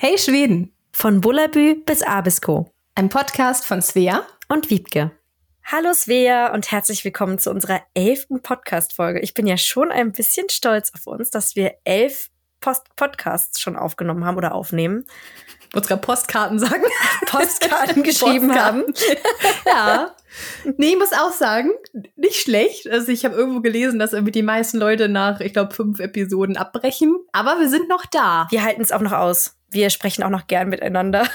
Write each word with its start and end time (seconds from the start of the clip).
Hey 0.00 0.16
Schweden! 0.16 0.72
Von 0.92 1.20
Bullabü 1.20 1.74
bis 1.84 2.04
Abisko. 2.04 2.72
Ein 2.94 3.08
Podcast 3.08 3.64
von 3.66 3.82
Svea 3.82 4.22
und 4.48 4.70
Wiebke. 4.70 5.10
Hallo 5.64 5.92
Svea 5.92 6.54
und 6.54 6.70
herzlich 6.70 7.04
willkommen 7.04 7.40
zu 7.40 7.50
unserer 7.50 7.80
elften 7.94 8.40
Podcast-Folge. 8.40 9.18
Ich 9.18 9.34
bin 9.34 9.48
ja 9.48 9.56
schon 9.56 9.90
ein 9.90 10.12
bisschen 10.12 10.48
stolz 10.50 10.92
auf 10.94 11.08
uns, 11.08 11.30
dass 11.30 11.56
wir 11.56 11.74
elf 11.82 12.30
Post 12.60 12.94
Podcasts 12.94 13.60
schon 13.60 13.74
aufgenommen 13.74 14.24
haben 14.24 14.36
oder 14.36 14.54
aufnehmen. 14.54 15.04
Ich 15.68 15.74
wollte 15.74 15.88
gerade 15.88 16.02
Postkarten 16.02 16.60
sagen. 16.60 16.84
Postkarten 17.26 18.04
geschrieben 18.04 18.50
Postkarten. 18.50 18.84
haben. 18.84 18.94
ja. 19.66 20.14
Nee, 20.76 20.90
ich 20.90 20.98
muss 20.98 21.12
auch 21.12 21.32
sagen, 21.32 21.72
nicht 22.14 22.36
schlecht. 22.36 22.88
Also 22.88 23.10
ich 23.10 23.24
habe 23.24 23.34
irgendwo 23.34 23.62
gelesen, 23.62 23.98
dass 23.98 24.12
irgendwie 24.12 24.30
die 24.30 24.44
meisten 24.44 24.78
Leute 24.78 25.08
nach, 25.08 25.40
ich 25.40 25.52
glaube, 25.52 25.74
fünf 25.74 25.98
Episoden 25.98 26.56
abbrechen. 26.56 27.16
Aber 27.32 27.58
wir 27.58 27.68
sind 27.68 27.88
noch 27.88 28.06
da. 28.06 28.46
Wir 28.50 28.62
halten 28.62 28.80
es 28.80 28.92
auch 28.92 29.00
noch 29.00 29.10
aus 29.12 29.57
wir 29.70 29.90
sprechen 29.90 30.22
auch 30.22 30.30
noch 30.30 30.46
gern 30.46 30.68
miteinander. 30.68 31.26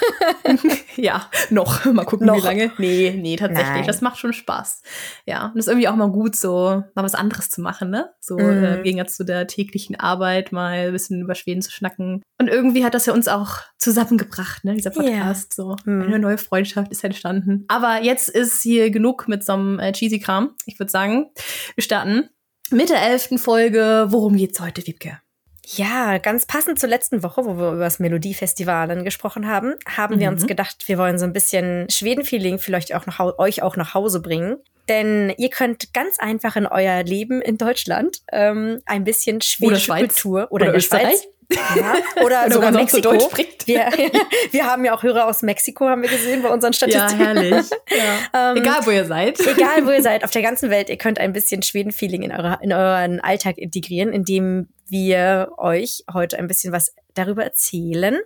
ja, 0.96 1.29
noch. 1.50 1.86
Mal 1.86 2.05
gucken, 2.05 2.28
noch. 2.28 2.37
wie 2.37 2.41
lange. 2.41 2.71
Nee, 2.78 3.18
nee, 3.19 3.36
tatsächlich. 3.36 3.75
Nein. 3.75 3.87
Das 3.87 4.01
macht 4.01 4.18
schon 4.18 4.33
Spaß. 4.33 4.82
Ja, 5.25 5.51
und 5.54 5.60
ist 5.60 5.68
irgendwie 5.68 5.87
auch 5.87 5.96
mal 5.96 6.10
gut, 6.10 6.36
so 6.36 6.83
mal 6.96 7.04
was 7.04 7.15
anderes 7.15 7.50
zu 7.50 7.61
machen, 7.61 7.89
ne? 7.89 8.10
So 8.19 8.38
mm. 8.38 8.64
äh, 8.64 8.82
gegen 8.83 9.05
zu 9.07 9.24
der 9.24 9.47
täglichen 9.47 10.00
Arbeit 10.00 10.51
mal 10.51 10.88
ein 10.88 10.91
bisschen 10.91 11.21
über 11.21 11.36
Schweden 11.36 11.61
zu 11.61 11.71
schnacken. 11.71 12.24
Und 12.39 12.47
irgendwie 12.47 12.83
hat 12.83 12.93
das 12.93 13.05
ja 13.05 13.14
uns 13.14 13.27
auch 13.27 13.57
zusammengebracht, 13.77 14.63
ne? 14.63 14.74
Dieser 14.74 14.91
Podcast. 14.91 15.57
Yeah. 15.57 15.68
So 15.68 15.75
mm. 15.86 16.02
eine 16.04 16.19
neue 16.19 16.38
Freundschaft 16.38 16.91
ist 16.91 17.04
entstanden. 17.04 17.65
Aber 17.68 18.02
jetzt 18.02 18.29
ist 18.29 18.61
hier 18.61 18.89
genug 18.89 19.27
mit 19.27 19.43
so 19.46 19.54
einem 19.54 19.79
äh, 19.79 19.91
cheesy 19.91 20.19
Kram. 20.19 20.55
Ich 20.65 20.79
würde 20.79 20.91
sagen, 20.91 21.32
wir 21.75 21.83
starten 21.83 22.29
mit 22.71 22.89
der 22.89 23.02
elften 23.02 23.38
Folge. 23.38 24.07
Worum 24.10 24.36
geht's 24.36 24.60
heute, 24.60 24.86
Wiebke? 24.88 25.19
Ja, 25.66 26.18
ganz 26.18 26.46
passend 26.46 26.80
zur 26.80 26.90
letzten 26.90 27.24
Woche, 27.24 27.46
wo 27.46 27.58
wir 27.58 27.72
über 27.72 27.84
das 27.84 28.00
Melodiefestival 28.00 29.04
gesprochen 29.04 29.48
haben, 29.48 29.76
haben 29.88 30.16
mhm. 30.16 30.20
wir 30.20 30.30
uns 30.30 30.44
mhm. 30.44 30.48
gedacht, 30.48 30.84
wir 30.88 30.98
wollen 30.98 31.18
so 31.18 31.26
ein 31.26 31.34
bisschen 31.34 31.89
Schweden-Feeling 31.89 32.59
vielleicht 32.59 32.94
auch 32.94 33.05
nach, 33.05 33.20
euch 33.38 33.64
auch 33.64 33.78
nach 33.78 33.94
Hause 33.94 34.22
bringen. 34.22 34.58
Denn 34.89 35.33
ihr 35.38 35.50
könnt 35.50 35.94
ganz 35.94 36.20
einfach 36.20 36.58
in 36.58 36.66
euer 36.66 37.03
Leben 37.03 37.42
in 37.42 37.58
Deutschland 37.58 38.17
ähm, 38.33 38.80
ein 38.86 39.05
bisschen 39.05 39.39
schwedische 39.39 39.92
oder 39.92 40.00
Kultur 40.02 40.47
oder, 40.50 40.66
oder 40.66 40.75
Österreich. 40.75 41.03
Schweiz, 41.03 41.28
ja, 41.75 41.95
oder, 42.23 42.51
sogar 42.51 42.71
Mexiko. 42.71 43.19
So 43.19 43.31
wir, 43.65 43.89
wir 44.51 44.65
haben 44.65 44.85
ja 44.85 44.93
auch 44.93 45.03
Hörer 45.03 45.27
aus 45.27 45.41
Mexiko, 45.41 45.87
haben 45.87 46.01
wir 46.01 46.09
gesehen 46.09 46.41
bei 46.41 46.49
unseren 46.49 46.73
Statistiken. 46.73 47.19
Ja, 47.19 47.25
herrlich. 47.27 47.69
Ja. 47.89 48.51
ähm, 48.51 48.57
egal, 48.57 48.85
wo 48.85 48.91
ihr 48.91 49.05
seid. 49.05 49.39
Egal, 49.39 49.85
wo 49.85 49.91
ihr 49.91 50.01
seid, 50.03 50.23
auf 50.23 50.31
der 50.31 50.41
ganzen 50.41 50.69
Welt, 50.69 50.89
ihr 50.89 50.97
könnt 50.97 51.19
ein 51.19 51.33
bisschen 51.33 51.63
Schweden-Feeling 51.63 52.23
in, 52.23 52.31
in 52.31 52.73
euren 52.73 53.19
Alltag 53.19 53.57
integrieren, 53.57 54.11
indem 54.11 54.69
wir 54.87 55.51
euch 55.57 56.03
heute 56.13 56.37
ein 56.37 56.47
bisschen 56.47 56.73
was 56.73 56.93
darüber 57.13 57.43
erzählen, 57.43 58.19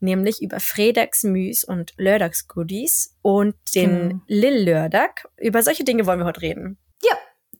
nämlich 0.00 0.42
über 0.42 0.60
Fredagsmüs 0.60 1.64
und 1.64 1.92
Lördagsgoodies 1.96 3.16
und 3.22 3.54
den 3.74 4.10
hm. 4.10 4.22
Lill-Lördag. 4.26 5.28
Über 5.36 5.62
solche 5.62 5.84
Dinge 5.84 6.06
wollen 6.06 6.20
wir 6.20 6.26
heute 6.26 6.42
reden. 6.42 6.78
Ja, 7.02 7.16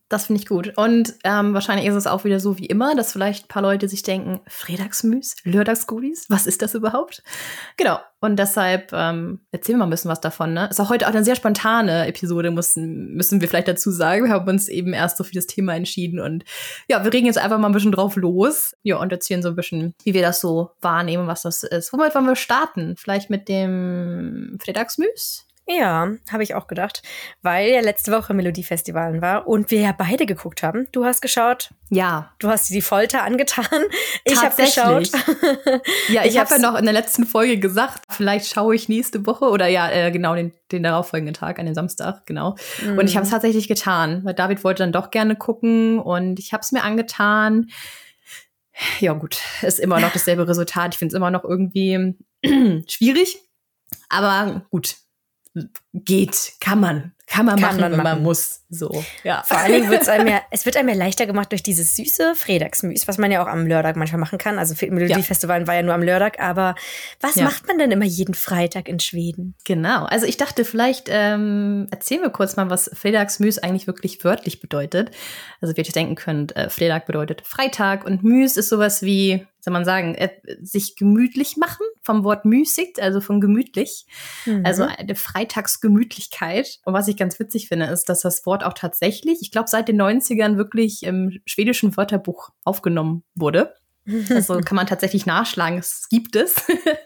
das 0.08 0.26
finde 0.26 0.40
ich 0.40 0.48
gut. 0.48 0.72
Und 0.76 1.14
ähm, 1.24 1.52
wahrscheinlich 1.52 1.86
ist 1.86 1.94
es 1.94 2.06
auch 2.06 2.24
wieder 2.24 2.40
so 2.40 2.58
wie 2.58 2.66
immer, 2.66 2.94
dass 2.94 3.12
vielleicht 3.12 3.44
ein 3.44 3.48
paar 3.48 3.62
Leute 3.62 3.88
sich 3.88 4.02
denken, 4.02 4.40
Fredagsmüs, 4.46 5.36
Lördagsgoodies, 5.44 6.26
was 6.28 6.46
ist 6.46 6.62
das 6.62 6.74
überhaupt? 6.74 7.22
Genau. 7.76 7.98
Und 8.20 8.36
deshalb 8.36 8.92
ähm, 8.92 9.40
erzählen 9.52 9.76
wir 9.76 9.80
mal 9.80 9.86
ein 9.86 9.90
bisschen 9.90 10.10
was 10.10 10.20
davon. 10.20 10.54
Ne? 10.54 10.68
Ist 10.70 10.80
auch 10.80 10.88
heute 10.88 11.06
auch 11.06 11.12
eine 11.12 11.24
sehr 11.24 11.36
spontane 11.36 12.06
Episode, 12.06 12.50
müssen, 12.50 13.14
müssen 13.14 13.40
wir 13.40 13.48
vielleicht 13.48 13.68
dazu 13.68 13.90
sagen. 13.90 14.24
Wir 14.24 14.32
haben 14.32 14.48
uns 14.48 14.68
eben 14.68 14.92
erst 14.92 15.18
so 15.18 15.24
für 15.24 15.34
das 15.34 15.46
Thema 15.46 15.76
entschieden. 15.76 16.18
Und 16.18 16.44
ja, 16.88 17.04
wir 17.04 17.12
regen 17.12 17.26
jetzt 17.26 17.38
einfach 17.38 17.58
mal 17.58 17.68
ein 17.68 17.74
bisschen 17.74 17.92
drauf 17.92 18.16
los. 18.16 18.74
Ja, 18.82 18.96
und 18.96 19.12
erzählen 19.12 19.42
so 19.42 19.50
ein 19.50 19.56
bisschen, 19.56 19.94
wie 20.04 20.14
wir 20.14 20.22
das 20.22 20.40
so 20.40 20.70
wahrnehmen, 20.80 21.26
was 21.26 21.42
das 21.42 21.62
ist. 21.62 21.92
Womit 21.92 22.14
wollen 22.14 22.26
wir 22.26 22.34
starten? 22.34 22.96
Vielleicht 22.96 23.30
mit 23.30 23.48
dem 23.48 24.58
Fredagsmüs? 24.60 25.47
Ja, 25.70 26.12
habe 26.30 26.42
ich 26.42 26.54
auch 26.54 26.66
gedacht, 26.66 27.02
weil 27.42 27.68
ja 27.70 27.80
letzte 27.80 28.10
Woche 28.10 28.32
Melodiefestivalen 28.32 29.20
war 29.20 29.46
und 29.46 29.70
wir 29.70 29.80
ja 29.80 29.92
beide 29.92 30.24
geguckt 30.24 30.62
haben. 30.62 30.88
Du 30.92 31.04
hast 31.04 31.20
geschaut. 31.20 31.74
Ja. 31.90 32.32
Du 32.38 32.48
hast 32.48 32.70
die 32.70 32.80
Folter 32.80 33.22
angetan. 33.22 33.66
Ich 34.24 34.42
habe 34.42 34.56
geschaut. 34.56 35.10
ja, 36.08 36.22
ich, 36.24 36.32
ich 36.32 36.38
habe 36.38 36.54
ja 36.54 36.58
noch 36.58 36.74
in 36.74 36.84
der 36.84 36.94
letzten 36.94 37.26
Folge 37.26 37.58
gesagt, 37.58 38.04
vielleicht 38.08 38.46
schaue 38.46 38.74
ich 38.74 38.88
nächste 38.88 39.26
Woche 39.26 39.44
oder 39.44 39.66
ja, 39.66 39.90
äh, 39.90 40.10
genau 40.10 40.34
den, 40.34 40.54
den 40.72 40.84
darauffolgenden 40.84 41.34
Tag, 41.34 41.58
an 41.58 41.66
den 41.66 41.74
Samstag, 41.74 42.24
genau. 42.24 42.56
Mhm. 42.82 42.98
Und 42.98 43.06
ich 43.06 43.16
habe 43.16 43.24
es 43.24 43.30
tatsächlich 43.30 43.68
getan, 43.68 44.24
weil 44.24 44.32
David 44.32 44.64
wollte 44.64 44.82
dann 44.82 44.92
doch 44.92 45.10
gerne 45.10 45.36
gucken 45.36 45.98
und 45.98 46.38
ich 46.38 46.54
habe 46.54 46.62
es 46.62 46.72
mir 46.72 46.82
angetan. 46.82 47.68
Ja 49.00 49.12
gut, 49.12 49.38
ist 49.60 49.80
immer 49.80 50.00
noch 50.00 50.12
dasselbe 50.12 50.48
Resultat. 50.48 50.94
Ich 50.94 50.98
finde 50.98 51.12
es 51.12 51.16
immer 51.16 51.30
noch 51.30 51.44
irgendwie 51.44 52.14
schwierig. 52.86 53.38
Aber 54.08 54.62
gut, 54.70 54.96
geht, 55.92 56.52
kann 56.60 56.80
man, 56.80 57.12
kann 57.26 57.46
man 57.46 57.56
kann 57.56 57.62
machen, 57.62 57.80
man 57.80 57.92
wenn 57.92 57.98
machen. 57.98 58.18
man 58.18 58.22
muss. 58.22 58.64
So, 58.70 59.04
ja. 59.24 59.42
Vor 59.46 59.58
allen 59.58 59.72
Dingen 59.72 59.90
wird 59.90 60.02
es 60.02 60.08
einem 60.08 60.26
ja, 60.28 60.42
es 60.50 60.66
wird 60.66 60.76
einem 60.76 60.88
ja 60.88 60.94
leichter 60.94 61.26
gemacht 61.26 61.52
durch 61.52 61.62
dieses 61.62 61.96
süße 61.96 62.34
Fredagsmüs, 62.34 63.08
was 63.08 63.18
man 63.18 63.30
ja 63.30 63.42
auch 63.42 63.46
am 63.46 63.66
Lördag 63.66 63.96
manchmal 63.96 64.20
machen 64.20 64.38
kann. 64.38 64.58
Also 64.58 64.74
Melodiefestival 64.86 65.62
ja. 65.62 65.66
war 65.66 65.74
ja 65.74 65.82
nur 65.82 65.94
am 65.94 66.02
Lördag, 66.02 66.38
aber 66.38 66.74
was 67.20 67.36
ja. 67.36 67.44
macht 67.44 67.66
man 67.66 67.78
denn 67.78 67.90
immer 67.90 68.04
jeden 68.04 68.34
Freitag 68.34 68.88
in 68.88 69.00
Schweden? 69.00 69.54
Genau. 69.64 70.04
Also 70.04 70.26
ich 70.26 70.36
dachte, 70.36 70.64
vielleicht 70.64 71.08
ähm, 71.10 71.86
erzählen 71.90 72.22
wir 72.22 72.30
kurz 72.30 72.56
mal, 72.56 72.70
was 72.70 72.90
Fredagsmüs 72.92 73.58
eigentlich 73.58 73.86
wirklich 73.86 74.24
wörtlich 74.24 74.60
bedeutet. 74.60 75.10
Also 75.60 75.76
wie 75.76 75.82
ihr 75.82 75.92
denken 75.92 76.14
könnt, 76.14 76.56
äh, 76.56 76.68
Fredag 76.70 77.06
bedeutet 77.06 77.42
Freitag 77.46 78.04
und 78.04 78.22
Müs 78.22 78.56
ist 78.56 78.68
sowas 78.68 79.02
wie 79.02 79.46
soll 79.60 79.72
man 79.72 79.84
sagen, 79.84 80.14
äh, 80.14 80.30
sich 80.60 80.96
gemütlich 80.96 81.56
machen, 81.56 81.84
vom 82.02 82.24
Wort 82.24 82.44
müßig, 82.44 83.02
also 83.02 83.20
von 83.20 83.40
gemütlich. 83.40 84.06
Mhm. 84.46 84.64
Also 84.64 84.84
eine 84.84 85.14
Freitagsgemütlichkeit. 85.14 86.78
Und 86.84 86.94
was 86.94 87.08
ich 87.08 87.16
ganz 87.16 87.38
witzig 87.38 87.68
finde, 87.68 87.86
ist, 87.86 88.08
dass 88.08 88.20
das 88.20 88.46
Wort 88.46 88.64
auch 88.64 88.74
tatsächlich, 88.74 89.38
ich 89.42 89.50
glaube, 89.50 89.68
seit 89.68 89.88
den 89.88 90.00
90ern 90.00 90.56
wirklich 90.56 91.02
im 91.02 91.40
schwedischen 91.46 91.96
Wörterbuch 91.96 92.50
aufgenommen 92.64 93.24
wurde. 93.34 93.74
Also 94.30 94.60
kann 94.60 94.76
man 94.76 94.86
tatsächlich 94.86 95.26
nachschlagen, 95.26 95.78
es 95.78 96.08
gibt 96.08 96.36
es. 96.36 96.56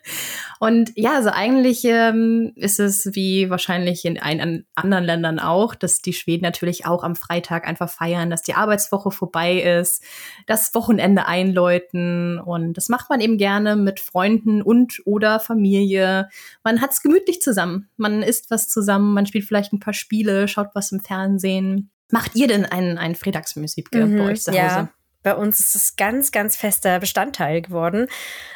Und 0.60 0.92
ja, 0.94 1.16
also 1.16 1.30
eigentlich 1.30 1.84
ähm, 1.84 2.52
ist 2.54 2.78
es 2.78 3.14
wie 3.14 3.50
wahrscheinlich 3.50 4.04
in 4.04 4.20
ein, 4.20 4.64
anderen 4.76 5.04
Ländern 5.04 5.40
auch, 5.40 5.74
dass 5.74 6.02
die 6.02 6.12
Schweden 6.12 6.44
natürlich 6.44 6.86
auch 6.86 7.02
am 7.02 7.16
Freitag 7.16 7.66
einfach 7.66 7.90
feiern, 7.90 8.30
dass 8.30 8.42
die 8.42 8.54
Arbeitswoche 8.54 9.10
vorbei 9.10 9.60
ist, 9.60 10.04
das 10.46 10.72
Wochenende 10.74 11.26
einläuten 11.26 12.38
und 12.38 12.74
das 12.74 12.88
macht 12.88 13.10
man 13.10 13.20
eben 13.20 13.38
gerne 13.38 13.74
mit 13.74 13.98
Freunden 13.98 14.62
und 14.62 15.02
oder 15.04 15.40
Familie. 15.40 16.28
Man 16.62 16.80
hat 16.80 16.92
es 16.92 17.02
gemütlich 17.02 17.42
zusammen, 17.42 17.88
man 17.96 18.22
isst 18.22 18.50
was 18.50 18.68
zusammen, 18.68 19.14
man 19.14 19.26
spielt 19.26 19.44
vielleicht 19.44 19.72
ein 19.72 19.80
paar 19.80 19.94
Spiele, 19.94 20.46
schaut 20.46 20.68
was 20.74 20.92
im 20.92 21.00
Fernsehen. 21.00 21.90
Macht 22.12 22.36
ihr 22.36 22.46
denn 22.46 22.66
ein, 22.66 22.98
ein 22.98 23.16
Freitagsmusik 23.16 23.92
mhm, 23.92 24.18
bei 24.18 24.24
euch 24.24 24.42
zu 24.42 24.52
Hause? 24.52 24.58
Ja. 24.58 24.92
Bei 25.22 25.34
uns 25.34 25.60
ist 25.60 25.74
es 25.74 25.96
ganz, 25.96 26.32
ganz 26.32 26.56
fester 26.56 26.98
Bestandteil 26.98 27.62
geworden. 27.62 28.08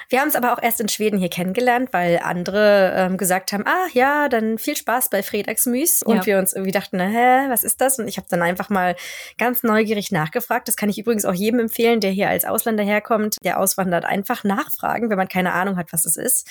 Wir 0.09 0.21
haben 0.21 0.29
es 0.29 0.37
aber 0.37 0.53
auch 0.53 0.63
erst 0.63 0.81
in 0.81 0.89
Schweden 0.89 1.19
hier 1.19 1.29
kennengelernt, 1.29 1.89
weil 1.93 2.21
andere 2.23 2.93
ähm, 2.97 3.17
gesagt 3.17 3.53
haben, 3.53 3.65
ah 3.67 3.87
ja, 3.93 4.29
dann 4.29 4.59
viel 4.59 4.77
Spaß 4.77 5.11
bei 5.11 5.23
Fredagsmüs. 5.23 6.03
Und 6.03 6.19
ja. 6.19 6.27
wir 6.27 6.39
uns 6.39 6.53
irgendwie 6.53 6.73
dachten, 6.73 7.01
hä, 7.01 7.49
was 7.49 7.65
ist 7.65 7.81
das? 7.81 7.99
Und 7.99 8.07
ich 8.07 8.17
habe 8.17 8.29
dann 8.31 8.43
einfach 8.43 8.69
mal 8.69 8.95
ganz 9.39 9.63
neugierig 9.63 10.13
nachgefragt. 10.13 10.69
Das 10.69 10.77
kann 10.77 10.89
ich 10.89 10.99
übrigens 10.99 11.25
auch 11.25 11.35
jedem 11.35 11.61
empfehlen, 11.61 12.01
der 12.01 12.13
hier 12.13 12.29
als 12.29 12.45
Ausländer 12.45 12.85
herkommt, 12.85 13.37
der 13.43 13.59
auswandert, 13.59 14.05
einfach 14.05 14.45
nachfragen, 14.45 15.11
wenn 15.11 15.19
man 15.19 15.29
keine 15.29 15.53
Ahnung 15.53 15.77
hat, 15.77 15.93
was 15.93 16.05
es 16.05 16.17
ist. 16.17 16.49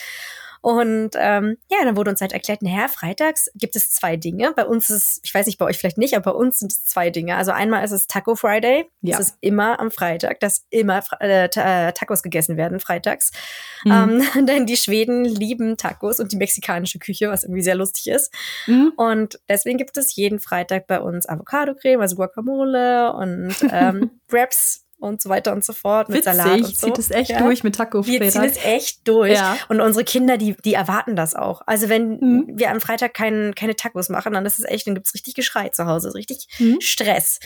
Und 0.62 1.12
ähm, 1.16 1.58
ja, 1.70 1.78
dann 1.84 1.96
wurde 1.96 2.12
uns 2.12 2.22
halt 2.22 2.34
erklärt, 2.34 2.62
naja, 2.62 2.88
freitags 2.88 3.50
gibt 3.56 3.76
es 3.76 3.92
zwei 3.92 4.18
Dinge. 4.18 4.54
Bei 4.56 4.66
uns 4.66 4.90
ist, 4.90 5.22
ich 5.24 5.34
weiß 5.34 5.46
nicht, 5.46 5.58
bei 5.58 5.66
euch 5.66 5.78
vielleicht 5.78 5.98
nicht, 5.98 6.16
aber 6.16 6.32
bei 6.34 6.38
uns 6.38 6.60
sind 6.60 6.72
es 6.72 6.86
zwei 6.86 7.10
Dinge. 7.10 7.36
Also 7.36 7.52
einmal 7.52 7.84
ist 7.84 7.92
es 7.92 8.08
Taco 8.08 8.36
Friday. 8.36 8.90
Ja. 9.02 9.18
Das 9.18 9.30
ist 9.30 9.38
immer 9.42 9.80
am 9.80 9.92
Freitag, 9.92 10.40
dass 10.40 10.66
immer 10.70 11.04
äh, 11.20 11.46
äh, 11.46 11.92
Tacos 11.94 12.24
gegessen 12.24 12.58
werden 12.58 12.80
freitags. 12.80 13.32
Mhm. 13.84 14.22
Ähm, 14.36 14.46
denn 14.46 14.66
die 14.66 14.78
Schweden 14.78 15.26
lieben 15.26 15.78
Tacos 15.78 16.20
und 16.20 16.32
die 16.32 16.38
mexikanische 16.38 17.00
Küche, 17.00 17.30
was 17.30 17.44
irgendwie 17.44 17.64
sehr 17.64 17.76
lustig 17.76 18.08
ist. 18.08 18.34
Mhm. 18.68 18.94
Und 18.96 19.40
deswegen 19.50 19.78
gibt 19.78 19.98
es 19.98 20.16
jeden 20.16 20.40
Freitag 20.40 20.88
bei 20.88 21.00
uns 21.00 21.28
Avocado-Creme, 21.28 22.02
also 22.02 22.16
Guacamole 22.16 23.14
und 23.14 23.56
ähm, 23.72 24.12
Wraps 24.30 24.85
und 25.06 25.22
so 25.22 25.30
weiter 25.30 25.54
und 25.54 25.64
so 25.64 25.74
fort 25.74 26.10
mit 26.10 26.20
Witzig, 26.20 26.34
Salat 26.34 26.62
und 26.62 26.78
so. 26.78 26.88
zieht 26.88 26.98
es 26.98 27.12
echt 27.12 27.32
ja. 27.32 27.42
durch 27.42 27.64
mit 27.64 27.76
Taco. 27.76 28.06
Wir 28.06 28.30
ziehen 28.30 28.44
es 28.44 28.64
echt 28.64 29.08
durch. 29.08 29.34
Ja. 29.34 29.58
Und 29.70 29.82
unsere 29.82 30.04
Kinder, 30.04 30.38
die, 30.38 30.56
die 30.64 30.74
erwarten 30.74 31.16
das 31.16 31.36
auch. 31.36 31.62
Also 31.66 31.90
wenn 31.90 32.20
mhm. 32.20 32.46
wir 32.54 32.72
am 32.72 32.82
Freitag 32.82 33.14
kein, 33.14 33.54
keine 33.56 33.76
Tacos 33.76 34.10
machen, 34.10 34.34
dann 34.34 34.46
ist 34.46 34.60
es 34.60 34.66
echt, 34.66 34.88
dann 34.88 34.96
gibt 34.96 35.08
es 35.08 35.14
richtig 35.14 35.36
Geschrei 35.36 35.70
zu 35.70 35.86
Hause, 35.86 36.14
richtig 36.14 36.48
mhm. 36.60 36.80
Stress. 36.82 37.40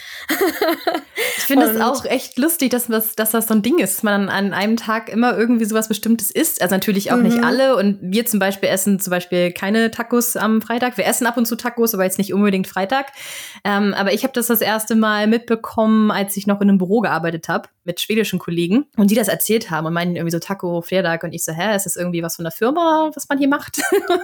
ich 1.38 1.44
finde 1.44 1.66
es 1.68 1.82
auch 1.82 2.06
echt 2.06 2.38
lustig, 2.38 2.70
dass, 2.72 2.88
dass, 2.88 3.16
dass 3.16 3.32
das 3.32 3.48
so 3.48 3.54
ein 3.54 3.62
Ding 3.62 3.80
ist, 3.80 3.98
dass 3.98 4.04
man 4.04 4.30
an 4.30 4.54
einem 4.54 4.78
Tag 4.78 5.10
immer 5.10 5.38
irgendwie 5.38 5.66
sowas 5.66 5.88
Bestimmtes 5.88 6.32
isst. 6.32 6.62
Also 6.62 6.76
natürlich 6.76 7.12
auch 7.12 7.18
mhm. 7.18 7.24
nicht 7.24 7.44
alle. 7.44 7.76
Und 7.76 8.00
wir 8.02 8.26
zum 8.26 8.40
Beispiel 8.40 8.70
essen 8.70 9.00
zum 9.00 9.12
Beispiel 9.12 9.52
keine 9.52 9.92
Tacos 9.92 10.36
am 10.36 10.62
Freitag. 10.62 10.98
Wir 10.98 11.06
essen 11.06 11.28
ab 11.28 11.38
und 11.38 11.46
zu 11.46 11.56
Tacos, 11.56 11.94
aber 11.94 12.04
jetzt 12.04 12.18
nicht 12.18 12.34
unbedingt 12.34 12.68
Freitag. 12.68 13.08
Ähm, 13.64 13.94
aber 13.94 14.14
ich 14.14 14.24
habe 14.24 14.34
das 14.34 14.48
das 14.48 14.62
erste 14.62 14.96
Mal 14.96 15.28
mitbekommen, 15.28 16.12
als 16.12 16.38
ich 16.38 16.48
noch 16.48 16.62
in 16.62 16.70
einem 16.70 16.78
Büro 16.78 17.02
gearbeitet 17.02 17.49
habe 17.50 17.68
habe. 17.68 17.70
Mit 17.90 18.00
schwedischen 18.00 18.38
Kollegen 18.38 18.86
und 18.98 19.10
die 19.10 19.16
das 19.16 19.28
erzählt 19.28 19.72
haben 19.72 19.88
und 19.88 19.94
meinen 19.94 20.16
irgendwie 20.16 20.32
so 20.32 20.38
Taco 20.38 20.84
Fredag 20.84 21.24
und 21.24 21.34
ich 21.34 21.44
so, 21.44 21.52
hä, 21.52 21.76
ist 21.76 21.88
das 21.88 21.96
irgendwie 21.96 22.22
was 22.22 22.36
von 22.36 22.46
der 22.46 22.52
Firma, 22.52 23.10
was 23.16 23.28
man 23.28 23.40
hier 23.40 23.48
macht? 23.48 23.82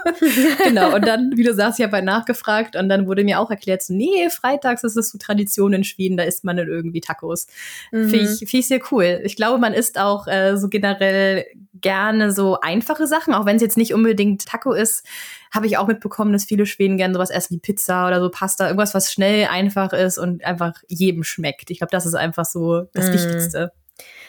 genau. 0.64 0.94
Und 0.94 1.08
dann, 1.08 1.32
wie 1.36 1.42
du 1.42 1.52
sagst, 1.52 1.80
ich 1.80 1.84
habe 1.84 1.96
halt 1.96 2.06
nachgefragt 2.06 2.76
und 2.76 2.90
dann 2.90 3.08
wurde 3.08 3.24
mir 3.24 3.40
auch 3.40 3.50
erklärt, 3.50 3.82
so, 3.82 3.96
nee, 3.96 4.30
freitags 4.30 4.84
ist 4.84 4.98
es 4.98 5.10
so 5.10 5.18
Tradition 5.18 5.74
in 5.74 5.84
Schweden, 5.84 6.16
da 6.16 6.24
isst 6.24 6.44
man 6.44 6.58
dann 6.58 6.68
irgendwie 6.68 7.02
Tacos. 7.02 7.48
Mhm. 7.92 8.10
Finde 8.10 8.26
ich, 8.26 8.38
find 8.38 8.54
ich 8.54 8.68
sehr 8.68 8.82
cool. 8.92 9.22
Ich 9.24 9.36
glaube, 9.36 9.58
man 9.58 9.74
isst 9.74 10.00
auch 10.00 10.28
äh, 10.28 10.58
so 10.58 10.70
generell 10.70 11.46
gerne 11.82 12.32
so 12.32 12.60
einfache 12.62 13.08
Sachen, 13.08 13.34
auch 13.34 13.46
wenn 13.46 13.58
es 13.58 13.62
jetzt 13.62 13.78
nicht 13.78 13.94
unbedingt 13.94 14.46
Taco 14.46 14.74
ist, 14.74 15.06
habe 15.52 15.68
ich 15.68 15.78
auch 15.78 15.88
mitbekommen, 15.88 16.34
dass 16.34 16.46
viele 16.46 16.66
Schweden 16.66 16.98
gerne 16.98 17.14
sowas 17.14 17.30
essen 17.30 17.56
wie 17.56 17.60
Pizza 17.60 18.08
oder 18.08 18.20
so 18.20 18.30
Pasta, 18.30 18.66
irgendwas, 18.66 18.94
was 18.94 19.12
schnell, 19.12 19.48
einfach 19.48 19.94
ist 19.94 20.18
und 20.18 20.44
einfach 20.44 20.74
jedem 20.88 21.24
schmeckt. 21.24 21.72
Ich 21.72 21.78
glaube, 21.78 21.92
das 21.92 22.06
ist 22.06 22.16
einfach 22.16 22.46
so 22.46 22.88
das 22.94 23.10
mm. 23.10 23.14
Wichtigste. 23.14 23.55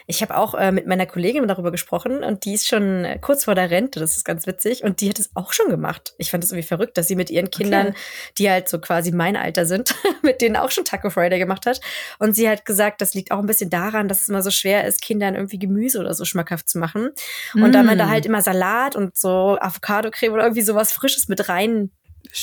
Ich 0.08 0.22
habe 0.22 0.36
auch 0.36 0.54
äh, 0.54 0.70
mit 0.70 0.86
meiner 0.86 1.06
Kollegin 1.06 1.46
darüber 1.48 1.72
gesprochen 1.72 2.22
und 2.22 2.44
die 2.44 2.54
ist 2.54 2.68
schon 2.68 3.04
äh, 3.04 3.18
kurz 3.20 3.44
vor 3.44 3.56
der 3.56 3.70
Rente, 3.70 3.98
das 3.98 4.16
ist 4.16 4.24
ganz 4.24 4.46
witzig. 4.46 4.84
Und 4.84 5.00
die 5.00 5.08
hat 5.08 5.18
es 5.18 5.30
auch 5.34 5.52
schon 5.52 5.68
gemacht. 5.68 6.14
Ich 6.18 6.30
fand 6.30 6.44
es 6.44 6.50
irgendwie 6.50 6.66
verrückt, 6.66 6.96
dass 6.96 7.08
sie 7.08 7.16
mit 7.16 7.28
ihren 7.28 7.50
Kindern, 7.50 7.88
okay. 7.88 7.96
die 8.38 8.50
halt 8.50 8.68
so 8.68 8.78
quasi 8.78 9.10
mein 9.10 9.36
Alter 9.36 9.66
sind, 9.66 9.96
mit 10.22 10.40
denen 10.40 10.56
auch 10.56 10.70
schon 10.70 10.84
Taco 10.84 11.10
Friday 11.10 11.40
gemacht 11.40 11.66
hat. 11.66 11.80
Und 12.20 12.36
sie 12.36 12.48
hat 12.48 12.64
gesagt, 12.64 13.00
das 13.00 13.14
liegt 13.14 13.32
auch 13.32 13.40
ein 13.40 13.46
bisschen 13.46 13.70
daran, 13.70 14.06
dass 14.06 14.22
es 14.22 14.28
immer 14.28 14.42
so 14.42 14.52
schwer 14.52 14.86
ist, 14.86 15.02
Kindern 15.02 15.34
irgendwie 15.34 15.58
Gemüse 15.58 15.98
oder 15.98 16.14
so 16.14 16.24
schmackhaft 16.24 16.68
zu 16.68 16.78
machen. 16.78 17.10
Und 17.54 17.70
mm. 17.70 17.72
dann 17.72 17.86
man 17.86 17.98
da 17.98 18.08
halt 18.08 18.26
immer 18.26 18.42
Salat 18.42 18.94
und 18.94 19.16
so 19.16 19.58
Avocado-Creme 19.60 20.32
oder 20.32 20.44
irgendwie 20.44 20.62
sowas 20.62 20.92
Frisches 20.92 21.26
mit 21.26 21.48
rein 21.48 21.90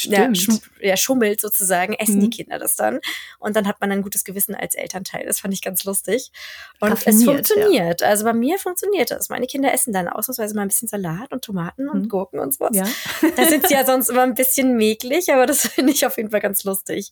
ja, 0.01 0.33
schm 0.33 0.59
ja, 0.79 0.97
schummelt 0.97 1.39
sozusagen, 1.39 1.93
essen 1.93 2.17
mhm. 2.17 2.21
die 2.21 2.29
Kinder 2.29 2.59
das 2.59 2.75
dann. 2.75 2.99
Und 3.39 3.55
dann 3.55 3.67
hat 3.67 3.79
man 3.79 3.91
ein 3.91 4.01
gutes 4.01 4.23
Gewissen 4.23 4.55
als 4.55 4.75
Elternteil. 4.75 5.25
Das 5.25 5.39
fand 5.39 5.53
ich 5.53 5.61
ganz 5.61 5.83
lustig. 5.83 6.31
Und 6.79 6.93
es 7.05 7.23
funktioniert. 7.23 8.01
Ja. 8.01 8.07
Also 8.07 8.25
bei 8.25 8.33
mir 8.33 8.57
funktioniert 8.57 9.11
das. 9.11 9.29
Meine 9.29 9.47
Kinder 9.47 9.73
essen 9.73 9.93
dann 9.93 10.07
ausnahmsweise 10.07 10.55
mal 10.55 10.63
ein 10.63 10.67
bisschen 10.67 10.87
Salat 10.87 11.31
und 11.31 11.43
Tomaten 11.43 11.89
und 11.89 12.03
mhm. 12.03 12.09
Gurken 12.09 12.39
und 12.39 12.53
sowas. 12.53 12.75
Ja. 12.75 12.85
da 13.35 13.45
sind 13.45 13.67
sie 13.67 13.73
ja 13.73 13.85
sonst 13.85 14.09
immer 14.09 14.23
ein 14.23 14.35
bisschen 14.35 14.75
mäglich, 14.75 15.31
aber 15.31 15.45
das 15.45 15.61
finde 15.67 15.93
ich 15.93 16.05
auf 16.05 16.17
jeden 16.17 16.31
Fall 16.31 16.41
ganz 16.41 16.63
lustig. 16.63 17.11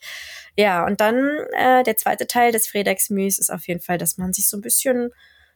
Ja, 0.57 0.85
und 0.85 0.99
dann 0.99 1.29
äh, 1.57 1.83
der 1.83 1.97
zweite 1.97 2.27
Teil 2.27 2.51
des 2.51 2.67
Fredagsmüs 2.67 3.39
ist 3.39 3.51
auf 3.51 3.67
jeden 3.67 3.79
Fall, 3.79 3.97
dass 3.97 4.17
man 4.17 4.33
sich 4.33 4.49
so 4.49 4.57
ein 4.57 4.61
bisschen 4.61 5.11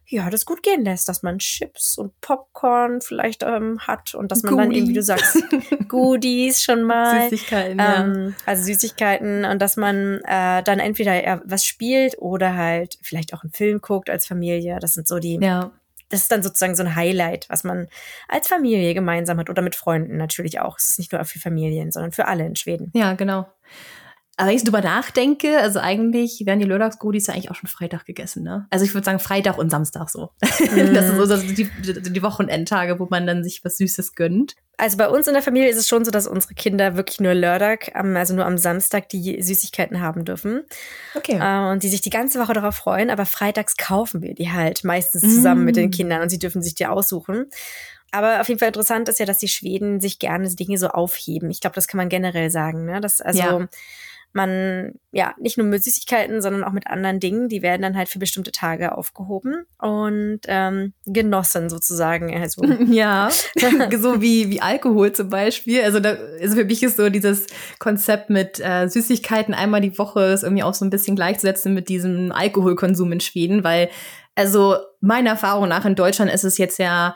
ja, 0.07 0.29
das 0.29 0.45
gut 0.45 0.61
gehen 0.61 0.83
lässt, 0.83 1.09
dass 1.09 1.23
man 1.23 1.39
Chips 1.39 1.97
und 1.97 2.19
Popcorn 2.21 3.01
vielleicht 3.01 3.43
ähm, 3.43 3.79
hat 3.79 4.13
und 4.13 4.31
dass 4.31 4.43
man 4.43 4.53
Goodies. 4.53 4.67
dann 4.67 4.75
eben, 4.75 4.87
wie 4.89 4.93
du 4.93 5.01
sagst, 5.01 5.37
Goodies 5.87 6.61
schon 6.63 6.83
mal. 6.83 7.29
Süßigkeiten, 7.29 7.79
ähm, 7.79 8.27
ja. 8.29 8.35
Also 8.45 8.63
Süßigkeiten 8.63 9.45
und 9.45 9.61
dass 9.61 9.77
man 9.77 10.21
äh, 10.25 10.61
dann 10.63 10.79
entweder 10.79 11.41
was 11.45 11.65
spielt 11.65 12.19
oder 12.19 12.55
halt 12.55 12.99
vielleicht 13.01 13.33
auch 13.33 13.43
einen 13.43 13.51
Film 13.51 13.81
guckt 13.81 14.09
als 14.09 14.27
Familie. 14.27 14.77
Das 14.79 14.93
sind 14.93 15.07
so 15.07 15.19
die. 15.19 15.39
Ja. 15.41 15.71
Das 16.09 16.21
ist 16.21 16.31
dann 16.31 16.43
sozusagen 16.43 16.75
so 16.75 16.83
ein 16.83 16.95
Highlight, 16.95 17.47
was 17.49 17.63
man 17.63 17.87
als 18.27 18.47
Familie 18.47 18.93
gemeinsam 18.93 19.39
hat 19.39 19.49
oder 19.49 19.63
mit 19.63 19.75
Freunden 19.75 20.17
natürlich 20.17 20.59
auch. 20.59 20.77
Es 20.77 20.89
ist 20.89 20.99
nicht 20.99 21.11
nur 21.11 21.25
für 21.25 21.39
Familien, 21.39 21.91
sondern 21.91 22.11
für 22.11 22.27
alle 22.27 22.45
in 22.45 22.55
Schweden. 22.55 22.91
Ja, 22.93 23.13
genau. 23.13 23.47
Aber 24.37 24.49
wenn 24.49 24.57
ich 24.57 24.65
drüber 24.65 24.81
nachdenke, 24.81 25.59
also 25.59 25.79
eigentlich 25.79 26.45
werden 26.45 26.59
die 26.59 26.65
Lördagsgodis 26.65 27.27
ja 27.27 27.33
eigentlich 27.33 27.51
auch 27.51 27.55
schon 27.55 27.69
Freitag 27.69 28.05
gegessen, 28.05 28.43
ne? 28.43 28.67
Also 28.69 28.83
ich 28.83 28.93
würde 28.93 29.05
sagen 29.05 29.19
Freitag 29.19 29.57
und 29.57 29.69
Samstag 29.69 30.09
so. 30.09 30.31
Mm. 30.41 30.93
das 30.93 31.09
ist 31.09 31.15
so 31.15 31.25
das 31.25 31.41
die, 31.45 31.69
die 31.81 32.21
Wochenendtage, 32.21 32.99
wo 32.99 33.07
man 33.09 33.25
dann 33.25 33.45
sich 33.45 33.63
was 33.63 33.77
Süßes 33.77 34.13
gönnt. 34.13 34.55
Also 34.77 34.97
bei 34.97 35.07
uns 35.07 35.27
in 35.27 35.33
der 35.33 35.41
Familie 35.41 35.69
ist 35.69 35.77
es 35.77 35.87
schon 35.87 36.03
so, 36.03 36.11
dass 36.11 36.27
unsere 36.27 36.53
Kinder 36.53 36.97
wirklich 36.97 37.21
nur 37.21 37.33
Lördag, 37.33 37.95
also 37.95 38.35
nur 38.35 38.45
am 38.45 38.57
Samstag 38.57 39.07
die 39.07 39.41
Süßigkeiten 39.41 40.01
haben 40.01 40.25
dürfen. 40.25 40.63
Okay. 41.15 41.39
Äh, 41.39 41.71
und 41.71 41.83
die 41.83 41.87
sich 41.87 42.01
die 42.01 42.09
ganze 42.09 42.37
Woche 42.37 42.53
darauf 42.53 42.75
freuen, 42.75 43.09
aber 43.09 43.25
freitags 43.25 43.77
kaufen 43.77 44.21
wir 44.21 44.33
die 44.33 44.51
halt 44.51 44.83
meistens 44.83 45.21
zusammen 45.21 45.61
mm. 45.61 45.65
mit 45.65 45.75
den 45.77 45.87
mm. 45.87 45.91
Kindern 45.91 46.21
und 46.21 46.29
sie 46.29 46.39
dürfen 46.39 46.61
sich 46.61 46.75
die 46.75 46.87
aussuchen. 46.87 47.45
Aber 48.11 48.41
auf 48.41 48.49
jeden 48.49 48.59
Fall 48.59 48.67
interessant 48.67 49.07
ist 49.07 49.19
ja, 49.19 49.25
dass 49.25 49.37
die 49.37 49.47
Schweden 49.47 50.01
sich 50.01 50.19
gerne 50.19 50.49
Dinge 50.49 50.77
so 50.77 50.89
aufheben. 50.89 51.49
Ich 51.51 51.61
glaube, 51.61 51.75
das 51.75 51.87
kann 51.87 51.97
man 51.97 52.09
generell 52.09 52.49
sagen, 52.49 52.85
ne? 52.85 52.99
Das 52.99 53.21
also 53.21 53.39
ja 53.39 53.67
man 54.35 54.93
ja 55.11 55.33
nicht 55.39 55.57
nur 55.57 55.65
mit 55.65 55.83
Süßigkeiten, 55.83 56.41
sondern 56.41 56.63
auch 56.63 56.71
mit 56.71 56.87
anderen 56.87 57.19
Dingen, 57.19 57.47
die 57.47 57.61
werden 57.61 57.81
dann 57.81 57.97
halt 57.97 58.09
für 58.09 58.19
bestimmte 58.19 58.51
Tage 58.51 58.97
aufgehoben 58.97 59.65
und 59.79 60.41
ähm, 60.47 60.93
genossen 61.05 61.69
sozusagen. 61.69 62.35
Also. 62.35 62.63
Ja, 62.85 63.29
so 63.99 64.21
wie, 64.21 64.49
wie 64.49 64.61
Alkohol 64.61 65.11
zum 65.11 65.29
Beispiel. 65.29 65.81
Also, 65.81 65.99
da, 65.99 66.17
also 66.41 66.55
für 66.55 66.65
mich 66.65 66.83
ist 66.83 66.97
so 66.97 67.09
dieses 67.09 67.47
Konzept 67.79 68.29
mit 68.29 68.59
äh, 68.59 68.87
Süßigkeiten 68.87 69.53
einmal 69.53 69.81
die 69.81 69.97
Woche 69.97 70.21
ist 70.25 70.43
irgendwie 70.43 70.63
auch 70.63 70.73
so 70.73 70.85
ein 70.85 70.89
bisschen 70.89 71.15
gleichzusetzen 71.15 71.73
mit 71.73 71.89
diesem 71.89 72.31
Alkoholkonsum 72.31 73.11
in 73.11 73.19
Schweden, 73.19 73.63
weil 73.63 73.89
also 74.35 74.75
meiner 74.99 75.31
Erfahrung 75.31 75.69
nach 75.69 75.85
in 75.85 75.95
Deutschland 75.95 76.31
ist 76.31 76.43
es 76.43 76.57
jetzt 76.57 76.77
ja 76.77 77.15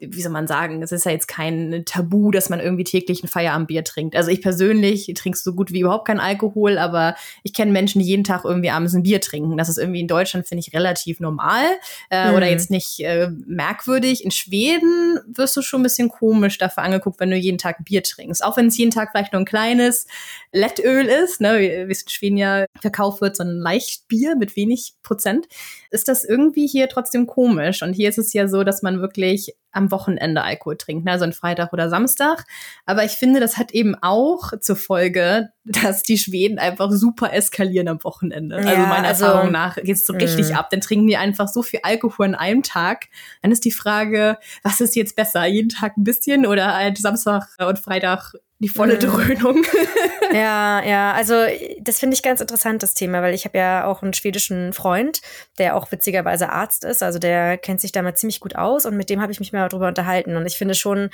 wie 0.00 0.22
soll 0.22 0.32
man 0.32 0.46
sagen, 0.46 0.82
es 0.82 0.92
ist 0.92 1.04
ja 1.04 1.12
jetzt 1.12 1.28
kein 1.28 1.82
Tabu, 1.84 2.30
dass 2.30 2.48
man 2.48 2.58
irgendwie 2.58 2.84
täglich 2.84 3.22
ein 3.22 3.28
Feierabendbier 3.28 3.84
trinkt. 3.84 4.16
Also 4.16 4.30
ich 4.30 4.40
persönlich 4.40 5.12
trinke 5.14 5.38
so 5.38 5.52
gut 5.52 5.72
wie 5.72 5.80
überhaupt 5.80 6.06
kein 6.06 6.20
Alkohol, 6.20 6.78
aber 6.78 7.16
ich 7.42 7.52
kenne 7.52 7.70
Menschen, 7.70 8.00
die 8.00 8.06
jeden 8.06 8.24
Tag 8.24 8.44
irgendwie 8.44 8.70
abends 8.70 8.94
ein 8.94 9.02
Bier 9.02 9.20
trinken. 9.20 9.58
Das 9.58 9.68
ist 9.68 9.78
irgendwie 9.78 10.00
in 10.00 10.08
Deutschland, 10.08 10.48
finde 10.48 10.64
ich, 10.66 10.74
relativ 10.74 11.20
normal 11.20 11.64
äh, 12.10 12.30
mhm. 12.30 12.36
oder 12.36 12.48
jetzt 12.48 12.70
nicht 12.70 13.00
äh, 13.00 13.28
merkwürdig. 13.46 14.24
In 14.24 14.30
Schweden 14.30 15.20
wirst 15.26 15.56
du 15.56 15.62
schon 15.62 15.80
ein 15.80 15.84
bisschen 15.84 16.08
komisch 16.08 16.56
dafür 16.56 16.82
angeguckt, 16.82 17.20
wenn 17.20 17.30
du 17.30 17.36
jeden 17.36 17.58
Tag 17.58 17.84
Bier 17.84 18.02
trinkst. 18.02 18.42
Auch 18.42 18.56
wenn 18.56 18.68
es 18.68 18.78
jeden 18.78 18.90
Tag 18.90 19.10
vielleicht 19.10 19.32
nur 19.32 19.42
ein 19.42 19.46
kleines 19.46 20.06
Lettöl 20.52 21.06
ist, 21.06 21.40
ne, 21.40 21.58
wie 21.60 21.92
es 21.92 22.02
in 22.02 22.08
Schweden 22.08 22.36
ja 22.38 22.64
verkauft 22.80 23.20
wird, 23.20 23.36
so 23.36 23.42
ein 23.42 23.58
Leichtbier 23.58 24.34
mit 24.36 24.56
wenig 24.56 24.94
Prozent, 25.02 25.46
ist 25.90 26.08
das 26.08 26.24
irgendwie 26.24 26.66
hier 26.66 26.88
trotzdem 26.88 27.26
komisch. 27.26 27.82
Und 27.82 27.92
hier 27.92 28.08
ist 28.08 28.18
es 28.18 28.32
ja 28.32 28.48
so, 28.48 28.64
dass 28.64 28.82
man 28.82 29.00
wirklich 29.00 29.54
am 29.72 29.90
Wochenende 29.90 30.42
Alkohol 30.42 30.76
trinkt, 30.76 31.04
ne? 31.04 31.12
also 31.12 31.24
ein 31.24 31.32
Freitag 31.32 31.72
oder 31.72 31.88
Samstag. 31.88 32.44
Aber 32.86 33.04
ich 33.04 33.12
finde, 33.12 33.40
das 33.40 33.56
hat 33.56 33.72
eben 33.72 33.94
auch 34.00 34.52
zur 34.60 34.76
Folge, 34.76 35.50
dass 35.64 36.02
die 36.02 36.18
Schweden 36.18 36.58
einfach 36.58 36.90
super 36.90 37.32
eskalieren 37.32 37.88
am 37.88 38.02
Wochenende. 38.02 38.56
Also 38.56 38.68
ja, 38.68 38.74
also 38.74 38.86
meiner 38.88 39.08
also, 39.08 39.24
Erfahrung 39.26 39.52
nach 39.52 39.76
geht 39.76 39.96
es 39.96 40.06
so 40.06 40.14
richtig 40.14 40.50
mh. 40.50 40.58
ab. 40.58 40.70
Dann 40.70 40.80
trinken 40.80 41.06
die 41.06 41.16
einfach 41.16 41.48
so 41.48 41.62
viel 41.62 41.80
Alkohol 41.82 42.26
an 42.26 42.34
einem 42.34 42.62
Tag. 42.62 43.08
Dann 43.42 43.52
ist 43.52 43.64
die 43.64 43.70
Frage, 43.70 44.38
was 44.62 44.80
ist 44.80 44.96
jetzt 44.96 45.16
besser? 45.16 45.44
Jeden 45.46 45.68
Tag 45.68 45.96
ein 45.96 46.04
bisschen 46.04 46.46
oder 46.46 46.74
halt 46.74 46.98
Samstag 46.98 47.48
und 47.58 47.78
Freitag 47.78 48.34
die 48.60 48.68
volle 48.68 48.94
mhm. 48.94 49.00
Dröhnung. 49.00 49.64
ja, 50.32 50.84
ja, 50.84 51.12
also 51.12 51.34
das 51.80 51.98
finde 51.98 52.14
ich 52.14 52.22
ganz 52.22 52.42
interessant, 52.42 52.82
das 52.82 52.92
Thema, 52.92 53.22
weil 53.22 53.34
ich 53.34 53.46
habe 53.46 53.56
ja 53.56 53.86
auch 53.86 54.02
einen 54.02 54.12
schwedischen 54.12 54.74
Freund, 54.74 55.22
der 55.58 55.76
auch 55.76 55.90
witzigerweise 55.90 56.50
Arzt 56.50 56.84
ist, 56.84 57.02
also 57.02 57.18
der 57.18 57.56
kennt 57.56 57.80
sich 57.80 57.90
da 57.90 58.02
mal 58.02 58.14
ziemlich 58.14 58.38
gut 58.38 58.56
aus 58.56 58.84
und 58.84 58.96
mit 58.96 59.08
dem 59.08 59.22
habe 59.22 59.32
ich 59.32 59.40
mich 59.40 59.52
mal 59.52 59.66
darüber 59.66 59.88
unterhalten 59.88 60.36
und 60.36 60.46
ich 60.46 60.58
finde 60.58 60.74
schon, 60.74 61.08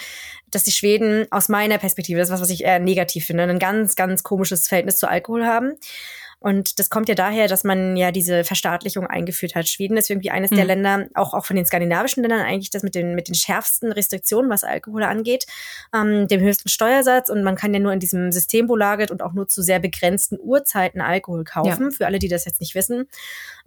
dass 0.51 0.65
die 0.65 0.73
Schweden 0.73 1.27
aus 1.31 1.49
meiner 1.49 1.79
Perspektive, 1.79 2.19
das 2.19 2.29
ist 2.29 2.33
was, 2.33 2.41
was 2.43 2.51
ich 2.51 2.65
eher 2.65 2.81
negativ 2.81 3.27
finde, 3.27 3.45
ein 3.45 3.61
ganz, 3.61 3.95
ganz 3.95 4.25
komisches 4.47 4.69
Verhältnis 4.69 4.97
zu 4.97 5.09
Alkohol 5.09 5.45
haben. 5.45 5.77
Und 6.39 6.79
das 6.79 6.91
kommt 6.91 7.09
ja 7.09 7.15
daher, 7.15 7.49
dass 7.49 7.65
man 7.65 7.97
ja 7.97 8.13
diese 8.13 8.45
Verstaatlichung 8.45 9.07
eingeführt 9.07 9.55
hat. 9.55 9.69
Schweden 9.69 9.97
ist 9.97 10.11
irgendwie 10.11 10.31
eines 10.31 10.51
mhm. 10.51 10.57
der 10.57 10.65
Länder, 10.67 11.07
auch, 11.15 11.33
auch 11.33 11.47
von 11.47 11.57
den 11.57 11.65
skandinavischen 11.65 12.23
Ländern 12.23 12.43
eigentlich 12.43 12.69
das 12.71 12.83
mit 12.83 12.95
den, 12.95 13.15
mit 13.15 13.29
den 13.29 13.35
schärfsten 13.35 13.91
Restriktionen, 13.91 14.51
was 14.51 14.63
Alkohol 14.63 15.03
angeht, 15.03 15.47
ähm, 15.95 16.29
dem 16.29 16.43
höchsten 16.43 16.69
Steuersatz. 16.69 17.31
Und 17.31 17.43
man 17.43 17.57
kann 17.57 17.73
ja 17.73 17.81
nur 17.81 17.93
in 17.93 18.01
diesem 18.01 18.33
System 18.33 18.67
belagert 18.67 19.11
und 19.11 19.23
auch 19.23 19.33
nur 19.33 19.49
zu 19.49 19.63
sehr 19.63 19.81
begrenzten 19.81 20.39
Uhrzeiten 20.39 21.01
Alkohol 21.01 21.43
kaufen, 21.45 21.85
ja. 21.85 21.91
für 21.91 22.07
alle, 22.07 22.19
die 22.19 22.29
das 22.29 22.45
jetzt 22.45 22.61
nicht 22.61 22.75
wissen. 22.75 23.09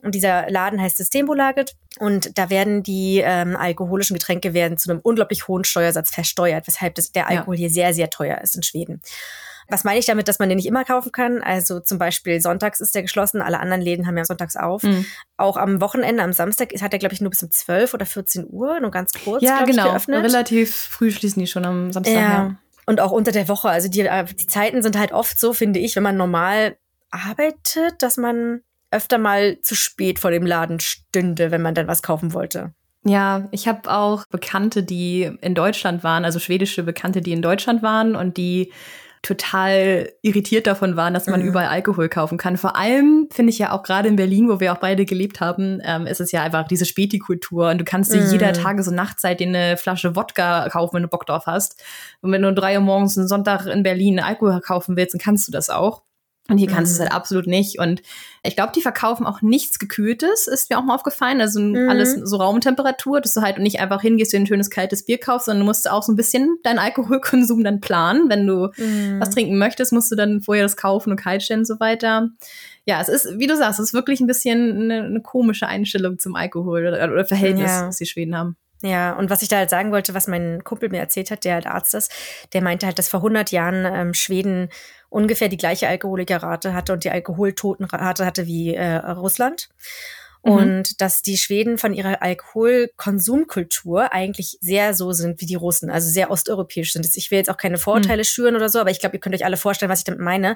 Und 0.01 0.13
dieser 0.13 0.50
Laden 0.50 0.79
heißt 0.79 0.98
Systembolaget. 0.98 1.75
Und 1.98 2.38
da 2.38 2.51
werden 2.51 2.83
die 2.83 3.21
ähm, 3.25 3.55
alkoholischen 3.57 4.13
Getränke 4.13 4.53
werden 4.53 4.77
zu 4.77 4.91
einem 4.91 5.01
unglaublich 5.01 5.48
hohen 5.48 5.63
Steuersatz 5.63 6.12
versteuert, 6.12 6.67
weshalb 6.67 6.95
das, 6.95 7.12
der 7.12 7.27
Alkohol 7.27 7.55
ja. 7.55 7.62
hier 7.62 7.69
sehr, 7.71 7.93
sehr 7.95 8.12
teuer 8.12 8.39
ist 8.41 8.55
in 8.55 8.63
Schweden. 8.63 9.01
Was 9.69 9.83
meine 9.83 9.99
ich 9.99 10.05
damit, 10.05 10.27
dass 10.27 10.39
man 10.39 10.49
den 10.49 10.57
nicht 10.57 10.67
immer 10.67 10.83
kaufen 10.83 11.11
kann? 11.11 11.41
Also 11.41 11.79
zum 11.79 11.97
Beispiel 11.97 12.41
sonntags 12.41 12.79
ist 12.79 12.95
der 12.95 13.03
geschlossen, 13.03 13.41
alle 13.41 13.59
anderen 13.59 13.81
Läden 13.81 14.07
haben 14.07 14.17
ja 14.17 14.25
sonntags 14.25 14.55
auf. 14.55 14.83
Mhm. 14.83 15.05
Auch 15.38 15.57
am 15.57 15.81
Wochenende, 15.81 16.23
am 16.23 16.33
Samstag 16.33 16.73
hat 16.81 16.93
er, 16.93 16.99
glaube 16.99 17.13
ich, 17.13 17.21
nur 17.21 17.29
bis 17.29 17.43
um 17.43 17.51
12 17.51 17.93
oder 17.93 18.05
14 18.05 18.47
Uhr, 18.49 18.79
nur 18.79 18.91
ganz 18.91 19.11
kurz, 19.13 19.43
ja, 19.43 19.63
genau. 19.63 19.85
Ich, 19.85 19.91
geöffnet. 19.91 20.23
Relativ 20.23 20.75
früh 20.75 21.11
schließen 21.11 21.39
die 21.39 21.47
schon 21.47 21.65
am 21.65 21.91
Samstag. 21.91 22.15
Ja. 22.15 22.21
ja. 22.21 22.55
Und 22.85 22.99
auch 22.99 23.11
unter 23.11 23.31
der 23.31 23.47
Woche. 23.47 23.69
Also 23.69 23.88
die, 23.88 24.01
äh, 24.01 24.25
die 24.25 24.47
Zeiten 24.47 24.81
sind 24.81 24.97
halt 24.97 25.11
oft 25.11 25.39
so, 25.39 25.53
finde 25.53 25.79
ich, 25.79 25.95
wenn 25.95 26.03
man 26.03 26.17
normal 26.17 26.75
arbeitet, 27.11 28.01
dass 28.01 28.17
man 28.17 28.61
öfter 28.91 29.17
mal 29.17 29.59
zu 29.61 29.75
spät 29.75 30.19
vor 30.19 30.31
dem 30.31 30.45
Laden 30.45 30.79
stünde, 30.79 31.51
wenn 31.51 31.61
man 31.61 31.75
dann 31.75 31.88
was 31.88 32.01
kaufen 32.01 32.33
wollte. 32.33 32.73
Ja, 33.05 33.47
ich 33.51 33.67
habe 33.67 33.91
auch 33.91 34.25
Bekannte, 34.29 34.83
die 34.83 35.31
in 35.41 35.55
Deutschland 35.55 36.03
waren, 36.03 36.25
also 36.25 36.39
schwedische 36.39 36.83
Bekannte, 36.83 37.21
die 37.21 37.31
in 37.31 37.41
Deutschland 37.41 37.81
waren 37.81 38.15
und 38.15 38.38
die 38.38 38.73
total 39.21 40.11
irritiert 40.21 40.65
davon 40.65 40.95
waren, 40.95 41.13
dass 41.13 41.27
man 41.27 41.41
mhm. 41.41 41.47
überall 41.47 41.67
Alkohol 41.67 42.07
kaufen 42.07 42.38
kann. 42.38 42.57
Vor 42.57 42.75
allem 42.75 43.27
finde 43.31 43.51
ich 43.51 43.59
ja 43.59 43.71
auch 43.71 43.83
gerade 43.83 44.07
in 44.07 44.15
Berlin, 44.15 44.49
wo 44.49 44.59
wir 44.59 44.71
auch 44.71 44.77
beide 44.77 45.05
gelebt 45.05 45.41
haben, 45.41 45.81
ähm, 45.83 46.07
ist 46.07 46.21
es 46.21 46.31
ja 46.31 46.41
einfach 46.41 46.67
diese 46.67 46.85
Späti-Kultur 46.85 47.69
und 47.69 47.79
du 47.79 47.83
kannst 47.83 48.13
dir 48.13 48.21
mhm. 48.21 48.31
jeder 48.31 48.53
Tage 48.53 48.81
so 48.83 48.91
Nachtzeit 48.91 49.41
eine 49.41 49.77
Flasche 49.77 50.15
Wodka 50.15 50.69
kaufen, 50.69 50.95
wenn 50.95 51.03
du 51.03 51.09
Bock 51.09 51.25
drauf 51.25 51.45
hast. 51.45 51.83
Und 52.21 52.31
wenn 52.31 52.41
du 52.41 52.49
um 52.49 52.55
drei 52.55 52.77
Uhr 52.77 52.83
morgens 52.83 53.17
einen 53.17 53.27
Sonntag 53.27 53.65
in 53.65 53.83
Berlin 53.83 54.19
Alkohol 54.19 54.61
kaufen 54.61 54.95
willst, 54.95 55.13
dann 55.13 55.21
kannst 55.21 55.47
du 55.47 55.51
das 55.51 55.69
auch. 55.69 56.03
Und 56.50 56.58
hier 56.58 56.68
kannst 56.68 56.91
du 56.91 56.94
es 56.94 57.00
mhm. 57.00 57.03
halt 57.03 57.13
absolut 57.13 57.48
nicht. 57.48 57.79
Und 57.79 58.01
ich 58.44 58.56
glaube, 58.56 58.72
die 58.75 58.82
verkaufen 58.82 59.25
auch 59.25 59.41
nichts 59.41 59.79
Gekühltes, 59.79 60.48
ist 60.48 60.70
mir 60.70 60.79
auch 60.79 60.84
mal 60.84 60.96
aufgefallen. 60.96 61.41
Also 61.41 61.60
mhm. 61.60 61.89
alles 61.89 62.13
so 62.13 62.38
Raumtemperatur, 62.38 63.22
dass 63.22 63.34
du 63.34 63.41
halt 63.41 63.60
nicht 63.60 63.79
einfach 63.79 64.01
hingehst, 64.01 64.34
dir 64.34 64.39
ein 64.39 64.48
schönes 64.48 64.70
kaltes 64.70 65.06
Bier 65.06 65.20
kaufst, 65.20 65.46
sondern 65.46 65.62
du 65.62 65.65
musst 65.65 65.89
auch 65.89 66.03
so 66.03 66.12
ein 66.12 66.15
bisschen 66.15 66.58
deinen 66.63 66.79
Alkoholkonsum 66.79 67.63
dann 67.63 67.82
planen. 67.82 68.29
Wenn 68.29 68.48
du 68.48 68.70
mhm. 68.77 69.20
was 69.20 69.29
trinken 69.29 69.58
möchtest, 69.58 69.94
musst 69.94 70.12
du 70.12 70.15
dann 70.15 70.41
vorher 70.41 70.63
das 70.63 70.75
kaufen 70.75 71.12
und 71.12 71.18
kalt 71.18 71.44
stellen 71.44 71.62
und 71.62 71.65
so 71.65 71.79
weiter. 71.79 72.29
Ja, 72.86 73.00
es 73.00 73.10
ist, 73.10 73.38
wie 73.38 73.48
du 73.48 73.56
sagst, 73.56 73.79
es 73.79 73.89
ist 73.89 73.94
wirklich 73.94 74.20
ein 74.20 74.27
bisschen 74.27 74.91
eine, 74.91 75.03
eine 75.03 75.22
komische 75.22 75.68
Einstellung 75.68 76.18
zum 76.18 76.36
Alkohol 76.36 76.88
oder, 76.88 77.12
oder 77.12 77.25
Verhältnis, 77.25 77.70
ja. 77.70 77.88
was 77.88 77.98
die 77.98 78.08
Schweden 78.08 78.36
haben. 78.36 78.58
Ja, 78.82 79.13
und 79.13 79.29
was 79.29 79.41
ich 79.41 79.50
da 79.50 79.58
halt 79.58 79.70
sagen 79.70 79.91
wollte, 79.91 80.13
was 80.13 80.27
mein 80.27 80.63
Kumpel 80.63 80.89
mir 80.89 81.00
erzählt 81.00 81.32
hat, 81.32 81.44
der 81.44 81.56
halt 81.56 81.68
Arzt 81.68 81.94
ist, 81.94 82.12
der 82.53 82.63
meinte 82.63 82.86
halt, 82.86 82.98
dass 82.98 83.10
vor 83.10 83.20
100 83.20 83.51
Jahren 83.51 83.86
ähm, 83.86 84.13
Schweden 84.13 84.70
ungefähr 85.10 85.50
die 85.50 85.58
gleiche 85.58 85.88
Alkoholikerrate 85.88 86.74
hatte 86.74 86.94
und 86.94 87.04
die 87.04 87.10
Alkoholtotenrate 87.10 88.25
hatte 88.25 88.46
wie 88.48 88.75
äh, 88.75 88.96
Russland. 88.96 89.70
Mhm. 90.44 90.51
Und 90.51 91.01
dass 91.01 91.22
die 91.22 91.38
Schweden 91.38 91.78
von 91.78 91.94
ihrer 91.94 92.22
Alkoholkonsumkultur 92.22 94.13
eigentlich 94.13 94.58
sehr 94.62 94.94
so 94.94 95.12
sind 95.12 95.42
wie 95.42 95.46
die 95.46 95.56
Russen, 95.56 95.89
also 95.89 96.10
sehr 96.10 96.32
osteuropäisch 96.32 96.94
sind. 96.94 97.06
Ich 97.16 97.30
will 97.32 97.39
jetzt 97.39 97.50
auch 97.50 97.58
keine 97.58 97.78
Vorurteile 97.78 98.22
mhm. 98.22 98.25
schüren 98.25 98.56
oder 98.56 98.70
so, 98.70 98.80
aber 98.80 98.92
ich 98.92 99.00
glaube, 99.00 99.18
ihr 99.18 99.20
könnt 99.20 99.36
euch 99.36 99.46
alle 99.46 99.58
vorstellen, 99.58 99.92
was 99.92 100.00
ich 100.00 100.06
damit 100.06 100.22
meine 100.22 100.56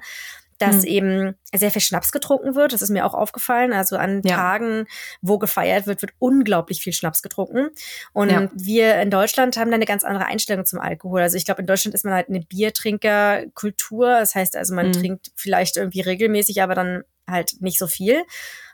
dass 0.67 0.83
hm. 0.83 0.85
eben 0.85 1.35
sehr 1.53 1.71
viel 1.71 1.81
Schnaps 1.81 2.11
getrunken 2.11 2.55
wird. 2.55 2.73
Das 2.73 2.81
ist 2.81 2.89
mir 2.89 3.05
auch 3.05 3.13
aufgefallen. 3.13 3.73
Also 3.73 3.97
an 3.97 4.21
ja. 4.23 4.35
Tagen, 4.35 4.85
wo 5.21 5.37
gefeiert 5.37 5.87
wird, 5.87 6.01
wird 6.01 6.13
unglaublich 6.19 6.81
viel 6.81 6.93
Schnaps 6.93 7.21
getrunken. 7.21 7.69
Und 8.13 8.31
ja. 8.31 8.49
wir 8.53 8.95
in 9.01 9.09
Deutschland 9.09 9.57
haben 9.57 9.71
da 9.71 9.75
eine 9.75 9.85
ganz 9.85 10.03
andere 10.03 10.25
Einstellung 10.25 10.65
zum 10.65 10.79
Alkohol. 10.79 11.21
Also 11.21 11.37
ich 11.37 11.45
glaube, 11.45 11.61
in 11.61 11.67
Deutschland 11.67 11.95
ist 11.95 12.05
man 12.05 12.13
halt 12.13 12.29
eine 12.29 12.41
Biertrinkerkultur. 12.41 14.07
Das 14.07 14.35
heißt 14.35 14.55
also, 14.55 14.73
man 14.73 14.87
hm. 14.87 14.93
trinkt 14.93 15.31
vielleicht 15.35 15.77
irgendwie 15.77 16.01
regelmäßig, 16.01 16.61
aber 16.61 16.75
dann 16.75 17.03
halt 17.27 17.61
nicht 17.61 17.79
so 17.79 17.87
viel. 17.87 18.23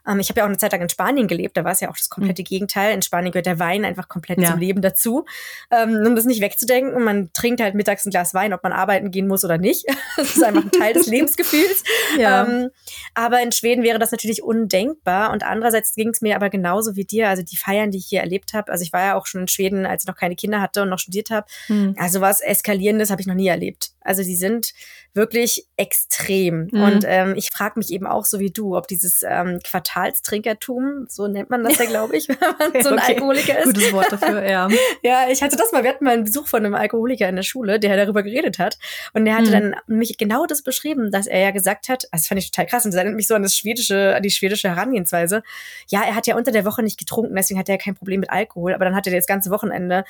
Ähm, 0.10 0.20
ich 0.20 0.30
habe 0.30 0.40
ja 0.40 0.44
auch 0.46 0.50
eine 0.50 0.58
Zeit 0.58 0.72
lang 0.72 0.82
in 0.82 0.90
Spanien 0.90 1.28
gelebt, 1.28 1.56
da 1.58 1.64
war 1.64 1.72
es 1.72 1.80
ja 1.80 1.90
auch 1.90 1.98
das 1.98 2.10
komplette 2.10 2.42
mhm. 2.42 2.46
Gegenteil. 2.46 2.94
In 2.94 3.02
Spanien 3.02 3.32
gehört 3.32 3.46
der 3.46 3.60
Wein 3.60 3.86
einfach 3.86 4.08
komplett 4.08 4.40
ja. 4.40 4.52
zum 4.52 4.60
Leben 4.60 4.82
dazu. 4.82 5.26
Ähm, 5.72 6.04
um 6.06 6.16
das 6.16 6.26
nicht 6.26 6.42
wegzudenken, 6.42 7.04
man 7.04 7.32
trinkt 7.34 7.62
halt 7.62 7.76
mittags 7.76 8.06
ein 8.06 8.10
Glas 8.10 8.34
Wein, 8.34 8.54
ob 8.54 8.64
man 8.64 8.72
arbeiten 8.72 9.12
gehen 9.12 9.28
muss 9.28 9.46
oder 9.46 9.58
nicht. 9.58 9.86
das 10.18 10.36
ist 10.36 10.44
einfach 10.44 10.64
ein 10.64 10.72
Teil 10.72 10.94
des 10.94 11.06
Lebensgefühls. 11.08 11.84
Ja. 12.18 12.46
Ähm, 12.48 12.70
aber 13.14 13.42
in 13.42 13.52
Schweden 13.52 13.84
wäre 13.84 14.00
das 14.00 14.12
natürlich 14.12 14.44
undenkbar. 14.44 15.32
Und 15.32 15.44
andererseits 15.44 15.94
ging 15.94 16.10
es 16.10 16.22
mir 16.22 16.36
aber 16.36 16.50
genauso 16.50 16.96
wie 16.96 17.06
dir. 17.06 17.30
Also 17.30 17.44
die 17.44 17.58
Feiern, 17.58 17.92
die 17.92 18.00
ich 18.00 18.08
hier 18.08 18.22
erlebt 18.22 18.54
habe, 18.54 18.72
also 18.72 18.84
ich 18.84 18.94
war 18.94 19.02
ja 19.02 19.16
auch 19.16 19.26
schon 19.26 19.42
in 19.42 19.48
Schweden, 19.48 19.86
als 19.86 20.04
ich 20.04 20.08
noch 20.08 20.16
keine 20.16 20.36
Kinder 20.36 20.62
hatte 20.62 20.82
und 20.82 20.90
noch 20.90 21.00
studiert 21.00 21.30
habe. 21.30 21.48
Mhm. 21.68 21.96
Also 21.98 22.22
was 22.22 22.42
Eskalierendes 22.42 23.10
habe 23.10 23.22
ich 23.22 23.28
noch 23.28 23.36
nie 23.36 23.48
erlebt. 23.48 23.92
Also 24.02 24.24
die 24.24 24.36
sind 24.36 24.74
wirklich 25.14 25.68
extrem. 25.78 26.68
Mhm. 26.72 26.82
Und 26.82 27.06
ähm, 27.08 27.34
ich 27.36 27.50
frage 27.52 27.80
mich 27.80 27.92
eben 27.92 28.06
auch 28.06 28.26
so 28.26 28.40
wie 28.40 28.52
du, 28.52 28.78
ob 28.78 28.88
dieses 28.88 29.22
ähm, 29.28 29.60
Quartalstrinkertum, 29.64 31.06
so 31.10 31.28
nennt 31.28 31.50
man 31.50 31.64
das 31.64 31.78
ja, 31.78 31.86
glaube 31.86 32.18
ich, 32.18 32.28
wenn 32.30 32.38
man 32.40 32.74
so 32.84 32.90
ein 32.90 33.00
okay. 33.00 33.14
Alkoholiker 33.14 33.60
ist. 33.60 33.66
Gutes 33.66 33.94
Wort 33.94 34.12
dafür, 34.12 34.48
ja. 34.48 34.68
ja, 35.04 35.30
ich 35.30 35.42
hatte 35.42 35.56
das 35.56 35.72
mal, 35.72 35.84
wir 35.84 35.90
hatten 35.90 36.06
mal 36.06 36.14
einen 36.14 36.26
Besuch 36.26 36.48
von 36.48 36.66
einem 36.66 36.76
Alkoholiker 36.76 37.28
in 37.28 37.36
der 37.36 37.44
Schule, 37.44 37.80
der 37.80 37.98
darüber 37.98 38.24
geredet 38.24 38.60
hat. 38.60 38.78
Und 39.14 39.26
der 39.26 39.36
hatte 39.36 39.50
mhm. 39.50 39.52
dann 39.52 39.76
mich 39.88 40.18
genau 40.18 40.46
das 40.46 40.62
beschrieben, 40.62 41.12
dass 41.12 41.28
er 41.28 41.40
ja 41.40 41.52
gesagt 41.52 41.90
hat, 41.90 42.08
das 42.12 42.28
fand 42.28 42.40
ich 42.40 42.52
total 42.52 42.68
krass, 42.68 42.86
und 42.86 42.92
das 42.92 42.98
erinnert 42.98 43.16
mich 43.16 43.28
so 43.28 43.36
an 43.36 43.44
das 43.44 43.56
schwedische, 43.56 44.16
an 44.16 44.24
die 44.24 44.32
schwedische 44.32 44.70
Herangehensweise. 44.70 45.44
Ja, 45.88 46.04
er 46.04 46.16
hat 46.16 46.28
ja 46.28 46.36
unter 46.36 46.52
der 46.52 46.66
Woche 46.66 46.84
nicht 46.84 47.00
getrunken, 47.00 47.36
deswegen 47.36 47.60
hat 47.60 47.70
er 47.70 47.78
kein 47.78 47.96
Problem 47.96 48.20
mit 48.20 48.30
Alkohol, 48.30 48.74
aber 48.74 48.86
dann 48.86 48.96
hatte 48.96 49.10
er 49.10 49.16
das 49.16 49.28
ganze 49.28 49.50
Wochenende 49.50 50.04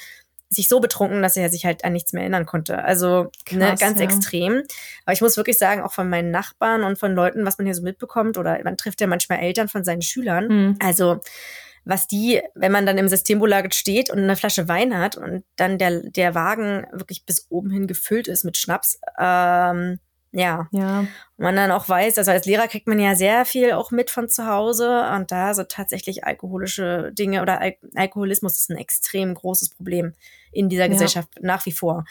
sich 0.49 0.67
so 0.67 0.79
betrunken, 0.79 1.21
dass 1.21 1.37
er 1.37 1.49
sich 1.49 1.65
halt 1.65 1.85
an 1.85 1.93
nichts 1.93 2.11
mehr 2.11 2.23
erinnern 2.23 2.45
konnte. 2.45 2.83
Also 2.83 3.23
ne, 3.23 3.29
Krass, 3.45 3.59
ne, 3.59 3.75
ganz 3.79 3.99
ja. 3.99 4.05
extrem. 4.05 4.63
Aber 5.05 5.13
ich 5.13 5.21
muss 5.21 5.37
wirklich 5.37 5.57
sagen, 5.57 5.81
auch 5.81 5.93
von 5.93 6.09
meinen 6.09 6.31
Nachbarn 6.31 6.83
und 6.83 6.97
von 6.97 7.13
Leuten, 7.13 7.45
was 7.45 7.57
man 7.57 7.65
hier 7.65 7.75
so 7.75 7.83
mitbekommt, 7.83 8.37
oder 8.37 8.59
man 8.63 8.75
trifft 8.75 8.99
ja 8.99 9.07
manchmal 9.07 9.39
Eltern 9.39 9.67
von 9.67 9.83
seinen 9.83 10.01
Schülern. 10.01 10.47
Mhm. 10.47 10.75
Also 10.79 11.19
was 11.85 12.07
die, 12.07 12.41
wenn 12.55 12.71
man 12.71 12.85
dann 12.85 12.97
im 12.97 13.07
Systembolaget 13.07 13.73
steht 13.73 14.09
und 14.09 14.19
eine 14.19 14.35
Flasche 14.35 14.67
Wein 14.67 14.97
hat 14.97 15.17
und 15.17 15.43
dann 15.55 15.77
der, 15.77 16.01
der 16.09 16.35
Wagen 16.35 16.85
wirklich 16.91 17.25
bis 17.25 17.47
oben 17.49 17.71
hin 17.71 17.87
gefüllt 17.87 18.27
ist 18.27 18.43
mit 18.43 18.57
Schnaps, 18.57 18.99
ähm, 19.17 19.99
ja. 20.31 20.67
ja. 20.71 20.99
Und 20.99 21.09
man 21.37 21.55
dann 21.55 21.71
auch 21.71 21.89
weiß, 21.89 22.17
also 22.17 22.31
als 22.31 22.45
Lehrer 22.45 22.67
kriegt 22.67 22.87
man 22.87 22.99
ja 22.99 23.15
sehr 23.15 23.45
viel 23.45 23.71
auch 23.71 23.89
mit 23.89 24.11
von 24.11 24.29
zu 24.29 24.45
Hause 24.45 25.09
und 25.15 25.31
da 25.31 25.53
so 25.53 25.63
tatsächlich 25.63 26.23
alkoholische 26.23 27.11
Dinge 27.13 27.41
oder 27.41 27.59
Al 27.61 27.75
Alkoholismus 27.95 28.57
ist 28.59 28.69
ein 28.69 28.77
extrem 28.77 29.33
großes 29.33 29.69
Problem 29.69 30.13
in 30.51 30.69
dieser 30.69 30.85
ja. 30.85 30.89
Gesellschaft 30.89 31.29
nach 31.41 31.65
wie 31.65 31.71
vor. 31.71 32.05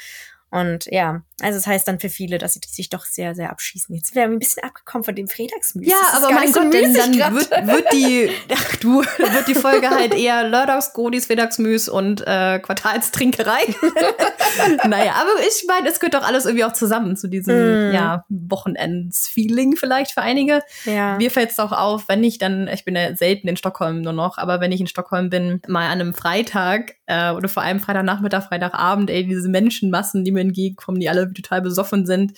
Und 0.51 0.87
ja, 0.87 1.23
also 1.41 1.57
es 1.57 1.65
das 1.65 1.67
heißt 1.67 1.89
dann 1.89 2.01
für 2.01 2.09
viele, 2.09 2.39
dass 2.39 2.55
sie 2.55 2.61
sich 2.67 2.89
doch 2.89 3.05
sehr, 3.05 3.35
sehr 3.35 3.51
abschießen. 3.51 3.95
Jetzt 3.95 4.15
wären 4.15 4.31
wir 4.31 4.37
ein 4.37 4.41
bisschen 4.41 4.65
abgekommen 4.65 5.05
von 5.05 5.15
dem 5.15 5.29
Freitagsmüs. 5.29 5.87
Ja, 5.87 5.97
aber 6.15 6.33
mein 6.33 6.51
Gott, 6.51 6.73
denn 6.73 6.95
dann 6.95 7.15
wird, 7.35 7.51
wird 7.51 7.93
die, 7.93 8.31
ach 8.53 8.77
du, 8.77 9.03
wird 9.03 9.47
die 9.47 9.55
Folge 9.55 9.91
halt 9.91 10.15
eher 10.15 10.49
Lördagsgodis, 10.49 11.27
Freitagsmüs 11.27 11.89
und 11.89 12.23
äh, 12.27 12.59
Quartalstrinkerei. 12.61 13.61
naja, 14.89 15.13
aber 15.17 15.31
ich 15.47 15.65
meine, 15.69 15.89
es 15.89 16.01
gehört 16.01 16.15
doch 16.15 16.27
alles 16.27 16.47
irgendwie 16.47 16.65
auch 16.65 16.73
zusammen 16.73 17.17
zu 17.17 17.29
diesem, 17.29 17.91
mm. 17.91 17.95
ja, 17.95 18.25
Wochenends-Feeling 18.29 19.77
vielleicht 19.77 20.13
für 20.13 20.23
einige. 20.23 20.63
Ja. 20.87 21.19
Mir 21.19 21.31
fällt 21.31 21.51
es 21.51 21.59
auch 21.59 21.73
auf, 21.73 22.09
wenn 22.09 22.25
ich 22.25 22.39
dann, 22.39 22.69
ich 22.69 22.85
bin 22.85 22.97
ja 22.97 23.15
selten 23.15 23.49
in 23.49 23.57
Stockholm 23.57 24.01
nur 24.01 24.15
noch, 24.15 24.39
aber 24.39 24.61
wenn 24.61 24.73
ich 24.73 24.81
in 24.81 24.87
Stockholm 24.87 25.29
bin, 25.29 25.61
mal 25.69 25.87
an 25.87 26.01
einem 26.01 26.15
Freitag 26.15 26.95
äh, 27.07 27.33
oder 27.33 27.49
vor 27.49 27.63
allem 27.63 27.81
Freitagnachmittag, 27.81 28.49
Freitagabend, 28.49 29.11
ey, 29.11 29.27
diese 29.27 29.49
Menschenmassen, 29.49 30.25
die 30.25 30.33
mir 30.39 30.43
entgegenkommen, 30.43 31.01
die 31.01 31.09
alle 31.09 31.33
total 31.33 31.63
besoffen 31.63 32.07
sind. 32.07 32.33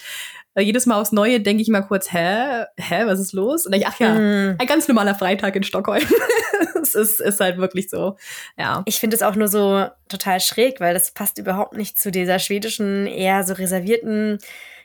Äh, 0.54 0.62
jedes 0.62 0.86
Mal 0.86 1.00
aufs 1.00 1.12
Neue 1.12 1.40
denke 1.40 1.62
ich 1.62 1.68
mal 1.68 1.82
kurz, 1.82 2.12
hä, 2.12 2.64
hä, 2.76 3.02
was 3.06 3.20
ist 3.20 3.32
los? 3.32 3.66
Und 3.66 3.72
ich, 3.74 3.86
ach 3.86 3.98
ja, 4.00 4.14
mm. 4.14 4.56
ein 4.58 4.66
ganz 4.66 4.88
normaler 4.88 5.14
Freitag 5.14 5.56
in 5.56 5.62
Stockholm. 5.62 6.02
es 6.82 6.94
ist, 6.94 7.20
ist 7.20 7.40
halt 7.40 7.58
wirklich 7.58 7.88
so, 7.88 8.16
ja. 8.58 8.82
Ich 8.86 8.98
finde 8.98 9.16
es 9.16 9.22
auch 9.22 9.36
nur 9.36 9.48
so 9.48 9.86
total 10.08 10.40
schräg, 10.40 10.80
weil 10.80 10.94
das 10.94 11.12
passt 11.12 11.38
überhaupt 11.38 11.76
nicht 11.76 11.98
zu 11.98 12.10
dieser 12.10 12.38
schwedischen, 12.38 13.06
eher 13.06 13.44
so 13.44 13.54
reservierten 13.54 14.38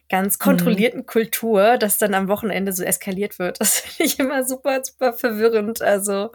ganz 0.09 0.37
kontrollierten 0.37 1.01
mhm. 1.01 1.05
Kultur, 1.07 1.77
das 1.77 1.97
dann 1.97 2.13
am 2.13 2.27
Wochenende 2.27 2.71
so 2.73 2.83
eskaliert 2.83 3.39
wird. 3.39 3.59
Das 3.65 3.79
finde 3.79 4.03
ich 4.03 4.19
immer 4.19 4.43
super, 4.43 4.81
super 4.83 5.13
verwirrend. 5.13 5.81
Also, 5.81 6.29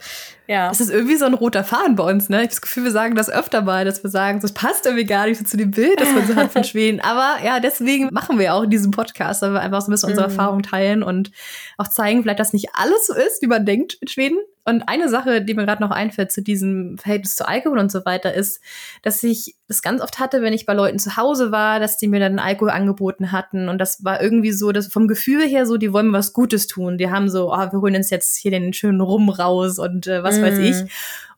ja. 0.49 0.69
Das 0.69 0.81
ist 0.81 0.91
irgendwie 0.91 1.17
so 1.17 1.27
ein 1.27 1.35
roter 1.35 1.63
Faden 1.63 1.95
bei 1.95 2.03
uns, 2.03 2.29
ne? 2.29 2.39
Ich 2.39 2.43
habe 2.43 2.49
das 2.49 2.61
Gefühl, 2.61 2.85
wir 2.85 2.91
sagen 2.91 3.15
das 3.15 3.31
öfter 3.31 3.63
mal, 3.63 3.85
dass 3.85 4.03
wir 4.03 4.11
sagen, 4.11 4.41
das 4.41 4.53
passt 4.53 4.87
irgendwie 4.87 5.05
gar 5.05 5.27
nicht 5.27 5.39
so 5.39 5.45
zu 5.45 5.57
dem 5.57 5.71
Bild, 5.71 6.01
das 6.01 6.13
man 6.13 6.27
so 6.27 6.35
hat 6.35 6.51
von 6.53 6.65
Schweden. 6.71 7.01
Aber 7.01 7.37
ja, 7.45 7.61
deswegen 7.61 8.09
machen 8.13 8.39
wir 8.39 8.55
auch 8.55 8.67
diesen 8.67 8.91
Podcast, 8.91 9.43
weil 9.43 9.53
wir 9.53 9.61
einfach 9.61 9.81
so 9.81 9.91
ein 9.91 9.93
bisschen 9.93 10.11
unsere 10.11 10.27
mhm. 10.27 10.33
Erfahrung 10.33 10.63
teilen 10.63 11.03
und 11.05 11.31
auch 11.79 11.89
zeigen, 11.89 12.23
vielleicht, 12.23 12.41
dass 12.41 12.53
nicht 12.53 12.71
alles 12.73 13.07
so 13.07 13.15
ist, 13.15 13.41
wie 13.43 13.47
man 13.47 13.65
denkt 13.65 13.95
in 14.01 14.09
Schweden. 14.09 14.39
Und 14.71 14.89
eine 14.89 15.09
Sache, 15.09 15.43
die 15.43 15.55
mir 15.55 15.67
gerade 15.67 15.83
noch 15.83 15.91
einfällt 15.91 16.33
zu 16.33 16.43
diesem 16.43 16.97
Verhältnis 16.97 17.35
zu 17.35 17.47
Alkohol 17.47 17.79
und 17.79 17.91
so 17.91 18.05
weiter, 18.05 18.33
ist, 18.33 18.61
dass 19.03 19.23
ich 19.23 19.57
das 19.69 19.83
ganz 19.83 20.01
oft 20.01 20.19
hatte, 20.19 20.43
wenn 20.43 20.53
ich 20.53 20.67
bei 20.67 20.75
Leuten 20.75 20.99
zu 20.99 21.17
Hause 21.17 21.53
war, 21.53 21.81
dass 21.81 21.99
die 21.99 22.09
mir 22.09 22.21
dann 22.21 22.39
Alkohol 22.39 22.71
angeboten 22.71 23.33
hatten. 23.33 23.69
Und 23.69 23.79
das 23.79 24.05
war 24.05 24.23
irgendwie 24.23 24.53
so, 24.53 24.73
dass 24.73 24.87
vom 24.87 25.09
Gefühl 25.09 25.43
her 25.43 25.67
so, 25.67 25.77
die 25.77 25.93
wollen 25.93 26.09
mir 26.09 26.19
was 26.19 26.33
Gutes 26.33 26.67
tun. 26.67 26.99
Die 26.99 27.11
haben 27.11 27.29
so, 27.29 27.53
oh, 27.53 27.73
wir 27.73 27.81
holen 27.81 27.97
uns 27.97 28.11
jetzt 28.11 28.37
hier 28.37 28.51
den 28.53 28.73
schönen 28.73 29.01
Rum 29.01 29.29
raus 29.29 29.79
und 29.79 30.07
äh, 30.07 30.23
was 30.23 30.39
mm. 30.39 30.43
weiß 30.43 30.59
ich. 30.59 30.77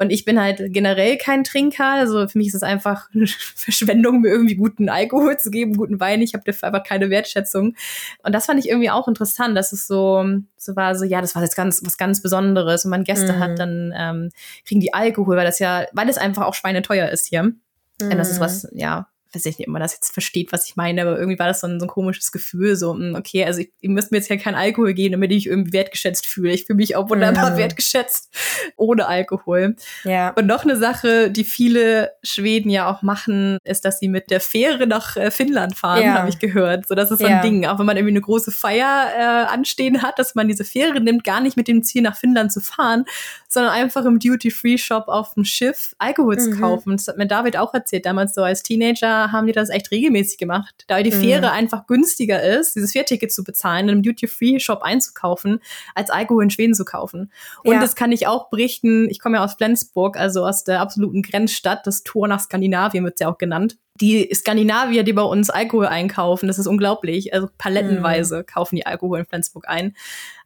Und 0.03 0.11
ich 0.11 0.25
bin 0.25 0.41
halt 0.41 0.61
generell 0.73 1.17
kein 1.17 1.45
Trinker. 1.45 1.93
Also 1.93 2.27
für 2.27 2.37
mich 2.37 2.49
ist 2.49 2.55
es 2.55 2.63
einfach 2.65 3.09
eine 3.15 3.27
Verschwendung, 3.27 4.21
mir 4.21 4.31
irgendwie 4.31 4.57
guten 4.57 4.89
Alkohol 4.89 5.37
zu 5.39 5.51
geben, 5.51 5.77
guten 5.77 6.01
Wein. 6.01 6.21
Ich 6.23 6.35
habe 6.35 6.43
dafür 6.45 6.69
einfach 6.69 6.83
keine 6.83 7.09
Wertschätzung. 7.09 7.77
Und 8.25 8.35
das 8.35 8.47
fand 8.47 8.59
ich 8.59 8.69
irgendwie 8.69 8.91
auch 8.91 9.07
interessant, 9.07 9.57
dass 9.57 9.73
es 9.73 9.87
so, 9.87 10.25
so 10.57 10.77
war, 10.77 10.97
so, 10.97 11.05
ja, 11.05 11.21
das 11.21 11.35
war 11.37 11.43
jetzt 11.43 11.57
ganz, 11.57 11.81
was 11.85 11.97
ganz 11.97 12.21
Besonderes. 12.21 12.85
Und 12.85 12.91
man 12.91 13.05
Gäste 13.05 13.35
mhm. 13.35 13.39
hat, 13.39 13.59
dann 13.59 13.95
ähm, 13.97 14.31
kriegen 14.67 14.81
die 14.81 14.93
Alkohol, 14.93 15.37
weil 15.37 15.47
das 15.47 15.61
ja, 15.61 15.87
weil 15.93 16.09
es 16.09 16.19
einfach 16.19 16.47
auch 16.47 16.55
schweineteuer 16.55 17.09
ist 17.09 17.27
hier. 17.27 17.45
Mhm. 17.45 17.57
Und 18.01 18.19
das 18.19 18.31
ist 18.31 18.41
was, 18.41 18.69
ja, 18.73 19.07
weiß 19.35 19.47
ich 19.47 19.59
nicht, 19.59 19.69
ob 19.69 19.73
man 19.73 19.83
das 19.83 19.95
jetzt 19.95 20.13
versteht, 20.13 20.53
was 20.53 20.67
ich 20.67 20.77
meine, 20.77 21.03
aber 21.03 21.19
irgendwie 21.19 21.39
war 21.39 21.47
das 21.47 21.61
so 21.61 21.67
ein, 21.67 21.81
so 21.81 21.87
ein 21.87 21.89
komisches 21.89 22.33
Gefühl, 22.33 22.77
so, 22.77 22.95
hm, 22.95 23.15
okay, 23.15 23.45
also 23.45 23.61
ich, 23.61 23.71
ihr 23.81 23.91
müsst 23.91 24.13
mir 24.13 24.19
jetzt 24.19 24.29
ja 24.29 24.37
keinen 24.37 24.55
Alkohol 24.55 24.95
geben, 24.95 25.13
damit 25.13 25.33
ich 25.33 25.47
irgendwie 25.47 25.73
wertgeschätzt 25.73 26.27
fühle. 26.27 26.53
Ich 26.53 26.65
fühle 26.67 26.77
mich 26.77 26.97
auch 26.97 27.09
wunderbar 27.09 27.53
mm. 27.53 27.57
wertgeschätzt 27.57 28.31
ohne 28.77 29.07
Alkohol. 29.07 29.77
Ja. 30.05 30.31
Und 30.31 30.47
noch 30.47 30.65
eine 30.65 30.77
Sache, 30.77 31.31
die 31.31 31.45
viele 31.45 32.13
Schweden 32.23 32.71
ja 32.71 32.91
auch 32.91 33.03
machen, 33.03 33.59
ist, 33.65 33.85
dass 33.85 33.99
sie 33.99 34.09
mit 34.09 34.31
der 34.31 34.41
Fähre 34.41 34.87
nach 34.87 35.17
äh, 35.17 35.31
Finnland 35.31 35.77
fahren, 35.77 36.03
ja. 36.03 36.15
habe 36.15 36.29
ich 36.29 36.39
gehört. 36.39 36.87
So, 36.87 36.95
das 36.95 37.11
ist 37.11 37.21
so 37.21 37.27
ein 37.27 37.33
ja. 37.33 37.43
Ding. 37.43 37.67
Auch 37.67 37.79
wenn 37.79 37.87
man 37.87 37.97
irgendwie 37.97 38.13
eine 38.13 38.21
große 38.21 38.51
Feier 38.51 39.11
äh, 39.17 39.53
anstehen 39.53 40.03
hat, 40.03 40.19
dass 40.19 40.35
man 40.35 40.49
diese 40.49 40.65
Fähre 40.65 41.01
nimmt, 41.01 41.25
gar 41.25 41.41
nicht 41.41 41.57
mit 41.57 41.69
dem 41.69 41.83
Ziel 41.83 42.03
nach 42.03 42.17
Finnland 42.17 42.53
zu 42.53 42.61
fahren, 42.61 43.05
sondern 43.49 43.73
einfach 43.73 44.05
im 44.05 44.19
Duty-Free-Shop 44.19 45.09
auf 45.09 45.35
dem 45.35 45.45
Schiff 45.45 45.95
Alkohol 45.99 46.37
mhm. 46.37 46.41
zu 46.41 46.51
kaufen. 46.59 46.97
Das 46.97 47.09
hat 47.09 47.19
mir 47.19 47.27
David 47.27 47.57
auch 47.57 47.75
erzählt, 47.75 48.07
damals 48.07 48.35
so 48.35 48.43
als 48.43 48.63
Teenager 48.63 49.22
haben 49.31 49.47
die 49.47 49.53
das 49.53 49.69
echt 49.69 49.91
regelmäßig 49.91 50.39
gemacht. 50.39 50.85
Da 50.89 51.03
die 51.03 51.13
Fähre 51.13 51.49
mhm. 51.49 51.53
einfach 51.53 51.87
günstiger 51.87 52.43
ist, 52.43 52.75
dieses 52.75 52.93
Fährticket 52.93 53.33
zu 53.33 53.45
bezahlen, 53.45 53.85
in 53.85 53.91
einem 53.91 54.03
Duty-Free-Shop 54.03 54.83
einzukaufen, 54.83 55.61
als 55.95 56.11
Alkohol 56.11 56.45
in 56.45 56.51
Schweden 56.51 56.75
zu 56.75 56.85
kaufen. 56.85 57.31
Und 57.63 57.75
ja. 57.75 57.81
das 57.81 57.95
kann 57.95 58.11
ich 58.11 58.27
auch 58.27 58.51
berichten, 58.51 59.09
ich 59.09 59.21
komme 59.21 59.37
ja 59.37 59.45
aus 59.45 59.55
Flensburg, 59.55 60.17
also 60.17 60.45
aus 60.45 60.65
der 60.65 60.81
absoluten 60.81 61.23
Grenzstadt, 61.23 61.87
das 61.87 62.03
Tor 62.03 62.27
nach 62.27 62.41
Skandinavien 62.41 63.05
wird 63.05 63.21
ja 63.21 63.31
auch 63.31 63.39
genannt. 63.39 63.77
Die 64.01 64.31
Skandinavier, 64.35 65.03
die 65.03 65.13
bei 65.13 65.23
uns 65.23 65.51
Alkohol 65.51 65.87
einkaufen, 65.87 66.47
das 66.47 66.59
ist 66.59 66.67
unglaublich. 66.67 67.35
Also 67.35 67.49
palettenweise 67.59 68.41
mm. 68.41 68.47
kaufen 68.47 68.77
die 68.77 68.87
Alkohol 68.87 69.21
in 69.21 69.27
Flensburg 69.27 69.69
ein. 69.69 69.95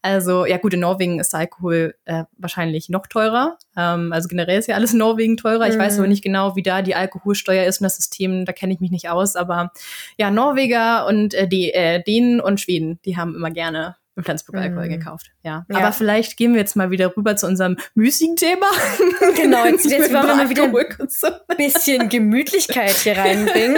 Also 0.03 0.47
ja 0.47 0.59
gut, 0.59 0.75
in 0.75 0.81
Norwegen 0.81 1.21
ist 1.21 1.35
Alkohol 1.35 1.95
äh, 2.07 2.25
wahrscheinlich 2.37 2.88
noch 2.88 3.07
teurer. 3.07 3.57
Ähm, 3.76 4.12
also 4.12 4.29
generell 4.29 4.59
ist 4.59 4.67
ja 4.67 4.75
alles 4.75 4.93
in 4.93 4.99
Norwegen 4.99 5.37
teurer. 5.37 5.69
Ich 5.69 5.76
mm. 5.76 5.81
weiß 5.81 5.95
aber 5.95 6.07
mhm. 6.07 6.11
nicht 6.11 6.25
genau, 6.25 6.57
wie 6.57 6.62
da 6.62 6.83
die 6.83 6.97
Alkoholsteuer 6.97 7.65
ist 7.65 7.81
und 7.81 7.85
das 7.85 7.97
System, 7.97 8.45
da 8.45 8.53
kenne 8.53 8.75
ich 8.75 8.81
mich 8.81 8.91
nicht 8.91 9.09
aus. 9.09 9.37
Aber 9.37 9.73
ja, 10.19 10.31
Norweger 10.31 11.07
und 11.07 11.33
äh, 11.35 11.47
die 11.49 11.73
äh, 11.73 12.03
Dänen 12.03 12.41
und 12.41 12.61
Schweden, 12.61 12.99
die 13.05 13.17
haben 13.17 13.35
immer 13.35 13.50
gerne 13.50 13.97
in 14.17 14.25
Flensburg 14.25 14.57
Alkohol 14.57 14.87
mm. 14.87 14.91
gekauft. 14.91 15.31
Ja. 15.43 15.67
ja. 15.69 15.77
Aber 15.77 15.93
vielleicht 15.93 16.37
gehen 16.37 16.55
wir 16.55 16.61
jetzt 16.61 16.75
mal 16.75 16.91
wieder 16.91 17.15
rüber 17.17 17.37
zu 17.37 17.47
unserem 17.47 17.77
müßigen 17.95 18.37
Thema. 18.37 18.67
Genau, 19.37 19.65
jetzt, 19.67 19.85
jetzt 19.85 20.13
wollen 20.13 20.27
wir 20.27 20.37
mal 20.37 20.51
wieder 20.51 20.65
ein 20.65 21.57
bisschen 21.57 22.09
Gemütlichkeit 22.09 22.93
hier 22.93 23.17
reinbringen. 23.17 23.77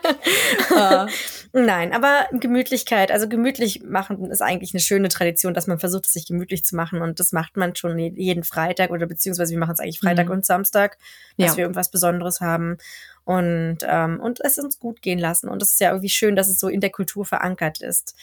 ah. 0.74 1.06
Nein, 1.52 1.92
aber 1.92 2.26
Gemütlichkeit, 2.32 3.12
also 3.12 3.28
gemütlich 3.28 3.82
machen 3.84 4.30
ist 4.30 4.42
eigentlich 4.42 4.74
eine 4.74 4.80
schöne 4.80 5.08
Tradition, 5.08 5.54
dass 5.54 5.68
man 5.68 5.78
versucht, 5.78 6.06
es 6.06 6.12
sich 6.12 6.26
gemütlich 6.26 6.64
zu 6.64 6.74
machen. 6.74 7.00
Und 7.00 7.20
das 7.20 7.32
macht 7.32 7.56
man 7.56 7.76
schon 7.76 7.96
jeden 7.98 8.42
Freitag 8.42 8.90
oder 8.90 9.06
beziehungsweise 9.06 9.52
wir 9.52 9.58
machen 9.58 9.74
es 9.74 9.80
eigentlich 9.80 10.00
Freitag 10.00 10.26
mhm. 10.26 10.32
und 10.32 10.46
Samstag, 10.46 10.98
dass 11.38 11.52
ja. 11.52 11.56
wir 11.56 11.64
irgendwas 11.64 11.90
Besonderes 11.90 12.40
haben 12.40 12.78
und, 13.24 13.78
ähm, 13.82 14.20
und 14.20 14.40
es 14.42 14.58
uns 14.58 14.78
gut 14.78 15.00
gehen 15.00 15.18
lassen. 15.18 15.48
Und 15.48 15.62
es 15.62 15.72
ist 15.72 15.80
ja 15.80 15.90
irgendwie 15.90 16.08
schön, 16.08 16.36
dass 16.36 16.48
es 16.48 16.58
so 16.58 16.68
in 16.68 16.80
der 16.80 16.90
Kultur 16.90 17.24
verankert 17.24 17.80
ist. 17.80 18.16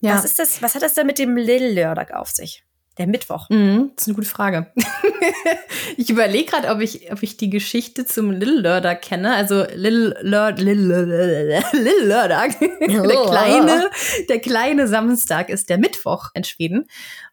Ja. 0.00 0.14
Was 0.14 0.24
ist 0.24 0.38
das? 0.38 0.62
Was 0.62 0.74
hat 0.74 0.82
das 0.82 0.94
denn 0.94 1.06
mit 1.06 1.18
dem 1.18 1.36
Little 1.36 1.72
Lördag 1.72 2.12
auf 2.12 2.30
sich? 2.30 2.64
Der 2.98 3.06
Mittwoch. 3.06 3.48
Mhm, 3.48 3.92
das 3.94 4.02
ist 4.02 4.08
eine 4.08 4.16
gute 4.16 4.28
Frage. 4.28 4.72
ich 5.96 6.10
überlege 6.10 6.50
gerade, 6.50 6.68
ob 6.68 6.80
ich, 6.80 7.12
ob 7.12 7.22
ich 7.22 7.36
die 7.36 7.48
Geschichte 7.48 8.04
zum 8.04 8.32
Little 8.32 8.60
Lördag 8.60 9.02
kenne. 9.02 9.36
Also 9.36 9.62
Little 9.72 10.18
Lördag, 10.20 10.58
Little, 10.58 11.62
Little 11.74 12.06
Lördag. 12.06 12.58
der 12.58 13.22
kleine, 13.22 13.90
der 14.28 14.40
kleine 14.40 14.88
Samstag 14.88 15.48
ist 15.48 15.70
der 15.70 15.78
Mittwoch 15.78 16.30
in 16.34 16.42
Schweden. 16.42 16.86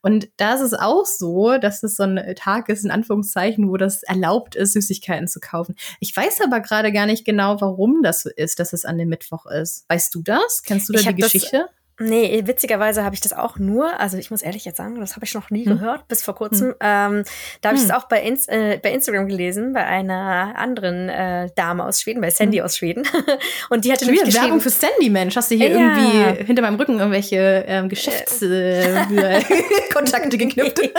Und 0.03 0.29
da 0.37 0.53
ist 0.53 0.61
es 0.61 0.75
auch 0.75 1.03
so, 1.03 1.57
dass 1.57 1.81
es 1.81 1.95
so 1.95 2.03
ein 2.03 2.35
Tag 2.35 2.69
ist, 2.69 2.85
in 2.85 2.91
Anführungszeichen, 2.91 3.67
wo 3.67 3.77
das 3.77 4.03
erlaubt 4.03 4.53
ist, 4.55 4.73
Süßigkeiten 4.73 5.27
zu 5.27 5.39
kaufen. 5.39 5.75
Ich 5.99 6.15
weiß 6.15 6.41
aber 6.41 6.59
gerade 6.59 6.91
gar 6.91 7.07
nicht 7.07 7.25
genau, 7.25 7.59
warum 7.59 8.03
das 8.03 8.21
so 8.21 8.29
ist, 8.29 8.59
dass 8.59 8.71
es 8.71 8.85
an 8.85 8.99
dem 8.99 9.09
Mittwoch 9.09 9.47
ist. 9.47 9.85
Weißt 9.89 10.13
du 10.13 10.21
das? 10.21 10.61
Kennst 10.61 10.89
du 10.89 10.93
da 10.93 10.99
die 10.99 11.15
Geschichte? 11.15 11.69
Das 11.69 11.74
Nee, 11.97 12.43
witzigerweise 12.45 13.05
habe 13.05 13.15
ich 13.15 13.21
das 13.21 13.31
auch 13.31 13.57
nur, 13.57 14.01
also 14.01 14.17
ich 14.17 14.29
muss 14.29 14.41
ehrlich 14.41 14.65
jetzt 14.65 14.75
sagen, 14.75 14.99
das 14.99 15.15
habe 15.15 15.25
ich 15.25 15.33
noch 15.33 15.49
nie 15.49 15.65
hm. 15.65 15.77
gehört, 15.77 16.09
bis 16.09 16.23
vor 16.23 16.35
kurzem. 16.35 16.67
Hm. 16.67 16.75
Ähm, 16.81 17.23
da 17.61 17.69
habe 17.69 17.77
ich 17.77 17.83
es 17.83 17.89
hm. 17.89 17.95
auch 17.95 18.09
bei, 18.09 18.21
Inst 18.21 18.49
äh, 18.49 18.77
bei 18.83 18.91
Instagram 18.91 19.29
gelesen, 19.29 19.71
bei 19.71 19.85
einer 19.85 20.55
anderen 20.57 21.07
äh, 21.07 21.49
Dame 21.55 21.85
aus 21.85 22.01
Schweden, 22.01 22.19
bei 22.19 22.31
Sandy 22.31 22.57
hm. 22.57 22.65
aus 22.65 22.75
Schweden. 22.75 23.07
Und 23.69 23.85
die 23.85 23.93
hatte 23.93 24.03
nämlich 24.03 24.25
geschrieben... 24.25 24.45
Werbung 24.45 24.59
für 24.59 24.71
Sandy, 24.71 25.09
Mensch. 25.09 25.37
Hast 25.37 25.51
du 25.51 25.55
hier 25.55 25.69
ja. 25.69 25.97
irgendwie 25.97 26.43
hinter 26.43 26.63
meinem 26.63 26.75
Rücken 26.75 26.99
irgendwelche 26.99 27.63
ähm, 27.65 27.87
Geschäftskontakte 27.87 30.35
äh, 30.35 30.37
geknüpft? 30.37 30.77
nee, 30.81 30.91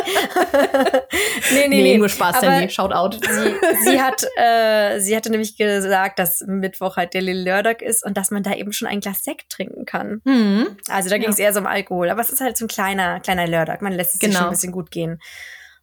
nee, 1.53 1.69
nee, 1.69 1.83
nee, 1.83 1.99
nur 1.99 2.09
Spaß, 2.09 2.41
Sandy. 2.41 2.71
Shout 2.71 2.93
out. 2.93 3.21
Sie, 3.23 3.55
sie, 3.85 4.01
hat, 4.01 4.25
äh, 4.37 4.99
sie 5.01 5.15
hatte 5.15 5.31
nämlich 5.31 5.59
gesagt, 5.59 6.19
dass 6.19 6.43
Mittwoch 6.47 6.97
halt 6.97 7.13
der 7.13 7.21
Lille 7.21 7.45
Lördag 7.45 7.83
ist 7.83 8.03
und 8.03 8.17
dass 8.17 8.31
man 8.31 8.43
da 8.43 8.55
eben 8.55 8.73
schon 8.73 8.89
ein 8.89 9.01
Glas 9.01 9.25
Sekt 9.25 9.51
trinken 9.51 9.85
kann. 9.85 10.23
Mhm. 10.25 10.69
Also 10.89 11.11
da 11.11 11.19
ging 11.19 11.31
es 11.31 11.39
eher 11.39 11.53
so 11.53 11.61
um 11.61 11.67
Alkohol. 11.67 12.11
Aber 12.11 12.21
es 12.21 12.31
ist 12.31 12.41
halt 12.41 12.57
so 12.57 12.65
ein 12.65 12.69
kleiner, 12.69 13.21
kleiner 13.21 13.47
Lördag. 13.47 13.83
Man 13.83 13.93
lässt 13.93 14.15
es 14.15 14.21
genau. 14.21 14.31
sich 14.31 14.39
schon 14.39 14.47
ein 14.47 14.51
bisschen 14.51 14.73
gut 14.73 14.91
gehen. 14.91 15.21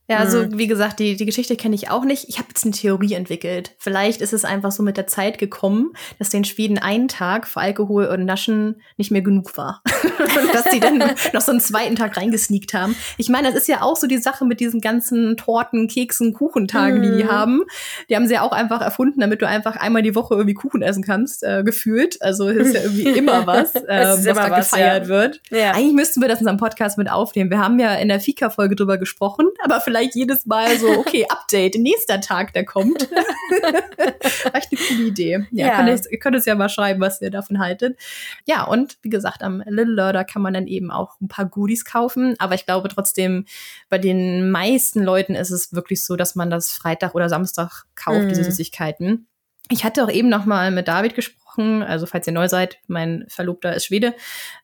Ja, 0.10 0.17
also 0.17 0.43
mhm. 0.43 0.57
wie 0.57 0.67
gesagt, 0.67 1.00
die, 1.00 1.15
die 1.15 1.25
Geschichte 1.25 1.55
kenne 1.55 1.75
ich 1.75 1.89
auch 1.89 2.03
nicht. 2.03 2.27
Ich 2.27 2.38
habe 2.38 2.50
jetzt 2.50 2.65
eine 2.65 2.74
Theorie 2.74 3.13
entwickelt. 3.13 3.74
Vielleicht 3.77 4.19
ist 4.19 4.33
es 4.33 4.43
einfach 4.43 4.74
so 4.74 4.83
mit 4.83 4.98
der 4.98 5.07
Zeit 5.07 5.38
gekommen, 5.38 5.93
dass 6.19 6.29
den 6.29 6.43
Schweden 6.43 6.77
einen 6.77 7.07
Tag 7.07 7.48
für 7.48 7.62
Alkohol 7.62 8.07
und 8.07 8.25
Naschen 8.25 8.81
nicht 8.98 9.12
mehr 9.12 9.22
genug 9.22 9.55
war. 9.55 9.81
und 10.03 10.53
dass 10.53 10.65
sie 10.65 10.81
dann 10.81 10.98
noch 10.98 11.41
so 11.41 11.51
einen 11.51 11.62
zweiten 11.62 11.95
Tag 11.95 12.17
reingesneakt 12.17 12.74
haben. 12.74 12.98
Ich 13.17 13.29
meine, 13.29 13.48
das 13.48 13.55
ist 13.55 13.69
ja 13.69 13.81
auch 13.81 13.95
so 13.95 14.05
die 14.05 14.17
Sache 14.17 14.43
mit 14.43 14.60
diesen 14.60 14.81
ganzen 14.81 15.38
Torten, 15.38 15.88
Keksen, 15.88 16.33
Kuchentagen, 16.33 16.98
mhm. 16.98 17.03
die 17.03 17.12
die 17.17 17.24
mhm. 17.24 17.31
haben. 17.31 17.63
Die 18.10 18.17
haben 18.17 18.27
sie 18.27 18.33
ja 18.33 18.41
auch 18.41 18.51
einfach 18.51 18.81
erfunden, 18.81 19.22
damit 19.22 19.41
du 19.41 19.48
einfach 19.48 19.77
einmal 19.77 20.01
die 20.01 20.15
Woche 20.15 20.33
irgendwie 20.33 20.53
Kuchen 20.53 20.81
essen 20.81 21.03
kannst, 21.03 21.43
äh, 21.43 21.63
gefühlt. 21.63 22.22
Also 22.22 22.50
es 22.50 22.67
ist 22.67 22.75
ja 22.75 22.81
irgendwie 22.81 23.10
immer 23.17 23.48
was, 23.48 23.74
äh, 23.75 23.86
was 23.88 24.24
da 24.24 24.50
gefeiert 24.50 25.03
ja. 25.03 25.07
wird. 25.07 25.41
Ja. 25.50 25.72
Eigentlich 25.72 25.93
müssten 25.93 26.19
wir 26.19 26.28
das 26.28 26.41
in 26.41 26.47
unserem 26.47 26.58
Podcast 26.58 26.97
mit 26.97 27.10
aufnehmen. 27.10 27.49
Wir 27.49 27.60
haben 27.60 27.80
ja 27.80 27.95
in 27.95 28.10
der 28.10 28.19
Fika-Folge 28.19 28.75
drüber 28.75 28.97
gesprochen, 28.97 29.47
aber 29.63 29.80
vielleicht 29.80 29.92
vielleicht 29.93 30.15
jedes 30.15 30.45
Mal 30.45 30.77
so, 30.79 30.88
okay, 30.97 31.25
Update, 31.29 31.75
nächster 31.75 32.19
Tag, 32.19 32.53
der 32.53 32.65
kommt. 32.65 33.03
Echt 34.53 34.71
eine 34.71 34.82
coole 34.88 35.08
Idee. 35.08 35.45
Ja, 35.51 35.67
ja. 35.67 35.75
Könnt 35.75 36.06
ihr, 36.10 36.19
könnt 36.19 36.36
es 36.36 36.45
ja 36.45 36.56
mal 36.56 36.69
schreiben, 36.69 36.99
was 36.99 37.21
ihr 37.21 37.29
davon 37.29 37.60
haltet. 37.60 37.99
Ja, 38.45 38.63
und 38.63 38.97
wie 39.03 39.10
gesagt, 39.10 39.43
am 39.43 39.62
Little 39.67 39.93
Lurder 39.93 40.23
kann 40.23 40.41
man 40.41 40.53
dann 40.53 40.67
eben 40.67 40.89
auch 40.89 41.19
ein 41.21 41.27
paar 41.27 41.45
Goodies 41.45 41.86
kaufen. 41.86 42.36
Aber 42.39 42.56
ich 42.56 42.65
glaube 42.65 42.89
trotzdem, 42.89 43.45
bei 43.89 43.99
den 43.99 44.49
meisten 44.49 45.03
Leuten 45.03 45.36
ist 45.36 45.51
es 45.51 45.73
wirklich 45.73 46.03
so, 46.03 46.15
dass 46.15 46.36
man 46.36 46.49
das 46.49 46.71
Freitag 46.71 47.13
oder 47.13 47.29
Samstag 47.29 47.84
kauft, 47.95 48.25
mm. 48.25 48.29
diese 48.29 48.41
mhm. 48.41 48.45
Süßigkeiten. 48.45 49.27
Ich 49.69 49.84
hatte 49.84 50.03
auch 50.03 50.12
eben 50.12 50.29
noch 50.29 50.45
mal 50.45 50.71
mit 50.71 50.88
David 50.88 51.15
gesprochen, 51.15 51.42
also 51.60 52.06
falls 52.06 52.28
ihr 52.28 52.34
neu 52.34 52.48
seid, 52.48 52.78
mein 52.88 53.26
Verlobter 53.28 53.76
ist 53.76 53.86
Schwede, 53.86 54.13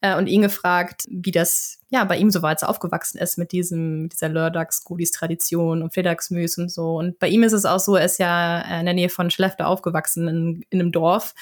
äh, 0.02 0.16
und 0.16 0.28
ihn 0.28 0.42
gefragt, 0.42 1.04
wie 1.10 1.32
das 1.32 1.80
ja, 1.92 2.04
bei 2.04 2.18
ihm 2.18 2.30
so 2.30 2.44
war, 2.44 2.50
als 2.50 2.62
er 2.62 2.70
aufgewachsen 2.70 3.18
ist 3.18 3.38
mit 3.40 3.52
diesem, 3.52 4.10
dieser 4.10 4.30
Lördags-Goodies-Tradition 4.30 5.82
und 5.82 5.94
Fredagsmüs 5.94 6.60
und 6.60 6.70
so. 6.70 6.98
Und 6.98 7.18
bei 7.18 7.28
ihm 7.28 7.42
ist 7.42 7.54
es 7.54 7.66
auch 7.66 7.80
so, 7.80 7.96
er 7.96 8.06
ist 8.06 8.20
ja 8.20 8.80
in 8.80 8.86
der 8.86 8.94
Nähe 8.94 9.10
von 9.10 9.32
Schlefter 9.32 9.68
aufgewachsen, 9.68 10.28
in, 10.28 10.66
in 10.70 10.80
einem 10.80 10.92
Dorf, 10.92 11.34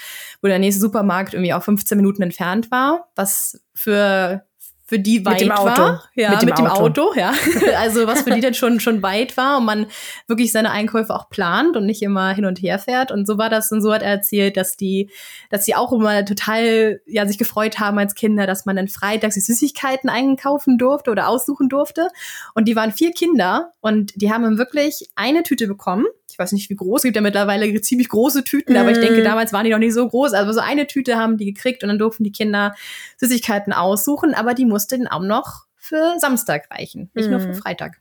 wo 0.42 0.48
der 0.48 0.60
nächste 0.60 0.82
Supermarkt 0.82 1.34
irgendwie 1.34 1.54
auch 1.54 1.64
15 1.64 1.98
Minuten 1.98 2.22
entfernt 2.22 2.72
war, 2.72 3.10
was 3.16 3.62
für 3.74 4.47
für 4.88 5.00
die 5.00 5.26
weit 5.26 5.42
mit 5.42 5.50
war. 5.50 6.04
Ja, 6.16 6.32
mit 6.32 6.42
dem, 6.42 6.46
mit 6.50 6.58
dem 6.58 6.68
Auto. 6.68 7.10
Auto. 7.10 7.20
ja. 7.20 7.34
Also 7.78 8.08
was 8.08 8.22
für 8.22 8.32
die 8.32 8.40
dann 8.40 8.54
schon, 8.54 8.80
schon 8.80 9.04
weit 9.04 9.36
war 9.36 9.58
und 9.58 9.66
man 9.66 9.88
wirklich 10.28 10.52
seine 10.54 10.72
Einkäufe 10.72 11.14
auch 11.14 11.30
plant 11.30 11.76
und 11.76 11.86
nicht 11.86 12.02
immer 12.02 12.30
hin 12.34 12.46
und 12.46 12.62
her 12.62 12.80
fährt. 12.80 13.12
Und 13.12 13.28
so 13.28 13.38
war 13.38 13.50
das 13.50 13.72
und 13.72 13.82
so 13.82 13.94
hat 13.94 14.02
er 14.02 14.12
erzählt, 14.12 14.56
dass 14.56 14.78
die, 14.78 15.10
dass 15.50 15.66
sie 15.66 15.76
auch 15.76 15.92
immer 15.92 16.24
total, 16.24 17.02
ja, 17.06 17.28
sich 17.28 17.38
gefreut 17.38 17.80
haben 17.80 18.00
als 18.00 18.16
Kinder, 18.16 18.48
dass 18.48 18.66
man 18.66 18.78
dann 18.78 18.88
freitags 18.88 19.36
die 19.36 19.42
Süßigkeiten 19.42 20.10
einkaufen 20.10 20.78
durfte 20.78 21.12
oder 21.12 21.28
aussuchen 21.28 21.68
durfte. 21.68 22.08
Und 22.56 22.68
die 22.68 22.76
waren 22.78 22.94
vier 22.94 23.12
Kinder 23.12 23.74
und 23.82 24.14
die 24.16 24.32
haben 24.32 24.58
wirklich 24.58 25.10
eine 25.16 25.44
Tüte 25.44 25.68
bekommen 25.68 26.06
ich 26.30 26.38
weiß 26.38 26.52
nicht 26.52 26.70
wie 26.70 26.76
groß, 26.76 27.00
es 27.00 27.04
gibt 27.04 27.16
ja 27.16 27.22
mittlerweile 27.22 27.82
ziemlich 27.82 28.10
große 28.10 28.44
Tüten, 28.44 28.74
mm. 28.74 28.78
aber 28.78 28.92
ich 28.92 29.00
denke, 29.00 29.20
mhm. 29.20 29.24
damals 29.24 29.54
waren 29.54 29.66
die 29.66 29.72
noch 29.72 29.80
nicht 29.80 29.94
so 29.94 30.08
groß. 30.08 30.34
Also 30.34 30.54
so 30.54 30.60
eine 30.60 30.88
Tüte 30.88 31.18
haben 31.18 31.38
die 31.38 31.46
gekriegt 31.46 31.84
und 31.84 31.90
dann 31.90 32.00
durften 32.00 32.24
die 32.24 32.32
Kinder 32.32 32.76
Süßigkeiten 33.18 33.74
aussuchen, 33.74 34.34
aber 34.34 34.54
die 34.54 34.66
mussten 34.66 35.08
auch 35.08 35.22
noch 35.22 35.66
für 35.76 36.16
Samstag 36.20 36.70
reichen, 36.72 37.10
nicht 37.14 37.28
mm. 37.28 37.32
nur 37.32 37.40
für 37.40 37.48
mhm. 37.50 37.56
Freitag. 37.56 38.00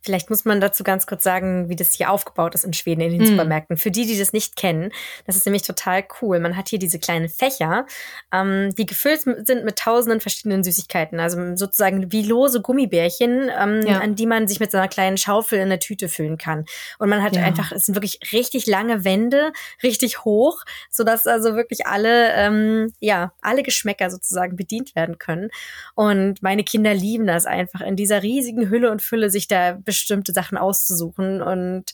Vielleicht 0.00 0.30
muss 0.30 0.44
man 0.44 0.60
dazu 0.60 0.84
ganz 0.84 1.06
kurz 1.06 1.22
sagen, 1.22 1.68
wie 1.68 1.76
das 1.76 1.92
hier 1.92 2.10
aufgebaut 2.10 2.54
ist 2.54 2.64
in 2.64 2.72
Schweden 2.72 3.00
in 3.00 3.12
den 3.12 3.20
hm. 3.20 3.26
Supermärkten. 3.28 3.76
Für 3.76 3.90
die, 3.90 4.06
die 4.06 4.18
das 4.18 4.32
nicht 4.32 4.56
kennen, 4.56 4.92
das 5.26 5.36
ist 5.36 5.46
nämlich 5.46 5.62
total 5.62 6.04
cool. 6.20 6.40
Man 6.40 6.56
hat 6.56 6.68
hier 6.68 6.78
diese 6.78 6.98
kleinen 6.98 7.28
Fächer, 7.28 7.86
ähm, 8.32 8.74
die 8.76 8.86
gefüllt 8.86 9.22
sind 9.22 9.64
mit 9.64 9.78
tausenden 9.78 10.20
verschiedenen 10.20 10.64
Süßigkeiten. 10.64 11.20
Also 11.20 11.56
sozusagen 11.56 12.12
wie 12.12 12.22
lose 12.22 12.60
Gummibärchen, 12.60 13.50
ähm, 13.58 13.82
ja. 13.86 14.00
an 14.00 14.14
die 14.14 14.26
man 14.26 14.48
sich 14.48 14.60
mit 14.60 14.70
so 14.70 14.78
einer 14.78 14.88
kleinen 14.88 15.18
Schaufel 15.18 15.58
in 15.58 15.68
der 15.68 15.80
Tüte 15.80 16.08
füllen 16.08 16.38
kann. 16.38 16.64
Und 16.98 17.08
man 17.08 17.22
hat 17.22 17.36
ja. 17.36 17.42
einfach, 17.42 17.72
es 17.72 17.86
sind 17.86 17.94
wirklich 17.94 18.18
richtig 18.32 18.66
lange 18.66 19.04
Wände, 19.04 19.52
richtig 19.82 20.24
hoch, 20.24 20.64
sodass 20.90 21.26
also 21.26 21.54
wirklich 21.54 21.86
alle, 21.86 22.32
ähm, 22.34 22.92
ja, 23.00 23.32
alle 23.40 23.62
Geschmäcker 23.62 24.10
sozusagen 24.10 24.56
bedient 24.56 24.94
werden 24.94 25.18
können. 25.18 25.50
Und 25.94 26.42
meine 26.42 26.64
Kinder 26.64 26.94
lieben 26.94 27.26
das 27.26 27.46
einfach, 27.46 27.80
in 27.80 27.96
dieser 27.96 28.22
riesigen 28.22 28.68
Hülle 28.68 28.90
und 28.90 29.02
Fülle 29.02 29.30
sich 29.30 29.48
da 29.48 29.61
bestimmte 29.70 30.32
Sachen 30.32 30.58
auszusuchen 30.58 31.40
und 31.42 31.84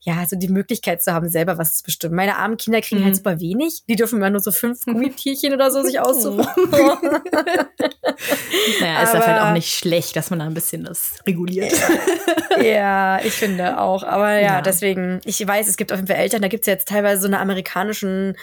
ja, 0.00 0.24
so 0.28 0.36
die 0.36 0.48
Möglichkeit 0.48 1.02
zu 1.02 1.12
haben, 1.12 1.28
selber 1.28 1.58
was 1.58 1.76
zu 1.76 1.84
bestimmen. 1.84 2.14
Meine 2.14 2.36
armen 2.36 2.56
Kinder 2.56 2.80
kriegen 2.80 3.04
halt 3.04 3.14
mhm. 3.14 3.16
halt 3.16 3.16
super 3.16 3.40
wenig. 3.40 3.82
Die 3.88 3.96
dürfen 3.96 4.16
immer 4.16 4.30
nur 4.30 4.40
so 4.40 4.50
fünf 4.50 4.80
Gummitierchen 4.84 5.52
oder 5.52 5.70
so 5.70 5.82
sich 5.82 6.00
aussuchen. 6.00 6.38
naja, 8.80 9.02
ist 9.02 9.14
ja 9.14 9.20
vielleicht 9.20 9.42
auch 9.42 9.52
nicht 9.52 9.74
schlecht, 9.74 10.16
dass 10.16 10.30
man 10.30 10.38
da 10.38 10.46
ein 10.46 10.54
bisschen 10.54 10.84
das 10.84 11.18
reguliert. 11.26 11.74
ja, 12.60 13.20
ich 13.22 13.34
finde 13.34 13.78
auch. 13.78 14.02
Aber 14.02 14.32
ja, 14.34 14.40
ja, 14.40 14.60
deswegen, 14.62 15.20
ich 15.24 15.46
weiß, 15.46 15.68
es 15.68 15.76
gibt 15.76 15.92
auf 15.92 15.98
jeden 15.98 16.08
Fall 16.08 16.16
Eltern, 16.16 16.42
da 16.42 16.48
gibt 16.48 16.62
es 16.62 16.66
ja 16.66 16.72
jetzt 16.72 16.88
teilweise 16.88 17.20
so 17.22 17.28
eine 17.28 17.38
amerikanischen 17.38 18.36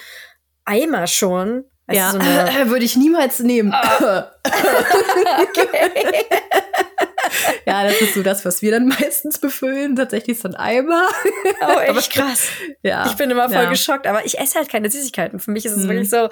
Eimer 0.66 1.08
schon. 1.08 1.66
Weißt 1.88 2.00
ja, 2.00 2.12
so 2.12 2.20
eine... 2.20 2.70
würde 2.70 2.86
ich 2.86 2.96
niemals 2.96 3.40
nehmen. 3.40 3.72
Ah. 3.72 4.32
okay 5.42 6.26
ja, 7.66 7.84
das 7.84 8.02
ist 8.02 8.14
so 8.14 8.24
das, 8.24 8.46
was 8.46 8.62
wir 8.62 8.72
dann 8.72 8.88
meistens 9.00 9.38
befüllen. 9.38 9.96
Tatsächlich 9.96 10.40
so 10.40 10.48
ein 10.48 10.56
Eimer. 10.56 11.08
Oh, 11.62 11.80
echt 11.80 12.14
krass. 12.14 12.48
ja. 12.84 13.06
Ich 13.08 13.14
bin 13.16 13.30
immer 13.32 13.50
voll 13.50 13.64
ja. 13.64 13.70
geschockt, 13.70 14.08
aber 14.08 14.26
ich 14.26 14.40
esse 14.40 14.60
halt 14.60 14.70
keine 14.70 14.90
Süßigkeiten. 14.90 15.40
Für 15.40 15.52
mich 15.52 15.66
ist 15.66 15.74
es 15.74 15.84
mhm. 15.84 15.90
wirklich 15.90 16.10
so, 16.10 16.30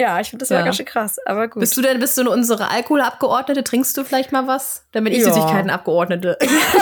Ja, 0.00 0.20
ich 0.20 0.30
finde 0.30 0.42
das 0.42 0.48
ja. 0.48 0.56
war 0.56 0.64
ganz 0.64 0.76
schön 0.76 0.86
krass, 0.86 1.18
aber 1.26 1.48
gut. 1.48 1.60
Bist 1.60 1.76
du 1.76 1.82
denn, 1.82 2.00
bist 2.00 2.16
du 2.16 2.30
unsere 2.30 2.70
Alkoholabgeordnete? 2.70 3.62
Trinkst 3.62 3.96
du 3.96 4.04
vielleicht 4.04 4.32
mal 4.32 4.46
was? 4.46 4.86
Damit 4.92 5.12
ich 5.12 5.20
ja. 5.20 5.26
Süßigkeitenabgeordnete. 5.26 6.38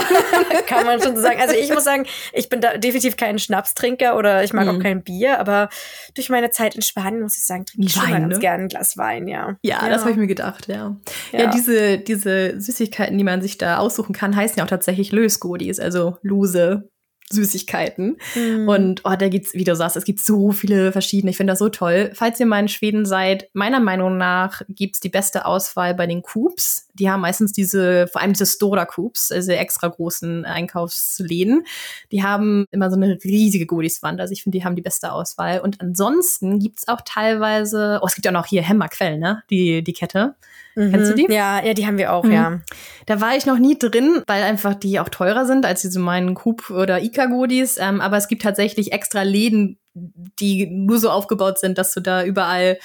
Kann 0.66 0.86
man 0.86 1.02
schon 1.02 1.16
so 1.16 1.22
sagen. 1.22 1.40
Also 1.40 1.54
ich 1.54 1.72
muss 1.72 1.84
sagen, 1.84 2.06
ich 2.32 2.48
bin 2.48 2.60
da 2.60 2.76
definitiv 2.76 3.16
kein 3.16 3.38
Schnapstrinker 3.38 4.16
oder 4.16 4.44
ich 4.44 4.52
mag 4.52 4.66
mhm. 4.66 4.76
auch 4.76 4.82
kein 4.82 5.02
Bier, 5.02 5.40
aber 5.40 5.68
durch 6.14 6.30
meine 6.30 6.50
Zeit 6.50 6.76
in 6.76 6.82
Spanien 6.82 7.22
muss 7.22 7.36
ich 7.36 7.44
sagen, 7.44 7.66
trinke 7.66 7.88
ich 7.88 7.96
Wein, 7.96 8.02
schon 8.02 8.12
mal 8.12 8.20
ganz 8.20 8.34
ne? 8.34 8.40
gerne 8.40 8.62
ein 8.64 8.68
Glas 8.68 8.96
Wein, 8.96 9.26
ja. 9.26 9.56
Ja, 9.62 9.82
ja. 9.82 9.88
das 9.88 10.02
habe 10.02 10.12
ich 10.12 10.16
mir 10.16 10.26
gedacht, 10.26 10.68
ja. 10.68 10.96
ja. 11.32 11.40
Ja, 11.40 11.46
diese, 11.50 11.98
diese 11.98 12.60
Süßigkeiten, 12.60 13.18
die 13.18 13.24
man 13.24 13.42
sich 13.42 13.58
da 13.58 13.78
aussuchen 13.78 14.14
kann, 14.14 14.36
heißen 14.36 14.58
ja 14.58 14.64
auch 14.64 14.68
tatsächlich 14.68 15.12
Lösgodis, 15.12 15.80
also 15.80 16.16
Lose. 16.22 16.88
Süßigkeiten. 17.30 18.18
Mhm. 18.34 18.68
Und 18.68 19.00
oh, 19.04 19.14
da 19.18 19.28
gibt's, 19.28 19.54
wie 19.54 19.64
du 19.64 19.74
sagst, 19.76 19.96
es 19.96 20.04
gibt 20.04 20.20
so 20.20 20.52
viele 20.52 20.92
verschiedene. 20.92 21.30
Ich 21.30 21.36
finde 21.36 21.52
das 21.52 21.58
so 21.58 21.68
toll. 21.68 22.10
Falls 22.14 22.40
ihr 22.40 22.46
mal 22.46 22.60
in 22.60 22.68
Schweden 22.68 23.06
seid, 23.06 23.48
meiner 23.52 23.80
Meinung 23.80 24.16
nach 24.16 24.62
gibt's 24.68 25.00
die 25.00 25.08
beste 25.08 25.44
Auswahl 25.44 25.94
bei 25.94 26.06
den 26.06 26.22
Coops. 26.22 26.88
Die 26.94 27.10
haben 27.10 27.20
meistens 27.20 27.52
diese, 27.52 28.08
vor 28.08 28.20
allem 28.20 28.32
diese 28.32 28.46
Stora 28.46 28.84
Coops, 28.84 29.30
also 29.30 29.52
extra 29.52 29.88
großen 29.88 30.44
Einkaufsläden. 30.44 31.64
Die 32.10 32.22
haben 32.22 32.66
immer 32.70 32.90
so 32.90 32.96
eine 32.96 33.18
riesige 33.22 33.66
Godiswand. 33.66 34.20
Also 34.20 34.32
ich 34.32 34.42
finde, 34.42 34.58
die 34.58 34.64
haben 34.64 34.76
die 34.76 34.82
beste 34.82 35.12
Auswahl. 35.12 35.60
Und 35.60 35.80
ansonsten 35.80 36.58
gibt's 36.58 36.88
auch 36.88 37.00
teilweise, 37.04 38.00
oh, 38.02 38.06
es 38.06 38.14
gibt 38.14 38.24
ja 38.24 38.30
auch 38.30 38.42
noch 38.42 38.46
hier 38.46 38.62
Hämmerquell, 38.62 39.18
ne? 39.18 39.42
Die, 39.50 39.82
die 39.84 39.92
Kette. 39.92 40.34
Mhm. 40.78 40.92
Kennst 40.92 41.10
du 41.10 41.14
die? 41.14 41.26
Ja, 41.32 41.64
ja, 41.64 41.74
die 41.74 41.86
haben 41.86 41.98
wir 41.98 42.12
auch, 42.12 42.22
mhm. 42.22 42.32
ja. 42.32 42.60
Da 43.06 43.20
war 43.20 43.36
ich 43.36 43.46
noch 43.46 43.58
nie 43.58 43.76
drin, 43.76 44.22
weil 44.26 44.44
einfach 44.44 44.74
die 44.74 45.00
auch 45.00 45.08
teurer 45.08 45.44
sind 45.44 45.66
als 45.66 45.82
diese 45.82 45.98
meinen 45.98 46.34
Coop 46.34 46.70
oder 46.70 47.00
Ika-Godis. 47.18 47.78
Ähm, 47.78 48.00
aber 48.00 48.16
es 48.16 48.28
gibt 48.28 48.42
tatsächlich 48.42 48.92
extra 48.92 49.22
Läden, 49.22 49.78
die 49.94 50.66
nur 50.66 50.98
so 50.98 51.10
aufgebaut 51.10 51.58
sind, 51.58 51.78
dass 51.78 51.92
du 51.92 52.00
da 52.00 52.24
überall 52.24 52.78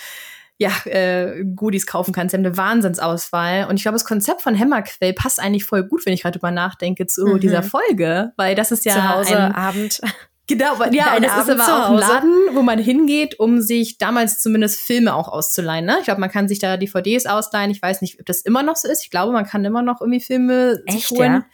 ja, 0.57 0.71
äh, 0.85 1.43
Goodies 1.43 1.87
kaufen 1.87 2.13
kannst. 2.13 2.31
Sie 2.31 2.37
haben 2.37 2.45
eine 2.45 2.57
Wahnsinnsauswahl. 2.57 3.67
Und 3.67 3.77
ich 3.77 3.83
glaube, 3.83 3.95
das 3.95 4.05
Konzept 4.05 4.41
von 4.41 4.55
Hämmerquell 4.55 5.13
passt 5.13 5.39
eigentlich 5.39 5.65
voll 5.65 5.83
gut, 5.83 6.05
wenn 6.05 6.13
ich 6.13 6.21
gerade 6.21 6.37
drüber 6.37 6.51
nachdenke, 6.51 7.07
zu 7.07 7.25
mhm. 7.25 7.39
dieser 7.39 7.63
Folge. 7.63 8.33
Weil 8.37 8.55
das 8.55 8.71
ist 8.71 8.85
ja 8.85 8.93
Zu 8.93 9.09
Hause, 9.09 9.37
ein, 9.37 9.51
Abend. 9.51 10.01
Genau, 10.45 10.75
ja, 10.91 11.15
und 11.15 11.23
es 11.23 11.37
ist 11.37 11.49
aber 11.49 11.63
auch 11.63 11.89
ein 11.91 11.97
Laden, 11.97 12.33
wo 12.51 12.63
man 12.63 12.77
hingeht, 12.77 13.39
um 13.39 13.61
sich 13.61 13.97
damals 13.97 14.41
zumindest 14.41 14.81
Filme 14.81 15.15
auch 15.15 15.29
auszuleihen. 15.29 15.85
Ne? 15.85 15.95
Ich 15.99 16.05
glaube, 16.05 16.19
man 16.19 16.29
kann 16.29 16.49
sich 16.49 16.59
da 16.59 16.75
DVDs 16.75 17.25
ausleihen. 17.27 17.71
Ich 17.71 17.81
weiß 17.81 18.01
nicht, 18.01 18.19
ob 18.19 18.25
das 18.25 18.41
immer 18.41 18.61
noch 18.61 18.75
so 18.75 18.89
ist. 18.89 19.03
Ich 19.03 19.09
glaube, 19.09 19.31
man 19.31 19.45
kann 19.45 19.63
immer 19.63 19.81
noch 19.81 20.01
irgendwie 20.01 20.19
Filme 20.19 20.83
Echt, 20.85 21.11
holen. 21.11 21.31
Ja? 21.31 21.45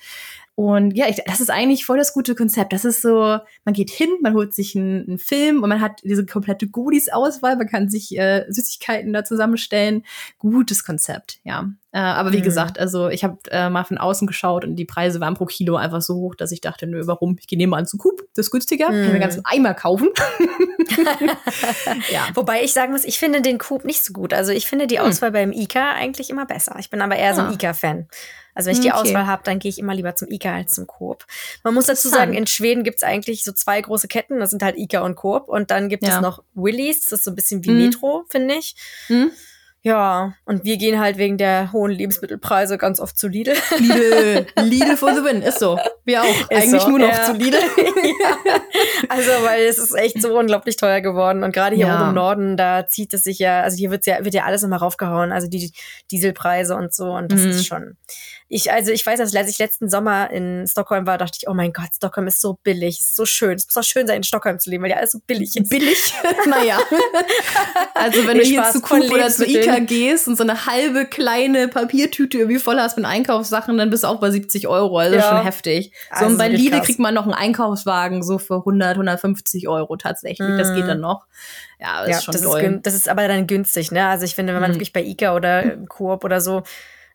Und 0.59 0.91
ja, 0.97 1.07
ich, 1.07 1.21
das 1.25 1.39
ist 1.39 1.51
eigentlich 1.51 1.85
voll 1.85 1.97
das 1.97 2.11
gute 2.11 2.35
Konzept. 2.35 2.73
Das 2.73 2.83
ist 2.83 3.01
so, 3.01 3.37
man 3.63 3.73
geht 3.73 3.89
hin, 3.89 4.09
man 4.19 4.33
holt 4.33 4.53
sich 4.53 4.75
einen, 4.75 5.07
einen 5.07 5.17
Film 5.17 5.63
und 5.63 5.69
man 5.69 5.79
hat 5.79 6.01
diese 6.03 6.25
komplette 6.25 6.67
Goodies-Auswahl, 6.67 7.55
man 7.55 7.69
kann 7.69 7.87
sich 7.87 8.17
äh, 8.17 8.43
Süßigkeiten 8.49 9.13
da 9.13 9.23
zusammenstellen. 9.23 10.03
Gutes 10.37 10.83
Konzept, 10.83 11.39
ja. 11.45 11.71
Äh, 11.91 11.99
aber 11.99 12.31
wie 12.33 12.37
mhm. 12.37 12.43
gesagt, 12.43 12.79
also 12.79 13.09
ich 13.09 13.23
habe 13.23 13.37
äh, 13.49 13.69
mal 13.69 13.83
von 13.83 13.97
außen 13.97 14.27
geschaut 14.27 14.63
und 14.63 14.75
die 14.75 14.85
Preise 14.85 15.19
waren 15.19 15.33
pro 15.33 15.45
Kilo 15.45 15.75
einfach 15.75 16.01
so 16.01 16.15
hoch, 16.15 16.35
dass 16.35 16.51
ich 16.51 16.61
dachte, 16.61 16.85
nö, 16.85 17.01
warum? 17.05 17.35
Ich 17.39 17.47
gehe 17.47 17.57
nebenan 17.57 17.87
zu 17.87 17.97
Coop, 17.97 18.21
das 18.35 18.47
ist 18.47 18.51
günstiger, 18.51 18.89
mhm. 18.89 18.91
kann 18.91 19.01
mir 19.01 19.09
einen 19.09 19.19
ganzen 19.21 19.41
Eimer 19.45 19.73
kaufen. 19.73 20.09
ja. 22.11 22.27
Wobei 22.35 22.63
ich 22.63 22.73
sagen 22.73 22.91
muss, 22.91 23.05
ich 23.05 23.17
finde 23.17 23.41
den 23.41 23.57
Coop 23.57 23.85
nicht 23.85 24.03
so 24.03 24.13
gut. 24.13 24.33
Also 24.33 24.51
ich 24.51 24.67
finde 24.67 24.85
die 24.85 24.99
hm. 24.99 25.05
Auswahl 25.05 25.29
mhm. 25.29 25.33
beim 25.33 25.51
Ika 25.51 25.93
eigentlich 25.93 26.29
immer 26.29 26.45
besser. 26.45 26.75
Ich 26.79 26.89
bin 26.89 27.01
aber 27.01 27.15
eher 27.15 27.33
so 27.33 27.41
ein 27.41 27.47
ah. 27.47 27.53
Ika-Fan. 27.53 28.07
Also 28.53 28.67
wenn 28.67 28.75
ich 28.75 28.81
die 28.81 28.91
okay. 28.91 28.99
Auswahl 28.99 29.25
habe, 29.25 29.41
dann 29.43 29.59
gehe 29.59 29.69
ich 29.69 29.79
immer 29.79 29.95
lieber 29.95 30.15
zum 30.15 30.29
Ika 30.29 30.53
als 30.53 30.73
zum 30.73 30.85
Coop. 30.85 31.25
Man 31.63 31.73
muss 31.73 31.85
dazu 31.85 32.09
sagen, 32.09 32.33
in 32.33 32.45
Schweden 32.45 32.83
gibt 32.83 32.97
es 32.97 33.03
eigentlich 33.03 33.43
so 33.43 33.51
zwei 33.51 33.79
große 33.81 34.07
Ketten. 34.07 34.39
Das 34.39 34.49
sind 34.49 34.61
halt 34.61 34.77
Ika 34.77 35.01
und 35.01 35.15
Coop. 35.15 35.47
Und 35.47 35.71
dann 35.71 35.89
gibt 35.89 36.03
ja. 36.03 36.15
es 36.15 36.21
noch 36.21 36.43
Willys. 36.53 37.01
Das 37.01 37.19
ist 37.19 37.23
so 37.23 37.31
ein 37.31 37.35
bisschen 37.35 37.63
wie 37.63 37.71
mhm. 37.71 37.85
Metro, 37.85 38.25
finde 38.29 38.55
ich. 38.55 38.75
Mhm. 39.07 39.31
Ja, 39.81 40.33
und 40.43 40.65
wir 40.65 40.75
gehen 40.75 40.99
halt 40.99 41.17
wegen 41.17 41.37
der 41.37 41.71
hohen 41.71 41.91
Lebensmittelpreise 41.91 42.77
ganz 42.77 42.99
oft 42.99 43.17
zu 43.17 43.29
Lidl. 43.29 43.53
Lidl, 43.77 44.45
Lidl 44.61 44.97
for 44.97 45.13
the 45.13 45.23
win, 45.23 45.41
ist 45.41 45.59
so. 45.59 45.79
Wir 46.03 46.21
auch. 46.21 46.27
Ist 46.27 46.51
Eigentlich 46.51 46.81
so, 46.81 46.89
nur 46.89 46.99
noch 46.99 47.07
ja. 47.07 47.23
zu 47.23 47.31
Lidl. 47.31 47.57
ja. 47.77 48.59
Also, 49.07 49.31
weil 49.43 49.63
es 49.63 49.77
ist 49.77 49.95
echt 49.95 50.21
so 50.21 50.37
unglaublich 50.37 50.75
teuer 50.75 50.99
geworden. 50.99 51.43
Und 51.43 51.53
gerade 51.53 51.77
hier 51.77 51.87
ja. 51.87 51.95
oben 51.95 52.09
im 52.09 52.15
Norden, 52.15 52.57
da 52.57 52.87
zieht 52.87 53.13
es 53.13 53.23
sich 53.23 53.39
ja, 53.39 53.61
also 53.61 53.77
hier 53.77 53.89
wird's 53.89 54.05
ja, 54.05 54.23
wird 54.25 54.33
ja 54.33 54.43
alles 54.43 54.63
immer 54.63 54.77
raufgehauen, 54.77 55.31
also 55.31 55.47
die 55.47 55.71
Dieselpreise 56.11 56.75
und 56.75 56.93
so. 56.93 57.11
Und 57.11 57.31
das 57.31 57.39
mhm. 57.39 57.49
ist 57.51 57.65
schon, 57.65 57.95
ich, 58.51 58.71
also 58.71 58.91
ich 58.91 59.05
weiß, 59.05 59.19
als 59.19 59.33
ich 59.33 59.59
letzten 59.59 59.89
Sommer 59.89 60.31
in 60.31 60.65
Stockholm 60.67 61.05
war, 61.05 61.19
dachte 61.19 61.37
ich, 61.39 61.47
oh 61.47 61.53
mein 61.53 61.71
Gott, 61.71 61.89
Stockholm 61.95 62.25
ist 62.25 62.41
so 62.41 62.57
billig, 62.63 62.99
ist 62.99 63.15
so 63.15 63.27
schön. 63.27 63.53
Es 63.53 63.67
muss 63.67 63.77
auch 63.77 63.87
schön 63.87 64.07
sein, 64.07 64.17
in 64.17 64.23
Stockholm 64.23 64.57
zu 64.57 64.71
leben, 64.71 64.83
weil 64.83 64.89
ja 64.89 64.97
alles 64.97 65.11
so 65.11 65.19
billig 65.27 65.55
ist. 65.55 65.69
Billig? 65.69 66.13
naja. 66.47 66.79
also 67.93 68.25
wenn 68.25 68.37
nee, 68.37 68.43
du 68.43 68.49
hier 68.49 68.63
Spaß, 68.63 68.73
zu 68.73 68.81
Coop 68.81 69.11
oder 69.11 69.29
zu 69.29 69.45
Ika 69.45 69.77
gehst 69.77 70.27
und 70.27 70.35
so 70.35 70.41
eine 70.41 70.65
halbe 70.65 71.05
kleine 71.05 71.67
Papiertüte 71.67 72.39
irgendwie 72.39 72.57
voll 72.57 72.79
hast 72.79 72.97
mit 72.97 73.05
Einkaufssachen, 73.05 73.77
dann 73.77 73.91
bist 73.91 74.03
du 74.03 74.07
auch 74.07 74.19
bei 74.19 74.31
70 74.31 74.67
Euro. 74.67 74.97
Also 74.97 75.17
ja. 75.17 75.29
schon 75.29 75.43
heftig. 75.43 75.93
So, 76.09 76.15
also 76.15 76.31
und 76.31 76.37
bei 76.39 76.47
Lidl 76.47 76.81
kriegt 76.81 76.99
man 76.99 77.13
noch 77.13 77.25
einen 77.25 77.35
Einkaufswagen 77.35 78.23
so 78.23 78.39
für 78.39 78.55
100, 78.55 78.93
150 78.93 79.67
Euro 79.67 79.95
tatsächlich. 79.95 80.49
Mm. 80.49 80.57
Das 80.57 80.73
geht 80.73 80.87
dann 80.87 81.01
noch. 81.01 81.27
Ja, 81.79 81.99
das 82.01 82.09
ja, 82.09 82.17
ist 82.17 82.23
schon 82.23 82.31
das 82.31 82.41
toll. 82.41 82.61
Ist, 82.61 82.79
das 82.81 82.93
ist 82.95 83.09
aber 83.09 83.27
dann 83.27 83.45
günstig, 83.45 83.91
ne? 83.91 84.07
Also 84.07 84.25
ich 84.25 84.33
finde, 84.33 84.55
wenn 84.55 84.61
man 84.61 84.71
mm. 84.71 84.73
wirklich 84.73 84.91
bei 84.91 85.03
Ika 85.03 85.35
oder 85.35 85.77
Coop 85.87 86.23
oder 86.23 86.41
so 86.41 86.63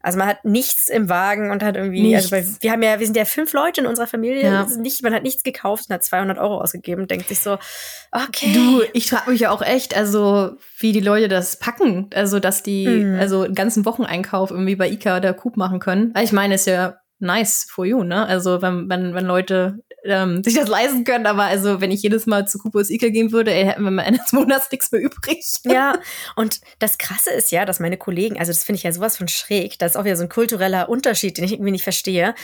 also 0.04 0.18
man 0.18 0.28
hat 0.28 0.44
nichts 0.44 0.90
im 0.90 1.08
Wagen 1.08 1.50
und 1.50 1.62
hat 1.62 1.76
irgendwie, 1.76 2.02
nichts. 2.02 2.30
also 2.30 2.36
bei, 2.36 2.62
wir 2.62 2.72
haben 2.72 2.82
ja, 2.82 3.00
wir 3.00 3.06
sind 3.06 3.16
ja 3.16 3.24
fünf 3.24 3.54
Leute 3.54 3.80
in 3.80 3.86
unserer 3.86 4.06
Familie, 4.06 4.42
ja. 4.42 4.66
nicht, 4.78 5.02
man 5.02 5.14
hat 5.14 5.22
nichts 5.22 5.42
gekauft 5.42 5.86
und 5.88 5.94
hat 5.94 6.04
200 6.04 6.36
Euro 6.36 6.60
ausgegeben 6.60 7.02
und 7.02 7.10
denkt 7.10 7.28
sich 7.28 7.38
so, 7.38 7.56
okay. 8.12 8.52
Du, 8.52 8.82
ich 8.92 9.08
frage 9.08 9.30
mich 9.30 9.40
ja 9.40 9.50
auch 9.50 9.62
echt, 9.62 9.96
also 9.96 10.58
wie 10.78 10.92
die 10.92 11.00
Leute 11.00 11.28
das 11.28 11.58
packen, 11.58 12.10
also 12.14 12.38
dass 12.38 12.62
die, 12.62 12.86
mhm. 12.86 13.18
also 13.18 13.42
einen 13.42 13.54
ganzen 13.54 13.86
Wocheneinkauf 13.86 14.50
irgendwie 14.50 14.76
bei 14.76 14.90
Ika 14.90 15.16
oder 15.16 15.32
Coop 15.32 15.56
machen 15.56 15.80
können. 15.80 16.12
Ich 16.22 16.32
meine, 16.32 16.56
ist 16.56 16.66
ja 16.66 16.98
nice 17.18 17.66
for 17.68 17.84
you, 17.84 18.02
ne? 18.02 18.26
Also 18.26 18.62
wenn, 18.62 18.88
wenn, 18.88 19.14
wenn 19.14 19.26
Leute 19.26 19.78
ähm, 20.04 20.42
sich 20.44 20.54
das 20.54 20.68
leisten 20.68 21.04
können, 21.04 21.26
aber 21.26 21.44
also 21.44 21.80
wenn 21.80 21.90
ich 21.90 22.02
jedes 22.02 22.26
Mal 22.26 22.46
zu 22.46 22.58
Kupus 22.58 22.90
Ika 22.90 23.08
gehen 23.08 23.32
würde, 23.32 23.52
ey, 23.52 23.64
hätten 23.64 23.82
wir 23.82 23.88
am 23.88 23.98
Ende 23.98 24.20
des 24.20 24.32
Monats 24.32 24.70
nichts 24.70 24.92
mehr 24.92 25.00
übrig. 25.00 25.44
Ja, 25.64 25.98
und 26.36 26.60
das 26.78 26.98
Krasse 26.98 27.30
ist 27.30 27.50
ja, 27.50 27.64
dass 27.64 27.80
meine 27.80 27.96
Kollegen, 27.96 28.38
also 28.38 28.52
das 28.52 28.62
finde 28.64 28.76
ich 28.76 28.82
ja 28.84 28.92
sowas 28.92 29.16
von 29.16 29.28
schräg, 29.28 29.78
das 29.78 29.92
ist 29.92 29.96
auch 29.96 30.04
wieder 30.04 30.16
so 30.16 30.22
ein 30.22 30.28
kultureller 30.28 30.88
Unterschied, 30.88 31.36
den 31.36 31.44
ich 31.44 31.52
irgendwie 31.52 31.72
nicht 31.72 31.82
verstehe. 31.82 32.34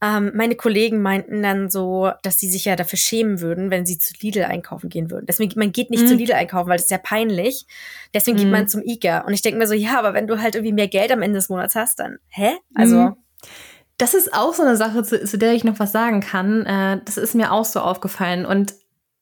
Ähm, 0.00 0.30
meine 0.34 0.54
Kollegen 0.54 1.02
meinten 1.02 1.42
dann 1.42 1.70
so, 1.70 2.12
dass 2.22 2.38
sie 2.38 2.48
sich 2.48 2.64
ja 2.64 2.76
dafür 2.76 2.98
schämen 2.98 3.40
würden, 3.40 3.70
wenn 3.70 3.84
sie 3.84 3.98
zu 3.98 4.14
Lidl 4.20 4.44
einkaufen 4.44 4.88
gehen 4.88 5.10
würden. 5.10 5.26
Deswegen, 5.26 5.58
man 5.58 5.72
geht 5.72 5.90
nicht 5.90 6.04
mm. 6.04 6.06
zu 6.06 6.14
Lidl 6.14 6.32
einkaufen, 6.34 6.68
weil 6.68 6.76
das 6.76 6.84
ist 6.84 6.92
ja 6.92 6.98
peinlich. 6.98 7.66
Deswegen 8.14 8.36
mm. 8.36 8.40
geht 8.40 8.50
man 8.50 8.68
zum 8.68 8.82
Ika. 8.82 9.20
Und 9.20 9.34
ich 9.34 9.42
denke 9.42 9.58
mir 9.58 9.66
so, 9.66 9.74
ja, 9.74 9.98
aber 9.98 10.14
wenn 10.14 10.28
du 10.28 10.40
halt 10.40 10.54
irgendwie 10.54 10.72
mehr 10.72 10.88
Geld 10.88 11.10
am 11.10 11.20
Ende 11.20 11.38
des 11.38 11.48
Monats 11.48 11.74
hast, 11.74 11.98
dann, 11.98 12.18
hä? 12.28 12.52
Also. 12.74 12.96
Mm. 12.96 13.16
Das 13.98 14.14
ist 14.14 14.32
auch 14.32 14.54
so 14.54 14.62
eine 14.62 14.76
Sache, 14.76 15.02
zu, 15.02 15.24
zu 15.24 15.38
der 15.38 15.52
ich 15.52 15.64
noch 15.64 15.78
was 15.78 15.92
sagen 15.92 16.20
kann. 16.20 16.64
Äh, 16.64 17.00
das 17.04 17.16
ist 17.16 17.34
mir 17.34 17.52
auch 17.52 17.64
so 17.64 17.80
aufgefallen. 17.80 18.46
Und 18.46 18.74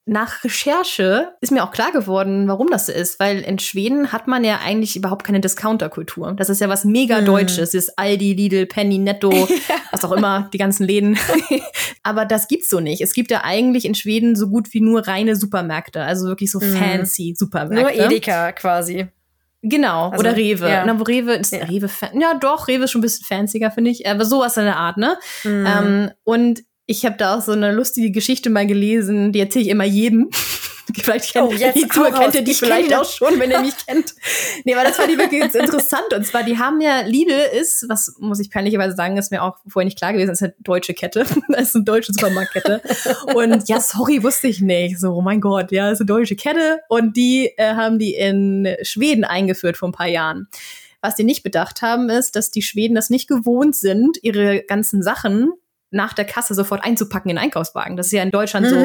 nach 0.07 0.43
Recherche 0.43 1.33
ist 1.41 1.51
mir 1.51 1.63
auch 1.63 1.71
klar 1.71 1.91
geworden, 1.91 2.47
warum 2.47 2.69
das 2.69 2.85
so 2.85 2.93
ist, 2.93 3.19
weil 3.19 3.41
in 3.41 3.59
Schweden 3.59 4.13
hat 4.13 4.27
man 4.27 4.45
ja 4.45 4.59
eigentlich 4.63 4.95
überhaupt 4.95 5.25
keine 5.25 5.41
Discounter-Kultur. 5.41 6.33
Das 6.37 6.49
ist 6.49 6.61
ja 6.61 6.69
was 6.69 6.85
mega 6.85 7.17
hm. 7.17 7.25
Deutsches, 7.25 7.71
das 7.71 7.87
ist 7.87 7.99
Aldi, 7.99 8.33
Lidl, 8.33 8.65
Penny, 8.67 8.99
Netto, 8.99 9.31
was 9.91 10.05
auch 10.05 10.13
immer, 10.13 10.49
die 10.53 10.57
ganzen 10.57 10.85
Läden. 10.85 11.17
Aber 12.03 12.25
das 12.25 12.47
gibt's 12.47 12.69
so 12.69 12.79
nicht. 12.79 13.01
Es 13.01 13.13
gibt 13.13 13.31
ja 13.31 13.43
eigentlich 13.43 13.83
in 13.83 13.95
Schweden 13.95 14.37
so 14.37 14.47
gut 14.47 14.73
wie 14.73 14.79
nur 14.79 15.05
reine 15.05 15.35
Supermärkte, 15.35 16.01
also 16.01 16.27
wirklich 16.27 16.51
so 16.51 16.61
hm. 16.61 16.73
fancy 16.73 17.35
Supermärkte. 17.37 17.97
Nur 17.97 18.05
Edeka 18.05 18.53
quasi. 18.53 19.07
Genau, 19.69 20.09
also, 20.09 20.19
oder 20.19 20.35
Rewe. 20.35 20.69
Ja. 20.69 20.85
Na, 20.85 20.99
wo 20.99 21.03
Rewe 21.03 21.33
ist 21.33 21.51
ja. 21.51 21.65
Rewe 21.65 21.89
ja 22.13 22.33
doch, 22.39 22.67
Rewe 22.67 22.85
ist 22.85 22.91
schon 22.91 22.99
ein 22.99 23.03
bisschen 23.03 23.25
fancier, 23.25 23.71
finde 23.71 23.91
ich, 23.91 24.07
aber 24.07 24.25
sowas 24.25 24.57
in 24.57 24.65
der 24.65 24.77
Art, 24.77 24.97
ne? 24.97 25.17
Mhm. 25.43 25.65
Ähm, 25.67 26.11
und 26.23 26.63
ich 26.85 27.05
habe 27.05 27.17
da 27.17 27.35
auch 27.35 27.41
so 27.41 27.51
eine 27.51 27.73
lustige 27.73 28.11
Geschichte 28.11 28.49
mal 28.49 28.65
gelesen, 28.65 29.33
die 29.33 29.39
erzähle 29.39 29.65
ich 29.65 29.71
immer 29.71 29.83
jedem. 29.83 30.29
vielleicht 30.95 31.33
kennt, 31.33 31.49
oh, 31.49 31.53
jetzt 31.53 31.75
die 31.75 31.87
Tour 31.87 32.11
kennt 32.11 32.35
ihr 32.35 32.43
die 32.43 32.51
ich 32.51 32.59
vielleicht 32.59 32.93
auch 32.93 33.05
schon, 33.05 33.39
wenn 33.39 33.51
ihr 33.51 33.59
mich 33.59 33.73
kennt. 33.87 34.13
Nee, 34.63 34.73
aber 34.73 34.83
das 34.83 34.97
war 34.97 35.07
die 35.07 35.17
wirklich 35.17 35.43
interessant. 35.43 36.13
Und 36.13 36.25
zwar, 36.25 36.43
die 36.43 36.57
haben 36.57 36.79
ja, 36.81 37.01
Lidl 37.01 37.39
ist, 37.59 37.85
was 37.89 38.15
muss 38.19 38.39
ich 38.39 38.49
peinlicherweise 38.49 38.95
sagen, 38.95 39.17
ist 39.17 39.31
mir 39.31 39.43
auch 39.43 39.57
vorher 39.67 39.85
nicht 39.85 39.97
klar 39.97 40.13
gewesen, 40.13 40.31
ist 40.31 40.43
eine 40.43 40.53
deutsche 40.59 40.93
Kette. 40.93 41.25
das 41.49 41.69
ist 41.69 41.75
eine 41.75 41.83
deutsche 41.83 42.13
Supermarktkette. 42.13 42.81
und 43.33 43.67
ja, 43.67 43.79
sorry, 43.79 44.23
wusste 44.23 44.47
ich 44.47 44.61
nicht. 44.61 44.99
So, 44.99 45.13
oh 45.13 45.21
mein 45.21 45.41
Gott, 45.41 45.71
ja, 45.71 45.91
ist 45.91 45.99
eine 45.99 46.07
deutsche 46.07 46.35
Kette. 46.35 46.79
Und 46.89 47.17
die 47.17 47.51
äh, 47.57 47.73
haben 47.73 47.99
die 47.99 48.15
in 48.15 48.67
Schweden 48.83 49.23
eingeführt 49.23 49.77
vor 49.77 49.89
ein 49.89 49.93
paar 49.93 50.07
Jahren. 50.07 50.47
Was 51.01 51.15
die 51.15 51.23
nicht 51.23 51.43
bedacht 51.43 51.81
haben, 51.81 52.09
ist, 52.09 52.35
dass 52.35 52.49
die 52.49 52.61
Schweden 52.61 52.95
das 52.95 53.09
nicht 53.09 53.27
gewohnt 53.27 53.75
sind, 53.75 54.17
ihre 54.23 54.63
ganzen 54.63 55.03
Sachen 55.03 55.51
nach 55.89 56.13
der 56.13 56.25
Kasse 56.25 56.53
sofort 56.53 56.83
einzupacken 56.83 57.29
in 57.29 57.35
den 57.37 57.43
Einkaufswagen. 57.43 57.95
Das 57.97 58.07
ist 58.07 58.11
ja 58.11 58.23
in 58.23 58.31
Deutschland 58.31 58.67
so 58.67 58.75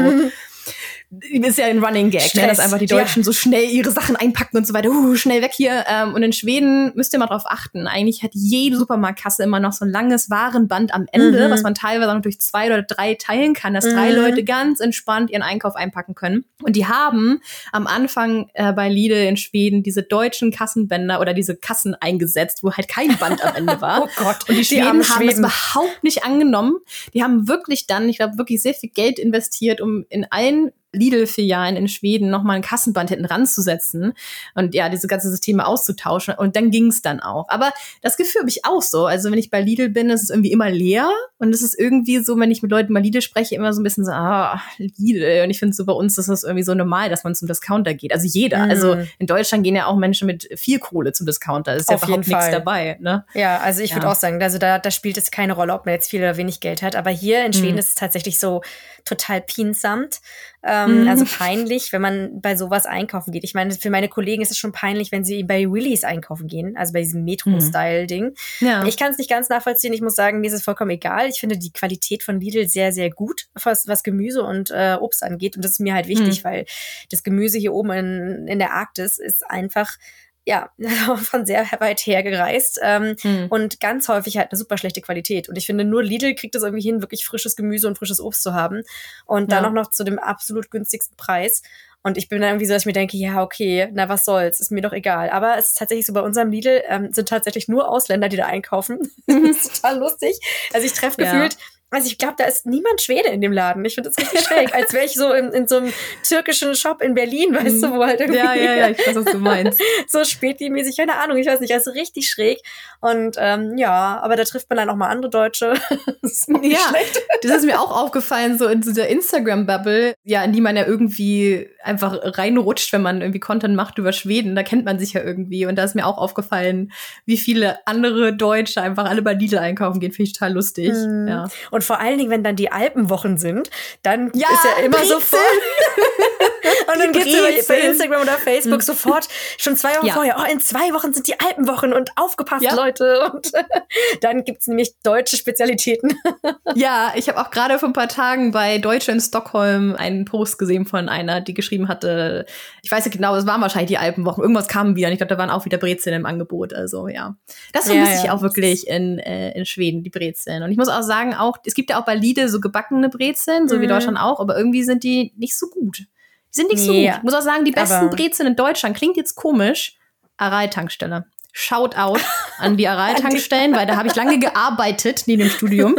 ist 1.30 1.58
ja 1.58 1.66
ein 1.66 1.84
Running 1.84 2.10
Gag, 2.10 2.34
ne, 2.34 2.46
dass 2.46 2.58
einfach 2.58 2.78
die 2.78 2.86
Deutschen 2.86 3.20
ja. 3.20 3.24
so 3.24 3.32
schnell 3.32 3.68
ihre 3.68 3.90
Sachen 3.90 4.16
einpacken 4.16 4.56
und 4.56 4.66
so 4.66 4.72
weiter, 4.72 4.88
uh, 4.88 5.14
schnell 5.14 5.42
weg 5.42 5.52
hier. 5.52 5.84
Ähm, 5.86 6.14
und 6.14 6.22
in 6.22 6.32
Schweden 6.32 6.92
müsst 6.94 7.12
ihr 7.12 7.18
mal 7.18 7.26
drauf 7.26 7.42
achten. 7.44 7.86
Eigentlich 7.86 8.22
hat 8.22 8.30
jede 8.32 8.78
Supermarktkasse 8.78 9.42
immer 9.42 9.60
noch 9.60 9.72
so 9.72 9.84
ein 9.84 9.90
langes 9.90 10.30
Warenband 10.30 10.94
am 10.94 11.06
Ende, 11.12 11.46
mhm. 11.46 11.50
was 11.50 11.62
man 11.62 11.74
teilweise 11.74 12.14
noch 12.14 12.22
durch 12.22 12.40
zwei 12.40 12.66
oder 12.66 12.82
drei 12.82 13.14
teilen 13.14 13.52
kann, 13.52 13.74
dass 13.74 13.84
mhm. 13.84 13.90
drei 13.90 14.10
Leute 14.12 14.42
ganz 14.44 14.80
entspannt 14.80 15.30
ihren 15.30 15.42
Einkauf 15.42 15.76
einpacken 15.76 16.14
können. 16.14 16.44
Und 16.62 16.76
die 16.76 16.86
haben 16.86 17.40
am 17.72 17.86
Anfang 17.86 18.48
äh, 18.54 18.72
bei 18.72 18.88
Lidl 18.88 19.14
in 19.14 19.36
Schweden 19.36 19.82
diese 19.82 20.02
deutschen 20.02 20.50
Kassenbänder 20.50 21.20
oder 21.20 21.34
diese 21.34 21.56
Kassen 21.56 21.94
eingesetzt, 21.94 22.62
wo 22.62 22.72
halt 22.72 22.88
kein 22.88 23.18
Band 23.18 23.44
am 23.44 23.54
Ende 23.54 23.80
war. 23.80 24.02
oh 24.04 24.08
Gott. 24.16 24.48
Und 24.48 24.56
die, 24.56 24.60
die 24.60 24.64
Schweden 24.64 24.86
haben 24.86 25.04
Schweden. 25.04 25.28
das 25.28 25.38
überhaupt 25.38 26.04
nicht 26.04 26.24
angenommen. 26.24 26.76
Die 27.12 27.22
haben 27.22 27.48
wirklich 27.48 27.86
dann, 27.86 28.08
ich 28.08 28.16
glaube, 28.16 28.38
wirklich 28.38 28.62
sehr 28.62 28.74
viel 28.74 28.90
Geld 28.90 29.18
investiert, 29.18 29.80
um 29.80 30.06
in 30.08 30.26
allen 30.30 30.51
Lidl-Filialen 30.92 31.76
in 31.76 31.88
Schweden 31.88 32.30
nochmal 32.30 32.56
ein 32.56 32.62
Kassenband 32.62 33.10
hinten 33.10 33.24
ranzusetzen 33.24 34.12
und 34.54 34.74
ja, 34.74 34.88
diese 34.88 35.06
ganze 35.06 35.30
Systeme 35.30 35.66
auszutauschen. 35.66 36.34
Und 36.34 36.56
dann 36.56 36.70
ging 36.70 36.88
es 36.88 37.02
dann 37.02 37.20
auch. 37.20 37.48
Aber 37.48 37.72
das 38.02 38.16
Gefühl 38.16 38.40
habe 38.40 38.50
ich 38.50 38.64
auch 38.64 38.82
so. 38.82 39.06
Also 39.06 39.30
wenn 39.30 39.38
ich 39.38 39.50
bei 39.50 39.60
Lidl 39.60 39.88
bin, 39.88 40.10
ist 40.10 40.22
es 40.22 40.30
irgendwie 40.30 40.52
immer 40.52 40.70
leer. 40.70 41.08
Und 41.38 41.54
es 41.54 41.62
ist 41.62 41.78
irgendwie 41.78 42.18
so, 42.18 42.38
wenn 42.38 42.50
ich 42.50 42.62
mit 42.62 42.70
Leuten 42.70 42.92
mal 42.92 43.02
Lidl 43.02 43.22
spreche, 43.22 43.54
immer 43.54 43.72
so 43.72 43.80
ein 43.80 43.84
bisschen 43.84 44.04
so, 44.04 44.12
ah, 44.12 44.60
Lidl. 44.78 45.42
Und 45.44 45.50
ich 45.50 45.58
finde 45.58 45.74
so 45.74 45.84
bei 45.84 45.92
uns 45.92 46.18
ist 46.18 46.28
das 46.28 46.44
irgendwie 46.44 46.62
so 46.64 46.74
normal, 46.74 47.08
dass 47.08 47.24
man 47.24 47.34
zum 47.34 47.48
Discounter 47.48 47.94
geht. 47.94 48.12
Also 48.12 48.26
jeder. 48.26 48.58
Mhm. 48.58 48.70
Also 48.70 48.96
in 49.18 49.26
Deutschland 49.26 49.64
gehen 49.64 49.76
ja 49.76 49.86
auch 49.86 49.96
Menschen 49.96 50.26
mit 50.26 50.48
viel 50.56 50.78
Kohle 50.78 51.12
zum 51.12 51.26
Discounter. 51.26 51.74
ist 51.74 51.88
Auf 51.88 52.02
ja 52.02 52.08
überhaupt 52.08 52.28
nichts 52.28 52.50
dabei. 52.50 52.96
Ne? 53.00 53.24
Ja, 53.34 53.58
also 53.58 53.82
ich 53.82 53.90
ja. 53.90 53.96
würde 53.96 54.08
auch 54.08 54.14
sagen, 54.14 54.42
also 54.42 54.58
da, 54.58 54.78
da 54.78 54.90
spielt 54.90 55.16
es 55.16 55.30
keine 55.30 55.54
Rolle, 55.54 55.72
ob 55.72 55.86
man 55.86 55.94
jetzt 55.94 56.10
viel 56.10 56.20
oder 56.20 56.36
wenig 56.36 56.60
Geld 56.60 56.82
hat. 56.82 56.96
Aber 56.96 57.10
hier 57.10 57.44
in 57.44 57.52
Schweden 57.52 57.72
mhm. 57.72 57.78
ist 57.78 57.88
es 57.88 57.94
tatsächlich 57.94 58.38
so 58.38 58.62
total 59.04 59.40
pinsamt. 59.40 60.20
Ähm, 60.64 61.02
mhm. 61.02 61.08
Also 61.08 61.24
peinlich, 61.24 61.92
wenn 61.92 62.02
man 62.02 62.40
bei 62.40 62.56
sowas 62.56 62.86
einkaufen 62.86 63.32
geht. 63.32 63.42
Ich 63.42 63.54
meine, 63.54 63.72
für 63.74 63.90
meine 63.90 64.08
Kollegen 64.08 64.42
ist 64.42 64.52
es 64.52 64.58
schon 64.58 64.72
peinlich, 64.72 65.10
wenn 65.10 65.24
sie 65.24 65.42
bei 65.42 65.70
Willis 65.70 66.04
einkaufen 66.04 66.46
gehen, 66.46 66.76
also 66.76 66.92
bei 66.92 67.00
diesem 67.00 67.24
Metro-Style-Ding. 67.24 68.34
Ja. 68.60 68.84
Ich 68.84 68.96
kann 68.96 69.10
es 69.10 69.18
nicht 69.18 69.30
ganz 69.30 69.48
nachvollziehen. 69.48 69.92
Ich 69.92 70.00
muss 70.00 70.14
sagen, 70.14 70.40
mir 70.40 70.46
ist 70.46 70.52
es 70.52 70.62
vollkommen 70.62 70.90
egal. 70.90 71.28
Ich 71.28 71.40
finde 71.40 71.58
die 71.58 71.72
Qualität 71.72 72.22
von 72.22 72.40
Lidl 72.40 72.68
sehr, 72.68 72.92
sehr 72.92 73.10
gut, 73.10 73.48
was, 73.62 73.88
was 73.88 74.02
Gemüse 74.04 74.44
und 74.44 74.70
äh, 74.70 74.96
Obst 75.00 75.24
angeht. 75.24 75.56
Und 75.56 75.64
das 75.64 75.72
ist 75.72 75.80
mir 75.80 75.94
halt 75.94 76.06
wichtig, 76.06 76.42
mhm. 76.42 76.48
weil 76.48 76.66
das 77.10 77.24
Gemüse 77.24 77.58
hier 77.58 77.72
oben 77.72 77.90
in, 77.90 78.48
in 78.48 78.58
der 78.58 78.72
Arktis 78.72 79.18
ist 79.18 79.48
einfach 79.50 79.96
ja, 80.44 80.70
von 81.16 81.46
sehr 81.46 81.66
weit 81.78 82.00
her 82.00 82.22
gereist 82.22 82.80
ähm, 82.82 83.16
hm. 83.20 83.46
und 83.48 83.80
ganz 83.80 84.08
häufig 84.08 84.36
halt 84.36 84.50
eine 84.50 84.58
super 84.58 84.76
schlechte 84.76 85.00
Qualität. 85.00 85.48
Und 85.48 85.56
ich 85.56 85.66
finde, 85.66 85.84
nur 85.84 86.02
Lidl 86.02 86.34
kriegt 86.34 86.54
es 86.54 86.62
irgendwie 86.62 86.82
hin, 86.82 87.00
wirklich 87.00 87.24
frisches 87.24 87.56
Gemüse 87.56 87.86
und 87.86 87.98
frisches 87.98 88.20
Obst 88.20 88.42
zu 88.42 88.54
haben. 88.54 88.82
Und 89.24 89.50
ja. 89.50 89.60
dann 89.60 89.64
auch 89.66 89.72
noch 89.72 89.90
zu 89.90 90.04
dem 90.04 90.18
absolut 90.18 90.70
günstigsten 90.70 91.16
Preis. 91.16 91.62
Und 92.04 92.18
ich 92.18 92.28
bin 92.28 92.40
dann 92.40 92.50
irgendwie 92.50 92.66
so, 92.66 92.72
dass 92.72 92.82
ich 92.82 92.86
mir 92.86 92.92
denke, 92.92 93.16
ja, 93.16 93.42
okay, 93.42 93.88
na 93.92 94.08
was 94.08 94.24
soll's, 94.24 94.58
ist 94.58 94.72
mir 94.72 94.82
doch 94.82 94.92
egal. 94.92 95.30
Aber 95.30 95.56
es 95.56 95.68
ist 95.68 95.78
tatsächlich 95.78 96.06
so, 96.06 96.12
bei 96.12 96.20
unserem 96.20 96.50
Lidl 96.50 96.82
ähm, 96.88 97.12
sind 97.12 97.28
tatsächlich 97.28 97.68
nur 97.68 97.88
Ausländer, 97.88 98.28
die 98.28 98.36
da 98.36 98.46
einkaufen. 98.46 98.98
das 99.28 99.66
ist 99.66 99.76
total 99.76 99.98
lustig. 100.00 100.36
Also 100.72 100.86
ich 100.86 100.92
treffe 100.92 101.22
ja. 101.22 101.30
gefühlt 101.30 101.56
also 101.92 102.06
ich 102.06 102.16
glaube, 102.16 102.34
da 102.38 102.44
ist 102.44 102.64
niemand 102.64 103.02
Schwede 103.02 103.28
in 103.28 103.40
dem 103.40 103.52
Laden. 103.52 103.84
Ich 103.84 103.94
finde 103.94 104.10
das 104.10 104.18
richtig 104.18 104.46
schräg, 104.46 104.74
als 104.74 104.92
wäre 104.94 105.04
ich 105.04 105.12
so 105.12 105.30
in, 105.32 105.50
in 105.52 105.68
so 105.68 105.76
einem 105.76 105.92
türkischen 106.26 106.74
Shop 106.74 107.02
in 107.02 107.14
Berlin, 107.14 107.54
weißt 107.54 107.82
du, 107.82 107.92
wo 107.92 108.04
halt 108.04 108.20
irgendwie. 108.20 108.38
Ja, 108.38 108.54
ja, 108.54 108.74
ja, 108.74 108.88
ich 108.88 108.98
weiß, 108.98 109.14
was 109.14 109.24
du 109.26 109.38
meinst. 109.38 109.80
so 110.08 110.24
spätmäßig, 110.24 110.96
keine 110.96 111.16
Ahnung, 111.16 111.36
ich 111.36 111.46
weiß 111.46 111.60
nicht, 111.60 111.72
also 111.72 111.90
richtig 111.90 112.30
schräg. 112.30 112.60
Und 113.00 113.36
ähm, 113.38 113.76
ja, 113.76 114.20
aber 114.22 114.36
da 114.36 114.44
trifft 114.44 114.70
man 114.70 114.78
dann 114.78 114.88
auch 114.88 114.96
mal 114.96 115.08
andere 115.08 115.30
Deutsche. 115.30 115.74
das 116.22 116.46
ja, 116.62 116.78
schlecht. 116.88 117.22
das 117.42 117.58
ist 117.58 117.64
mir 117.66 117.80
auch 117.80 117.90
aufgefallen, 117.90 118.58
so 118.58 118.68
in 118.68 118.80
dieser 118.80 119.08
Instagram-Bubble, 119.08 120.14
ja, 120.24 120.42
in 120.44 120.52
die 120.52 120.60
man 120.60 120.76
ja 120.76 120.86
irgendwie 120.86 121.68
einfach 121.82 122.18
reinrutscht, 122.22 122.92
wenn 122.92 123.02
man 123.02 123.20
irgendwie 123.20 123.40
Content 123.40 123.74
macht 123.74 123.98
über 123.98 124.12
Schweden. 124.12 124.54
Da 124.54 124.62
kennt 124.62 124.84
man 124.84 124.98
sich 124.98 125.12
ja 125.12 125.22
irgendwie. 125.22 125.66
Und 125.66 125.76
da 125.76 125.84
ist 125.84 125.94
mir 125.94 126.06
auch 126.06 126.16
aufgefallen, 126.16 126.92
wie 127.26 127.36
viele 127.36 127.86
andere 127.86 128.34
Deutsche 128.34 128.80
einfach 128.80 129.04
alle 129.04 129.20
bei 129.20 129.34
Lidl 129.34 129.58
einkaufen 129.58 130.00
gehen. 130.00 130.12
Finde 130.12 130.28
ich 130.28 130.32
total 130.32 130.52
lustig. 130.52 130.92
Mhm. 130.92 131.28
Ja. 131.28 131.48
Und 131.70 131.81
und 131.82 131.86
vor 131.86 131.98
allen 131.98 132.16
Dingen, 132.16 132.30
wenn 132.30 132.44
dann 132.44 132.54
die 132.54 132.70
Alpenwochen 132.70 133.38
sind, 133.38 133.68
dann 134.02 134.30
ja, 134.34 134.48
ist 134.52 134.64
ja 134.64 134.84
immer 134.84 134.98
Brezel. 134.98 135.14
sofort. 135.14 135.42
und 136.92 136.98
dann 136.98 137.12
geht's 137.12 137.26
über, 137.26 137.48
bei 137.68 137.80
Instagram 137.80 138.22
oder 138.22 138.32
Facebook 138.32 138.78
mhm. 138.78 138.84
sofort 138.84 139.28
schon 139.58 139.76
zwei 139.76 139.96
Wochen 139.96 140.06
ja. 140.06 140.14
vorher. 140.14 140.36
Oh, 140.38 140.50
in 140.50 140.60
zwei 140.60 140.92
Wochen 140.92 141.12
sind 141.12 141.26
die 141.26 141.38
Alpenwochen 141.40 141.92
und 141.92 142.10
aufgepasst, 142.16 142.62
ja. 142.62 142.74
Leute. 142.74 143.30
Und 143.32 143.52
dann 144.20 144.44
gibt's 144.44 144.66
nämlich 144.66 144.92
deutsche 145.02 145.36
Spezialitäten. 145.36 146.16
ja, 146.74 147.12
ich 147.16 147.28
habe 147.28 147.40
auch 147.40 147.50
gerade 147.50 147.78
vor 147.78 147.88
ein 147.88 147.92
paar 147.92 148.08
Tagen 148.08 148.52
bei 148.52 148.78
Deutsche 148.78 149.12
in 149.12 149.20
Stockholm 149.20 149.96
einen 149.96 150.24
Post 150.24 150.58
gesehen 150.58 150.86
von 150.86 151.08
einer, 151.08 151.40
die 151.40 151.54
geschrieben 151.54 151.88
hatte, 151.88 152.46
ich 152.82 152.90
weiß 152.90 153.04
nicht 153.04 153.16
genau, 153.16 153.34
es 153.36 153.46
waren 153.46 153.60
wahrscheinlich 153.60 153.88
die 153.88 153.98
Alpenwochen. 153.98 154.42
Irgendwas 154.42 154.68
kam 154.68 154.96
wieder 154.96 155.08
und 155.08 155.12
ich 155.12 155.18
glaube, 155.18 155.34
da 155.34 155.38
waren 155.38 155.50
auch 155.50 155.64
wieder 155.64 155.78
Brezeln 155.78 156.14
im 156.14 156.26
Angebot. 156.26 156.72
Also 156.74 157.08
ja. 157.08 157.36
Das 157.72 157.86
vermisse 157.86 158.12
ja, 158.12 158.24
ich 158.24 158.30
auch 158.30 158.42
wirklich 158.42 158.86
in, 158.86 159.18
äh, 159.18 159.52
in 159.52 159.66
Schweden, 159.66 160.02
die 160.02 160.10
Brezeln. 160.10 160.62
Und 160.62 160.70
ich 160.70 160.76
muss 160.76 160.88
auch 160.88 161.02
sagen, 161.02 161.34
auch 161.34 161.58
es 161.64 161.74
gibt 161.74 161.90
ja 161.90 162.00
auch 162.00 162.04
bei 162.04 162.14
Lidl 162.14 162.48
so 162.48 162.60
gebackene 162.60 163.08
Brezeln, 163.08 163.68
so 163.68 163.76
mhm. 163.76 163.80
wie 163.82 163.86
Deutschland 163.86 164.18
auch, 164.18 164.40
aber 164.40 164.56
irgendwie 164.56 164.84
sind 164.84 165.02
die 165.02 165.32
nicht 165.36 165.58
so 165.58 165.68
gut. 165.68 166.06
Sind 166.52 166.68
nicht 166.70 166.84
so 166.84 166.92
gut. 166.92 167.00
Ich 167.16 167.22
muss 167.22 167.34
auch 167.34 167.40
sagen, 167.40 167.64
die 167.64 167.72
besten 167.72 168.10
Brezeln 168.10 168.46
in 168.46 168.56
Deutschland 168.56 168.96
klingt 168.96 169.16
jetzt 169.16 169.34
komisch. 169.34 169.96
Aral-Tankstelle. 170.36 171.24
Shoutout 171.52 172.20
an 172.58 172.76
die 172.76 172.88
Aral-Tankstellen, 172.88 173.74
weil 173.74 173.86
da 173.86 173.96
habe 173.96 174.08
ich 174.08 174.14
lange 174.14 174.38
gearbeitet 174.38 175.24
neben 175.26 175.42
dem 175.42 175.50
Studium 175.50 175.96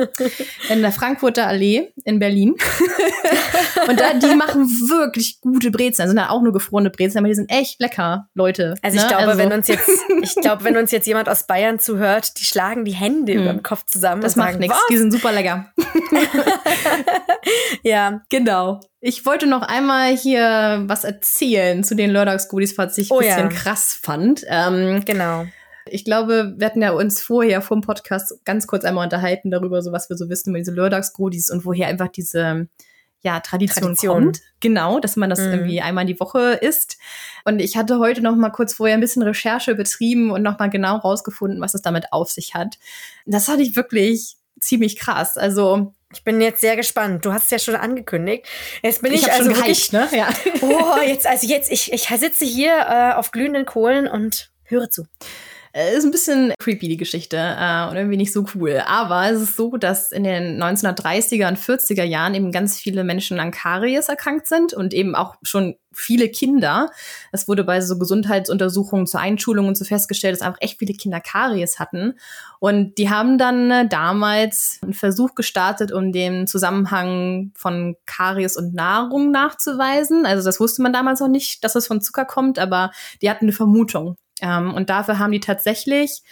in 0.69 0.81
der 0.81 0.91
Frankfurter 0.91 1.47
Allee 1.47 1.91
in 2.05 2.19
Berlin. 2.19 2.55
und 3.87 3.99
da, 3.99 4.13
die 4.13 4.35
machen 4.35 4.67
wirklich 4.89 5.41
gute 5.41 5.71
Brezeln. 5.71 6.05
Das 6.05 6.09
sind 6.09 6.17
ja 6.17 6.29
auch 6.29 6.41
nur 6.41 6.53
gefrorene 6.53 6.89
Brezeln, 6.89 7.19
aber 7.19 7.27
die 7.27 7.35
sind 7.35 7.51
echt 7.51 7.79
lecker, 7.79 8.27
Leute. 8.33 8.75
Also 8.81 8.97
ich 8.97 9.03
ne? 9.03 9.09
glaube, 9.09 9.27
also. 9.27 9.37
wenn 9.37 9.53
uns 9.53 9.67
jetzt, 9.67 9.89
ich 10.21 10.35
glaube, 10.35 10.63
wenn 10.63 10.77
uns 10.77 10.91
jetzt 10.91 11.07
jemand 11.07 11.29
aus 11.29 11.45
Bayern 11.47 11.79
zuhört, 11.79 12.39
die 12.39 12.45
schlagen 12.45 12.85
die 12.85 12.93
Hände 12.93 13.33
hm. 13.33 13.41
über 13.41 13.51
dem 13.51 13.63
Kopf 13.63 13.85
zusammen. 13.85 14.21
Das 14.21 14.35
macht 14.35 14.59
nichts. 14.59 14.77
Die 14.89 14.97
sind 14.97 15.11
super 15.11 15.31
lecker. 15.31 15.71
ja, 17.83 18.21
genau. 18.29 18.79
Ich 18.99 19.25
wollte 19.25 19.47
noch 19.47 19.63
einmal 19.63 20.15
hier 20.15 20.83
was 20.87 21.03
erzählen 21.03 21.83
zu 21.83 21.95
den 21.95 22.11
Lördags-Goodies, 22.11 22.77
was 22.77 22.97
ich 22.97 23.11
ein 23.11 23.17
oh, 23.17 23.19
bisschen 23.19 23.49
ja. 23.51 23.55
krass 23.55 23.97
fand. 24.01 24.45
Ähm, 24.47 25.03
genau. 25.05 25.45
Ich 25.85 26.05
glaube, 26.05 26.53
wir 26.57 26.65
hatten 26.65 26.81
ja 26.81 26.91
uns 26.91 27.21
vorher 27.21 27.61
vor 27.61 27.77
dem 27.77 27.81
Podcast 27.81 28.43
ganz 28.45 28.67
kurz 28.67 28.85
einmal 28.85 29.03
unterhalten 29.03 29.51
darüber, 29.51 29.81
so 29.81 29.91
was 29.91 30.09
wir 30.09 30.17
so 30.17 30.29
wissen 30.29 30.51
über 30.51 30.59
diese 30.59 30.71
Lördags-Goodies 30.71 31.49
und 31.49 31.65
woher 31.65 31.87
einfach 31.87 32.07
diese 32.07 32.67
ja, 33.23 33.39
Tradition, 33.39 33.83
Tradition, 33.83 34.23
kommt. 34.25 34.41
Genau, 34.59 34.99
dass 34.99 35.15
man 35.15 35.29
das 35.29 35.39
mhm. 35.39 35.51
irgendwie 35.51 35.81
einmal 35.81 36.03
in 36.03 36.07
die 36.13 36.19
Woche 36.19 36.59
isst. 36.61 36.97
Und 37.45 37.59
ich 37.59 37.77
hatte 37.77 37.99
heute 37.99 38.21
noch 38.21 38.35
mal 38.35 38.49
kurz 38.49 38.73
vorher 38.73 38.95
ein 38.95 39.01
bisschen 39.01 39.23
Recherche 39.23 39.75
betrieben 39.75 40.31
und 40.31 40.43
noch 40.43 40.59
mal 40.59 40.69
genau 40.69 40.97
rausgefunden, 40.97 41.61
was 41.61 41.73
es 41.73 41.81
damit 41.81 42.11
auf 42.11 42.29
sich 42.29 42.53
hat. 42.53 42.77
Das 43.25 43.45
fand 43.45 43.61
ich 43.61 43.75
wirklich 43.75 44.35
ziemlich 44.59 44.97
krass. 44.97 45.37
Also 45.37 45.93
ich 46.13 46.23
bin 46.23 46.41
jetzt 46.41 46.61
sehr 46.61 46.75
gespannt. 46.75 47.25
Du 47.25 47.33
hast 47.33 47.45
es 47.45 47.49
ja 47.49 47.59
schon 47.59 47.75
angekündigt. 47.75 48.45
Jetzt 48.81 49.01
bin 49.01 49.13
ich, 49.13 49.23
ich 49.23 49.31
also 49.31 49.45
schon 49.45 49.55
wirklich, 49.55 49.91
ne? 49.91 50.07
Ja. 50.11 50.29
Oh, 50.61 51.01
jetzt 51.05 51.25
also 51.25 51.47
jetzt 51.47 51.71
ich 51.71 51.91
ich 51.91 52.07
sitze 52.07 52.45
hier 52.45 52.73
äh, 52.87 53.13
auf 53.13 53.31
glühenden 53.31 53.65
Kohlen 53.65 54.07
und 54.07 54.51
höre 54.63 54.89
zu. 54.89 55.05
Äh, 55.75 55.97
ist 55.97 56.05
ein 56.05 56.11
bisschen 56.11 56.53
creepy, 56.59 56.87
die 56.87 56.97
Geschichte, 56.97 57.37
äh, 57.37 57.87
und 57.89 57.95
irgendwie 57.95 58.17
nicht 58.17 58.31
so 58.31 58.45
cool. 58.53 58.83
Aber 58.85 59.31
es 59.31 59.41
ist 59.41 59.55
so, 59.55 59.75
dass 59.77 60.11
in 60.11 60.23
den 60.23 60.61
1930er 60.61 61.47
und 61.47 61.57
40er 61.57 62.03
Jahren 62.03 62.35
eben 62.35 62.51
ganz 62.51 62.77
viele 62.77 63.03
Menschen 63.03 63.39
an 63.39 63.49
Karies 63.49 64.07
erkrankt 64.07 64.47
sind 64.47 64.73
und 64.73 64.93
eben 64.93 65.15
auch 65.15 65.35
schon 65.41 65.75
viele 65.91 66.29
Kinder. 66.29 66.91
Es 67.31 67.47
wurde 67.47 67.63
bei 67.63 67.81
so 67.81 67.97
Gesundheitsuntersuchungen 67.97 69.07
zur 69.07 69.19
Einschulung 69.19 69.67
und 69.67 69.75
so 69.75 69.83
festgestellt, 69.83 70.35
dass 70.35 70.41
einfach 70.43 70.61
echt 70.61 70.77
viele 70.77 70.93
Kinder 70.93 71.19
Karies 71.19 71.79
hatten. 71.79 72.19
Und 72.59 72.99
die 72.99 73.09
haben 73.09 73.39
dann 73.39 73.71
äh, 73.71 73.87
damals 73.87 74.79
einen 74.83 74.93
Versuch 74.93 75.33
gestartet, 75.33 75.91
um 75.91 76.11
den 76.11 76.45
Zusammenhang 76.45 77.51
von 77.55 77.95
Karies 78.05 78.57
und 78.57 78.75
Nahrung 78.75 79.31
nachzuweisen. 79.31 80.27
Also 80.27 80.45
das 80.45 80.59
wusste 80.59 80.83
man 80.83 80.93
damals 80.93 81.19
noch 81.19 81.29
nicht, 81.29 81.63
dass 81.63 81.73
es 81.73 81.87
von 81.87 81.99
Zucker 82.01 82.25
kommt, 82.25 82.59
aber 82.59 82.91
die 83.23 83.29
hatten 83.31 83.45
eine 83.45 83.53
Vermutung. 83.53 84.17
Ähm, 84.41 84.73
und 84.73 84.89
dafür 84.89 85.19
haben 85.19 85.31
die 85.31 85.39
tatsächlich 85.39 86.23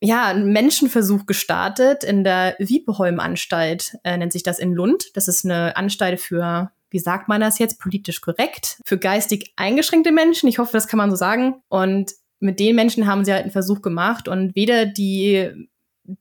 ja, 0.00 0.26
einen 0.26 0.52
Menschenversuch 0.52 1.26
gestartet 1.26 2.04
in 2.04 2.22
der 2.22 2.54
Wiebeholm-Anstalt, 2.58 3.96
äh, 4.04 4.16
nennt 4.16 4.32
sich 4.32 4.42
das 4.42 4.58
in 4.58 4.72
Lund. 4.72 5.16
Das 5.16 5.26
ist 5.26 5.44
eine 5.44 5.76
Anstalt 5.76 6.20
für, 6.20 6.70
wie 6.90 7.00
sagt 7.00 7.28
man 7.28 7.40
das 7.40 7.58
jetzt, 7.58 7.80
politisch 7.80 8.20
korrekt, 8.20 8.80
für 8.84 8.98
geistig 8.98 9.52
eingeschränkte 9.56 10.12
Menschen. 10.12 10.48
Ich 10.48 10.58
hoffe, 10.58 10.72
das 10.72 10.86
kann 10.86 10.98
man 10.98 11.10
so 11.10 11.16
sagen. 11.16 11.62
Und 11.68 12.12
mit 12.38 12.60
den 12.60 12.76
Menschen 12.76 13.08
haben 13.08 13.24
sie 13.24 13.32
halt 13.32 13.42
einen 13.42 13.50
Versuch 13.50 13.82
gemacht 13.82 14.28
und 14.28 14.54
weder 14.54 14.86
die 14.86 15.68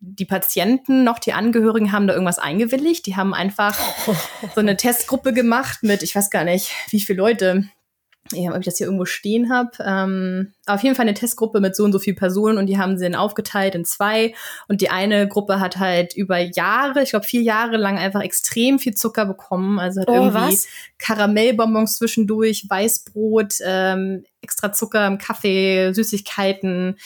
die 0.01 0.25
Patienten 0.25 1.05
noch 1.05 1.17
die 1.17 1.31
Angehörigen 1.31 1.93
haben 1.93 2.07
da 2.07 2.13
irgendwas 2.13 2.39
eingewilligt. 2.39 3.05
Die 3.05 3.15
haben 3.15 3.33
einfach 3.33 3.79
so 4.53 4.59
eine 4.59 4.75
Testgruppe 4.75 5.31
gemacht 5.31 5.79
mit, 5.81 6.03
ich 6.03 6.13
weiß 6.13 6.29
gar 6.29 6.43
nicht, 6.43 6.71
wie 6.89 6.99
viele 6.99 7.19
Leute, 7.19 7.69
ja, 8.33 8.51
ob 8.51 8.59
ich 8.59 8.65
das 8.65 8.77
hier 8.77 8.87
irgendwo 8.87 9.05
stehen 9.05 9.51
habe. 9.51 9.71
Ähm, 9.83 10.53
auf 10.65 10.83
jeden 10.83 10.95
Fall 10.95 11.03
eine 11.03 11.13
Testgruppe 11.13 11.59
mit 11.59 11.75
so 11.75 11.83
und 11.83 11.91
so 11.91 11.99
vielen 11.99 12.15
Personen 12.15 12.57
und 12.57 12.67
die 12.67 12.77
haben 12.77 12.97
sie 12.97 13.05
dann 13.05 13.15
aufgeteilt 13.15 13.75
in 13.75 13.85
zwei. 13.85 14.33
Und 14.67 14.81
die 14.81 14.89
eine 14.89 15.27
Gruppe 15.27 15.59
hat 15.59 15.77
halt 15.77 16.15
über 16.15 16.37
Jahre, 16.37 17.03
ich 17.03 17.11
glaube 17.11 17.25
vier 17.25 17.41
Jahre 17.41 17.77
lang 17.77 17.97
einfach 17.97 18.21
extrem 18.21 18.79
viel 18.79 18.93
Zucker 18.93 19.25
bekommen. 19.25 19.79
Also 19.79 20.01
hat 20.01 20.09
oh, 20.09 20.13
irgendwie 20.13 20.33
was? 20.33 20.67
Karamellbonbons 20.99 21.97
zwischendurch, 21.97 22.65
Weißbrot, 22.69 23.55
ähm, 23.65 24.23
extra 24.41 24.71
Zucker 24.71 25.07
im 25.07 25.17
Kaffee, 25.17 25.93
Süßigkeiten. 25.93 26.97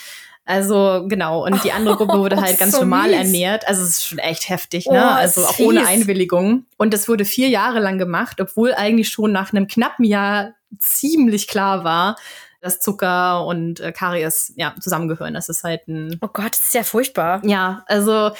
Also 0.44 1.04
genau, 1.06 1.44
und 1.44 1.62
die 1.62 1.70
andere 1.70 1.96
Gruppe 1.96 2.18
wurde 2.18 2.36
halt 2.40 2.58
ganz 2.58 2.72
so 2.72 2.80
normal 2.80 3.10
mies. 3.10 3.18
ernährt. 3.18 3.68
Also 3.68 3.82
es 3.82 3.90
ist 3.90 4.04
schon 4.04 4.18
echt 4.18 4.48
heftig, 4.48 4.86
ne? 4.86 5.00
Oh, 5.00 5.14
also 5.14 5.44
auch 5.44 5.54
fies. 5.54 5.66
ohne 5.66 5.86
Einwilligung. 5.86 6.66
Und 6.78 6.92
das 6.92 7.08
wurde 7.08 7.24
vier 7.24 7.48
Jahre 7.48 7.78
lang 7.78 7.98
gemacht, 7.98 8.40
obwohl 8.40 8.74
eigentlich 8.74 9.08
schon 9.08 9.30
nach 9.30 9.52
einem 9.52 9.68
knappen 9.68 10.04
Jahr 10.04 10.54
ziemlich 10.78 11.48
klar 11.48 11.84
war, 11.84 12.16
dass 12.60 12.78
Zucker 12.78 13.44
und 13.44 13.80
äh, 13.80 13.92
Karies 13.92 14.52
ja 14.56 14.74
zusammengehören. 14.80 15.34
Das 15.34 15.48
ist 15.48 15.64
halt 15.64 15.86
ein 15.88 16.18
Oh 16.20 16.28
Gott, 16.28 16.52
das 16.52 16.66
ist 16.66 16.74
ja 16.74 16.84
furchtbar. 16.84 17.44
Ja, 17.44 17.84
also 17.86 18.30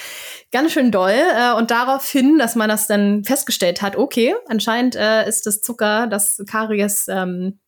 ganz 0.52 0.72
schön 0.72 0.92
doll 0.92 1.10
äh, 1.10 1.52
und 1.54 1.70
daraufhin, 1.70 2.38
dass 2.38 2.54
man 2.54 2.68
das 2.68 2.86
dann 2.86 3.24
festgestellt 3.24 3.82
hat, 3.82 3.96
okay, 3.96 4.34
anscheinend 4.46 4.94
äh, 4.94 5.28
ist 5.28 5.46
das 5.46 5.60
Zucker, 5.60 6.06
das 6.06 6.42
Karies 6.48 7.06
ähm, 7.08 7.58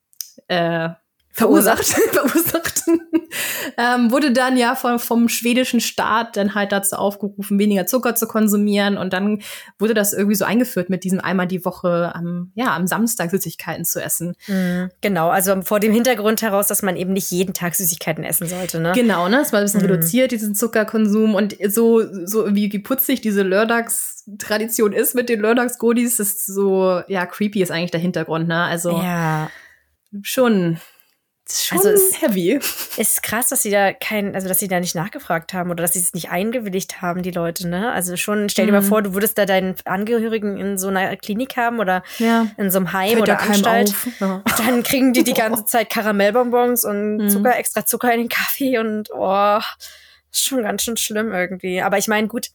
äh, 0.46 0.90
verursacht, 1.34 1.84
verursacht 2.12 2.84
ähm, 3.76 4.10
wurde 4.10 4.32
dann 4.32 4.56
ja 4.56 4.74
vom, 4.74 4.98
vom 4.98 5.28
schwedischen 5.28 5.80
Staat 5.80 6.36
dann 6.36 6.54
halt 6.54 6.70
dazu 6.70 6.96
aufgerufen, 6.96 7.58
weniger 7.58 7.86
Zucker 7.86 8.14
zu 8.14 8.26
konsumieren 8.26 8.96
und 8.96 9.12
dann 9.12 9.42
wurde 9.78 9.94
das 9.94 10.12
irgendwie 10.12 10.36
so 10.36 10.44
eingeführt 10.44 10.90
mit 10.90 11.02
diesem 11.02 11.20
einmal 11.20 11.46
die 11.46 11.64
Woche 11.64 12.12
am, 12.14 12.52
ja, 12.54 12.74
am 12.74 12.86
Samstag 12.86 13.30
Süßigkeiten 13.30 13.84
zu 13.84 14.02
essen. 14.02 14.34
Mhm, 14.46 14.90
genau, 15.00 15.28
also 15.28 15.60
vor 15.62 15.80
dem 15.80 15.92
Hintergrund 15.92 16.42
heraus, 16.42 16.68
dass 16.68 16.82
man 16.82 16.96
eben 16.96 17.12
nicht 17.12 17.30
jeden 17.30 17.52
Tag 17.52 17.74
Süßigkeiten 17.74 18.22
essen 18.22 18.46
sollte, 18.46 18.80
ne? 18.80 18.92
Genau, 18.94 19.28
ne? 19.28 19.40
Es 19.40 19.52
war 19.52 19.60
ein 19.60 19.64
bisschen 19.64 19.80
mhm. 19.80 19.90
reduziert, 19.90 20.30
diesen 20.30 20.54
Zuckerkonsum 20.54 21.34
und 21.34 21.56
so, 21.68 22.02
so 22.24 22.54
wie, 22.54 22.72
wie 22.72 22.78
putzig 22.78 23.20
diese 23.20 23.42
Lördags-Tradition 23.42 24.92
ist 24.92 25.14
mit 25.14 25.28
den 25.28 25.40
Lördags-Godis, 25.40 26.20
ist 26.20 26.46
so, 26.46 27.02
ja, 27.08 27.26
creepy 27.26 27.62
ist 27.62 27.72
eigentlich 27.72 27.90
der 27.90 28.00
Hintergrund, 28.00 28.46
ne? 28.46 28.62
Also 28.62 28.90
ja. 28.90 29.50
schon 30.22 30.78
Schon 31.50 31.76
also 31.76 31.90
ist 31.90 32.22
heavy. 32.22 32.58
Ist 32.96 33.22
krass, 33.22 33.48
dass 33.48 33.62
sie 33.62 33.70
da 33.70 33.92
kein, 33.92 34.34
also 34.34 34.48
dass 34.48 34.60
sie 34.60 34.68
da 34.68 34.80
nicht 34.80 34.94
nachgefragt 34.94 35.52
haben 35.52 35.70
oder 35.70 35.82
dass 35.82 35.92
sie 35.92 35.98
es 35.98 36.14
nicht 36.14 36.30
eingewilligt 36.30 37.02
haben, 37.02 37.22
die 37.22 37.32
Leute, 37.32 37.68
ne? 37.68 37.92
Also 37.92 38.16
schon, 38.16 38.48
stell 38.48 38.64
dir 38.64 38.72
mhm. 38.72 38.78
mal 38.78 38.88
vor, 38.88 39.02
du 39.02 39.12
würdest 39.12 39.36
da 39.36 39.44
deinen 39.44 39.74
Angehörigen 39.84 40.56
in 40.56 40.78
so 40.78 40.88
einer 40.88 41.14
Klinik 41.16 41.58
haben 41.58 41.80
oder 41.80 42.02
ja. 42.18 42.46
in 42.56 42.70
so 42.70 42.78
einem 42.78 42.94
Heim 42.94 43.10
Fällt 43.10 43.22
oder 43.22 43.40
Anstalt. 43.42 43.94
Ja. 44.20 44.42
Dann 44.56 44.82
kriegen 44.82 45.12
die 45.12 45.22
die 45.22 45.34
ganze 45.34 45.66
Zeit 45.66 45.90
Karamellbonbons 45.90 46.84
und 46.84 47.18
mhm. 47.18 47.28
Zucker, 47.28 47.58
extra 47.58 47.84
Zucker 47.84 48.12
in 48.14 48.20
den 48.20 48.28
Kaffee 48.30 48.78
und 48.78 49.10
oh, 49.12 49.58
ist 50.32 50.44
schon 50.44 50.62
ganz 50.62 50.82
schön 50.82 50.96
schlimm 50.96 51.30
irgendwie. 51.30 51.82
Aber 51.82 51.98
ich 51.98 52.08
meine, 52.08 52.26
gut, 52.26 52.48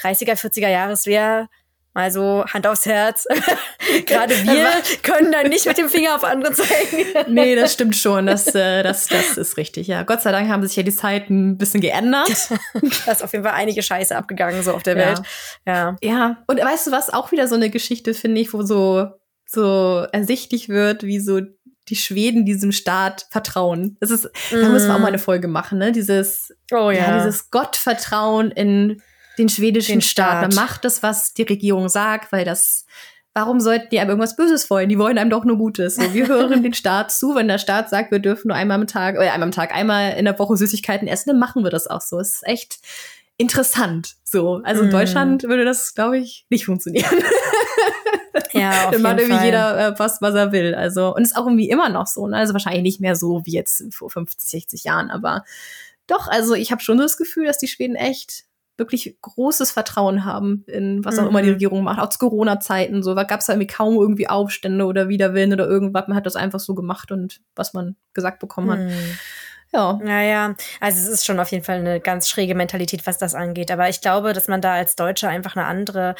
30er, 0.00 0.40
40er 0.40 0.68
Jahre, 0.68 0.92
es 0.92 1.04
wäre 1.04 1.48
Mal 1.94 2.10
so 2.10 2.44
Hand 2.46 2.66
aufs 2.66 2.86
Herz. 2.86 3.26
Gerade 4.06 4.34
wir 4.34 4.66
können 5.02 5.30
dann 5.30 5.48
nicht 5.48 5.66
mit 5.66 5.76
dem 5.76 5.90
Finger 5.90 6.14
auf 6.16 6.24
andere 6.24 6.52
zeigen. 6.52 7.04
nee, 7.34 7.54
das 7.54 7.74
stimmt 7.74 7.96
schon. 7.96 8.26
Das, 8.26 8.54
äh, 8.54 8.82
das, 8.82 9.08
das 9.08 9.36
ist 9.36 9.58
richtig. 9.58 9.88
Ja, 9.88 10.02
Gott 10.02 10.22
sei 10.22 10.32
Dank 10.32 10.48
haben 10.48 10.66
sich 10.66 10.74
ja 10.74 10.82
die 10.82 10.94
Zeiten 10.94 11.50
ein 11.50 11.58
bisschen 11.58 11.82
geändert. 11.82 12.48
da 13.06 13.12
ist 13.12 13.22
auf 13.22 13.32
jeden 13.32 13.44
Fall 13.44 13.54
einige 13.54 13.82
Scheiße 13.82 14.16
abgegangen 14.16 14.62
so 14.62 14.72
auf 14.72 14.82
der 14.82 14.96
Welt. 14.96 15.20
Ja. 15.66 15.96
Ja. 16.02 16.42
Und 16.46 16.60
weißt 16.60 16.86
du 16.86 16.92
was? 16.92 17.10
Auch 17.10 17.30
wieder 17.30 17.46
so 17.46 17.56
eine 17.56 17.68
Geschichte 17.68 18.14
finde 18.14 18.40
ich, 18.40 18.54
wo 18.54 18.62
so 18.62 19.08
so 19.44 20.06
ersichtlich 20.12 20.70
wird, 20.70 21.02
wie 21.02 21.20
so 21.20 21.40
die 21.88 21.96
Schweden 21.96 22.46
diesem 22.46 22.72
Staat 22.72 23.26
vertrauen. 23.30 23.98
Das 24.00 24.10
ist, 24.10 24.24
mm. 24.50 24.60
da 24.60 24.68
müssen 24.70 24.88
wir 24.88 24.94
auch 24.94 25.00
mal 25.00 25.08
eine 25.08 25.18
Folge 25.18 25.48
machen, 25.48 25.78
ne? 25.78 25.92
Dieses, 25.92 26.54
oh, 26.72 26.90
ja. 26.90 27.08
ja 27.08 27.18
dieses 27.18 27.50
Gottvertrauen 27.50 28.50
in 28.50 29.02
den 29.38 29.48
schwedischen 29.48 29.96
den 29.96 30.00
Staat. 30.02 30.38
Staat. 30.38 30.54
Man 30.54 30.54
macht 30.54 30.84
das, 30.84 31.02
was 31.02 31.34
die 31.34 31.42
Regierung 31.42 31.88
sagt, 31.88 32.32
weil 32.32 32.44
das, 32.44 32.86
warum 33.34 33.60
sollten 33.60 33.88
die 33.90 34.00
einem 34.00 34.10
irgendwas 34.10 34.36
Böses 34.36 34.68
wollen? 34.70 34.88
Die 34.88 34.98
wollen 34.98 35.18
einem 35.18 35.30
doch 35.30 35.44
nur 35.44 35.58
Gutes. 35.58 35.96
So, 35.96 36.14
wir 36.14 36.26
hören 36.28 36.62
den 36.62 36.74
Staat 36.74 37.12
zu, 37.12 37.34
wenn 37.34 37.48
der 37.48 37.58
Staat 37.58 37.88
sagt, 37.90 38.10
wir 38.10 38.18
dürfen 38.18 38.48
nur 38.48 38.56
einmal 38.56 38.80
am 38.80 38.86
Tag, 38.86 39.16
oder 39.16 39.32
einmal 39.32 39.48
am 39.48 39.52
Tag, 39.52 39.74
einmal 39.74 40.14
in 40.14 40.24
der 40.24 40.38
Woche 40.38 40.56
Süßigkeiten 40.56 41.08
essen, 41.08 41.30
dann 41.30 41.38
machen 41.38 41.64
wir 41.64 41.70
das 41.70 41.86
auch 41.86 42.00
so. 42.00 42.18
Es 42.18 42.36
ist 42.36 42.46
echt 42.46 42.78
interessant. 43.36 44.14
So, 44.24 44.60
also 44.64 44.82
in 44.82 44.88
mm. 44.88 44.92
Deutschland 44.92 45.42
würde 45.44 45.64
das, 45.64 45.94
glaube 45.94 46.18
ich, 46.18 46.46
nicht 46.50 46.66
funktionieren. 46.66 47.10
Ja, 48.52 48.86
auf 48.86 48.90
dann 48.92 49.02
macht 49.02 49.18
irgendwie 49.18 49.36
Fall. 49.36 49.46
jeder 49.46 49.88
äh, 49.88 49.98
was, 49.98 50.20
was 50.20 50.34
er 50.34 50.52
will. 50.52 50.74
Also, 50.74 51.14
und 51.14 51.22
ist 51.22 51.36
auch 51.36 51.46
irgendwie 51.46 51.70
immer 51.70 51.88
noch 51.88 52.06
so, 52.06 52.26
ne? 52.26 52.36
Also 52.36 52.52
wahrscheinlich 52.52 52.82
nicht 52.82 53.00
mehr 53.00 53.16
so 53.16 53.42
wie 53.44 53.52
jetzt 53.52 53.84
vor 53.90 54.10
50, 54.10 54.48
60 54.48 54.84
Jahren, 54.84 55.10
aber 55.10 55.44
doch, 56.06 56.28
also 56.28 56.54
ich 56.54 56.72
habe 56.72 56.82
schon 56.82 56.98
das 56.98 57.16
Gefühl, 57.16 57.46
dass 57.46 57.58
die 57.58 57.68
Schweden 57.68 57.96
echt 57.96 58.44
wirklich 58.76 59.18
großes 59.20 59.70
Vertrauen 59.70 60.24
haben 60.24 60.64
in 60.66 61.04
was 61.04 61.18
auch 61.18 61.24
mhm. 61.24 61.28
immer 61.28 61.42
die 61.42 61.48
mhm. 61.48 61.54
Regierung 61.54 61.84
macht. 61.84 62.00
Auch 62.00 62.08
zu 62.08 62.18
Corona-Zeiten 62.18 63.02
so, 63.02 63.14
gab 63.14 63.40
es 63.40 63.46
da 63.46 63.52
irgendwie 63.52 63.66
kaum 63.66 63.94
irgendwie 63.94 64.28
Aufstände 64.28 64.84
oder 64.84 65.08
Widerwillen 65.08 65.52
oder 65.52 65.66
irgendwas. 65.66 66.08
Man 66.08 66.16
hat 66.16 66.26
das 66.26 66.36
einfach 66.36 66.60
so 66.60 66.74
gemacht 66.74 67.12
und 67.12 67.40
was 67.54 67.74
man 67.74 67.96
gesagt 68.14 68.40
bekommen 68.40 68.70
hat. 68.70 68.78
Mhm. 68.80 69.18
Ja. 69.72 69.98
Naja, 70.02 70.54
also 70.80 70.98
es 71.00 71.08
ist 71.08 71.24
schon 71.24 71.40
auf 71.40 71.50
jeden 71.50 71.64
Fall 71.64 71.78
eine 71.78 71.98
ganz 71.98 72.28
schräge 72.28 72.54
Mentalität, 72.54 73.06
was 73.06 73.16
das 73.16 73.34
angeht. 73.34 73.70
Aber 73.70 73.88
ich 73.88 74.02
glaube, 74.02 74.34
dass 74.34 74.48
man 74.48 74.60
da 74.60 74.74
als 74.74 74.96
Deutscher 74.96 75.30
einfach 75.30 75.56
eine 75.56 75.64
andere, 75.64 76.14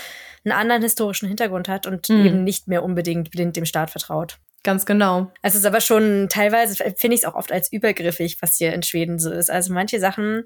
einen 0.44 0.52
anderen 0.52 0.82
historischen 0.82 1.28
Hintergrund 1.28 1.68
hat 1.68 1.86
und 1.86 2.08
mhm. 2.08 2.26
eben 2.26 2.44
nicht 2.44 2.66
mehr 2.68 2.82
unbedingt 2.82 3.30
blind 3.30 3.56
dem 3.56 3.66
Staat 3.66 3.90
vertraut. 3.90 4.38
Ganz 4.64 4.86
genau. 4.86 5.32
Es 5.42 5.56
ist 5.56 5.66
aber 5.66 5.80
schon 5.80 6.28
teilweise, 6.30 6.76
finde 6.76 7.16
ich 7.16 7.22
es 7.22 7.24
auch 7.24 7.34
oft 7.34 7.50
als 7.50 7.72
übergriffig, 7.72 8.38
was 8.40 8.56
hier 8.56 8.72
in 8.72 8.84
Schweden 8.84 9.18
so 9.18 9.30
ist. 9.30 9.50
Also 9.50 9.74
manche 9.74 9.98
Sachen, 9.98 10.44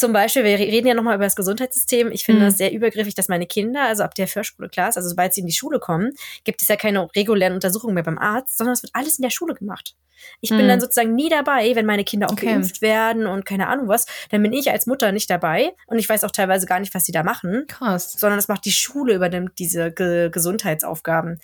zum 0.00 0.14
Beispiel, 0.14 0.44
wir 0.44 0.58
reden 0.58 0.86
ja 0.86 0.94
nochmal 0.94 1.16
über 1.16 1.24
das 1.24 1.36
Gesundheitssystem. 1.36 2.10
Ich 2.10 2.24
finde 2.24 2.40
mhm. 2.40 2.46
das 2.46 2.56
sehr 2.56 2.72
übergriffig, 2.72 3.14
dass 3.14 3.28
meine 3.28 3.46
Kinder, 3.46 3.82
also 3.82 4.02
ab 4.02 4.14
der 4.14 4.26
Förschule-Class, 4.26 4.96
also 4.96 5.10
sobald 5.10 5.34
sie 5.34 5.42
in 5.42 5.46
die 5.46 5.52
Schule 5.52 5.78
kommen, 5.78 6.12
gibt 6.44 6.62
es 6.62 6.68
ja 6.68 6.76
keine 6.76 7.06
regulären 7.14 7.52
Untersuchungen 7.52 7.94
mehr 7.94 8.02
beim 8.02 8.16
Arzt, 8.16 8.56
sondern 8.56 8.72
es 8.72 8.82
wird 8.82 8.94
alles 8.94 9.18
in 9.18 9.22
der 9.22 9.30
Schule 9.30 9.54
gemacht. 9.54 9.94
Ich 10.40 10.50
mhm. 10.50 10.56
bin 10.56 10.68
dann 10.68 10.80
sozusagen 10.80 11.14
nie 11.14 11.28
dabei, 11.28 11.74
wenn 11.74 11.84
meine 11.84 12.04
Kinder 12.04 12.28
auch 12.28 12.32
okay. 12.32 12.46
geimpft 12.46 12.80
werden 12.80 13.26
und 13.26 13.44
keine 13.44 13.68
Ahnung 13.68 13.88
was. 13.88 14.06
Dann 14.30 14.42
bin 14.42 14.54
ich 14.54 14.70
als 14.70 14.86
Mutter 14.86 15.12
nicht 15.12 15.28
dabei 15.28 15.72
und 15.86 15.98
ich 15.98 16.08
weiß 16.08 16.24
auch 16.24 16.30
teilweise 16.30 16.66
gar 16.66 16.80
nicht, 16.80 16.94
was 16.94 17.04
sie 17.04 17.12
da 17.12 17.22
machen. 17.22 17.66
Krass. 17.68 18.12
Sondern 18.12 18.38
das 18.38 18.48
macht 18.48 18.64
die 18.64 18.72
Schule, 18.72 19.14
übernimmt 19.14 19.58
diese 19.58 19.92
Ge 19.92 20.30
Gesundheitsaufgaben. 20.30 21.40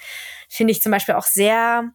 Finde 0.48 0.72
ich 0.72 0.80
zum 0.80 0.92
Beispiel 0.92 1.14
auch 1.14 1.26
sehr 1.26 1.90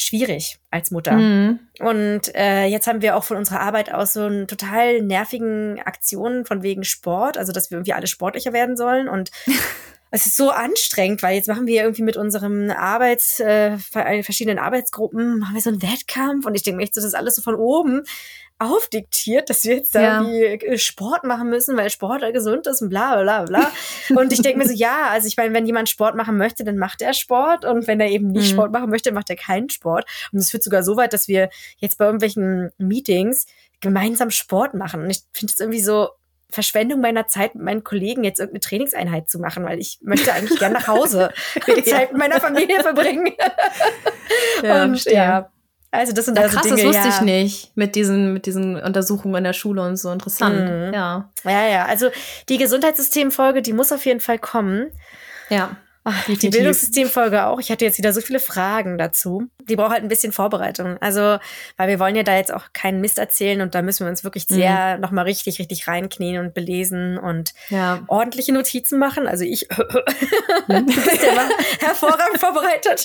schwierig 0.00 0.58
als 0.70 0.90
Mutter. 0.90 1.12
Mhm. 1.12 1.60
Und 1.78 2.34
äh, 2.34 2.64
jetzt 2.64 2.86
haben 2.86 3.02
wir 3.02 3.16
auch 3.16 3.24
von 3.24 3.36
unserer 3.36 3.60
Arbeit 3.60 3.92
aus 3.92 4.14
so 4.14 4.24
einen 4.24 4.46
total 4.46 5.02
nervigen 5.02 5.78
Aktionen 5.80 6.46
von 6.46 6.62
wegen 6.62 6.84
Sport, 6.84 7.36
also 7.36 7.52
dass 7.52 7.70
wir 7.70 7.78
irgendwie 7.78 7.92
alle 7.92 8.06
sportlicher 8.06 8.52
werden 8.52 8.76
sollen 8.76 9.08
und 9.08 9.30
es 10.10 10.26
ist 10.26 10.36
so 10.36 10.50
anstrengend, 10.50 11.22
weil 11.22 11.36
jetzt 11.36 11.48
machen 11.48 11.66
wir 11.66 11.82
irgendwie 11.82 12.02
mit 12.02 12.16
unserem 12.16 12.70
Arbeits, 12.70 13.40
äh, 13.40 13.78
verschiedenen 13.78 14.58
Arbeitsgruppen, 14.58 15.38
machen 15.38 15.54
wir 15.54 15.62
so 15.62 15.70
einen 15.70 15.82
Wettkampf 15.82 16.46
und 16.46 16.54
ich 16.54 16.62
denke 16.62 16.78
mir 16.78 16.82
echt 16.82 16.94
so, 16.94 17.00
das 17.00 17.08
ist 17.08 17.14
alles 17.14 17.36
so 17.36 17.42
von 17.42 17.54
oben 17.54 18.02
aufdiktiert, 18.60 19.48
dass 19.48 19.64
wir 19.64 19.76
jetzt 19.76 19.94
da 19.94 20.02
ja. 20.02 20.20
irgendwie 20.20 20.66
äh, 20.66 20.78
Sport 20.78 21.24
machen 21.24 21.48
müssen, 21.48 21.78
weil 21.78 21.88
Sport 21.88 22.22
gesund 22.34 22.66
ist 22.66 22.82
und 22.82 22.90
bla 22.90 23.20
bla 23.22 23.44
bla. 23.44 23.72
und 24.14 24.32
ich 24.34 24.42
denke 24.42 24.58
mir 24.58 24.68
so, 24.68 24.74
ja, 24.74 25.08
also 25.08 25.26
ich 25.26 25.36
meine, 25.38 25.54
wenn 25.54 25.64
jemand 25.64 25.88
Sport 25.88 26.14
machen 26.14 26.36
möchte, 26.36 26.62
dann 26.62 26.76
macht 26.76 27.00
er 27.00 27.14
Sport 27.14 27.64
und 27.64 27.86
wenn 27.86 28.00
er 28.00 28.10
eben 28.10 28.32
nicht 28.32 28.48
mhm. 28.48 28.54
Sport 28.54 28.72
machen 28.72 28.90
möchte, 28.90 29.12
macht 29.12 29.30
er 29.30 29.36
keinen 29.36 29.70
Sport. 29.70 30.04
Und 30.30 30.40
es 30.40 30.50
führt 30.50 30.62
sogar 30.62 30.82
so 30.82 30.96
weit, 30.98 31.14
dass 31.14 31.26
wir 31.26 31.48
jetzt 31.78 31.96
bei 31.96 32.04
irgendwelchen 32.04 32.70
Meetings 32.76 33.46
gemeinsam 33.80 34.30
Sport 34.30 34.74
machen. 34.74 35.04
Und 35.04 35.10
ich 35.10 35.22
finde 35.32 35.54
es 35.54 35.60
irgendwie 35.60 35.80
so, 35.80 36.10
Verschwendung 36.50 37.00
meiner 37.00 37.26
Zeit 37.26 37.54
mit 37.54 37.64
meinen 37.64 37.84
Kollegen 37.84 38.24
jetzt 38.24 38.38
irgendeine 38.38 38.60
Trainingseinheit 38.60 39.28
zu 39.28 39.38
machen, 39.38 39.64
weil 39.64 39.78
ich 39.78 39.98
möchte 40.02 40.32
eigentlich 40.32 40.58
gerne 40.58 40.74
nach 40.74 40.88
Hause 40.88 41.30
die 41.76 41.84
Zeit 41.84 42.12
mit 42.12 42.18
meiner 42.20 42.40
Familie 42.40 42.80
verbringen. 42.80 43.32
ja, 44.62 44.84
und 44.84 45.04
ja, 45.04 45.50
also 45.90 46.12
das 46.12 46.26
sind 46.26 46.36
ja, 46.36 46.44
also 46.44 46.56
krass, 46.56 46.66
Dinge, 46.66 46.76
das 46.76 46.86
wusste 46.86 47.08
ja. 47.08 47.14
ich 47.14 47.20
nicht 47.20 47.76
mit 47.76 47.96
diesen 47.96 48.32
mit 48.32 48.46
diesen 48.46 48.80
Untersuchungen 48.80 49.36
in 49.36 49.44
der 49.44 49.52
Schule 49.52 49.82
und 49.82 49.96
so 49.96 50.10
interessant. 50.12 50.68
Mhm. 50.68 50.94
Ja. 50.94 51.30
Ja, 51.44 51.66
ja, 51.66 51.84
also 51.86 52.10
die 52.48 52.58
Gesundheitssystemfolge, 52.58 53.62
die 53.62 53.72
muss 53.72 53.90
auf 53.90 54.04
jeden 54.06 54.20
Fall 54.20 54.38
kommen. 54.38 54.92
Ja. 55.48 55.76
Ach, 56.02 56.24
die 56.24 56.48
Bildungssystemfolge 56.48 57.44
auch. 57.44 57.60
Ich 57.60 57.70
hatte 57.70 57.84
jetzt 57.84 57.98
wieder 57.98 58.14
so 58.14 58.22
viele 58.22 58.40
Fragen 58.40 58.96
dazu. 58.96 59.48
Die 59.68 59.76
braucht 59.76 59.90
halt 59.90 60.02
ein 60.02 60.08
bisschen 60.08 60.32
Vorbereitung. 60.32 60.96
Also, 61.00 61.38
weil 61.76 61.88
wir 61.88 62.00
wollen 62.00 62.16
ja 62.16 62.22
da 62.22 62.36
jetzt 62.36 62.54
auch 62.54 62.72
keinen 62.72 63.02
Mist 63.02 63.18
erzählen 63.18 63.60
und 63.60 63.74
da 63.74 63.82
müssen 63.82 64.06
wir 64.06 64.10
uns 64.10 64.24
wirklich 64.24 64.48
mhm. 64.48 64.54
sehr 64.54 64.94
mhm. 64.96 65.02
nochmal 65.02 65.24
richtig, 65.26 65.58
richtig 65.58 65.88
reinknien 65.88 66.42
und 66.42 66.54
belesen 66.54 67.18
und 67.18 67.52
ja. 67.68 68.02
ordentliche 68.06 68.52
Notizen 68.52 68.98
machen. 68.98 69.26
Also 69.26 69.44
ich 69.44 69.68
mhm. 70.68 70.86
bist 70.86 71.22
ja 71.22 71.48
hervorragend 71.80 72.38
vorbereitet. 72.38 73.04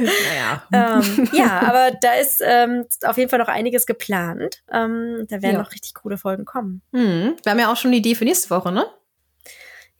naja. 0.00 0.62
ähm, 0.72 1.28
ja, 1.32 1.62
aber 1.62 1.90
da 2.00 2.12
ist 2.14 2.40
ähm, 2.44 2.84
auf 3.02 3.18
jeden 3.18 3.28
Fall 3.28 3.40
noch 3.40 3.48
einiges 3.48 3.86
geplant. 3.86 4.62
Ähm, 4.72 5.26
da 5.28 5.42
werden 5.42 5.56
ja. 5.56 5.62
noch 5.62 5.72
richtig 5.72 5.94
coole 5.94 6.16
Folgen 6.16 6.44
kommen. 6.44 6.80
Mhm. 6.92 7.34
Wir 7.42 7.50
haben 7.50 7.58
ja 7.58 7.72
auch 7.72 7.76
schon 7.76 7.88
eine 7.88 7.96
Idee 7.96 8.14
für 8.14 8.24
nächste 8.24 8.50
Woche, 8.50 8.70
ne? 8.70 8.86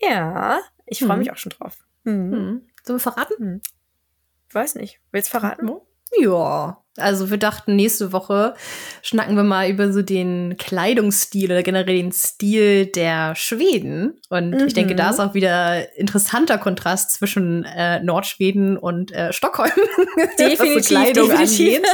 Ja, 0.01 0.61
ich 0.87 1.01
freue 1.01 1.17
mich 1.17 1.27
mhm. 1.27 1.35
auch 1.35 1.39
schon 1.39 1.51
drauf. 1.51 1.88
Mhm. 2.09 2.63
Sollen 2.83 2.99
wir 2.99 3.01
verraten? 3.01 3.35
Hm. 3.39 3.61
Weiß 4.53 4.75
nicht. 4.77 5.01
Willst 5.13 5.29
du 5.29 5.39
verraten? 5.39 5.69
Wo? 5.69 5.87
Ja, 6.19 6.83
also 6.99 7.31
wir 7.31 7.39
dachten, 7.39 7.77
nächste 7.77 8.13
Woche 8.13 8.55
schnacken 9.03 9.37
wir 9.37 9.45
mal 9.45 9.71
über 9.71 9.93
so 9.93 10.03
den 10.03 10.57
Kleidungsstil 10.59 11.51
oder 11.51 11.63
generell 11.63 11.97
den 11.97 12.13
Stil 12.13 12.87
der 12.87 13.35
Schweden. 13.35 14.21
Und 14.29 14.51
mhm. 14.51 14.67
ich 14.67 14.75
denke, 14.75 14.95
da 14.95 15.11
ist 15.11 15.21
auch 15.21 15.35
wieder 15.35 15.97
interessanter 15.97 16.59
Kontrast 16.59 17.13
zwischen 17.13 17.65
äh, 17.65 18.03
Nordschweden 18.03 18.77
und 18.77 19.13
äh, 19.13 19.33
Stockholm. 19.33 19.71
Definitiv, 20.39 20.89
so 20.89 20.95
Kleidung 20.95 21.29
definitiv. 21.29 21.77
angeht. 21.77 21.87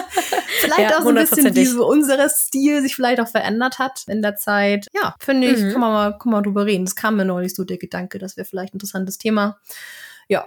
Vielleicht 0.61 0.91
ja, 0.91 0.99
auch 0.99 1.03
so 1.03 1.09
ein 1.09 1.15
bisschen, 1.17 1.55
wie 1.55 1.67
so 1.67 1.87
unser 1.87 2.29
Stil 2.29 2.83
sich 2.83 2.95
vielleicht 2.95 3.21
auch 3.21 3.29
verändert 3.29 3.79
hat 3.79 4.05
in 4.07 4.23
der 4.23 4.37
Zeit. 4.37 4.87
Ja, 4.95 5.15
finde 5.19 5.49
ich, 5.49 5.61
mhm. 5.61 5.73
kann 5.73 5.81
man 5.81 5.93
mal, 5.93 6.11
kann 6.13 6.31
man 6.31 6.41
mal 6.41 6.43
drüber 6.43 6.67
reden. 6.67 6.85
Das 6.85 6.97
kam 6.97 7.17
mir 7.17 7.25
neulich 7.25 7.55
so 7.55 7.65
der 7.65 7.79
Gedanke, 7.79 8.19
das 8.19 8.37
wäre 8.37 8.47
vielleicht 8.47 8.73
ein 8.73 8.77
interessantes 8.77 9.19
Thema. 9.19 9.59
Ja, 10.29 10.47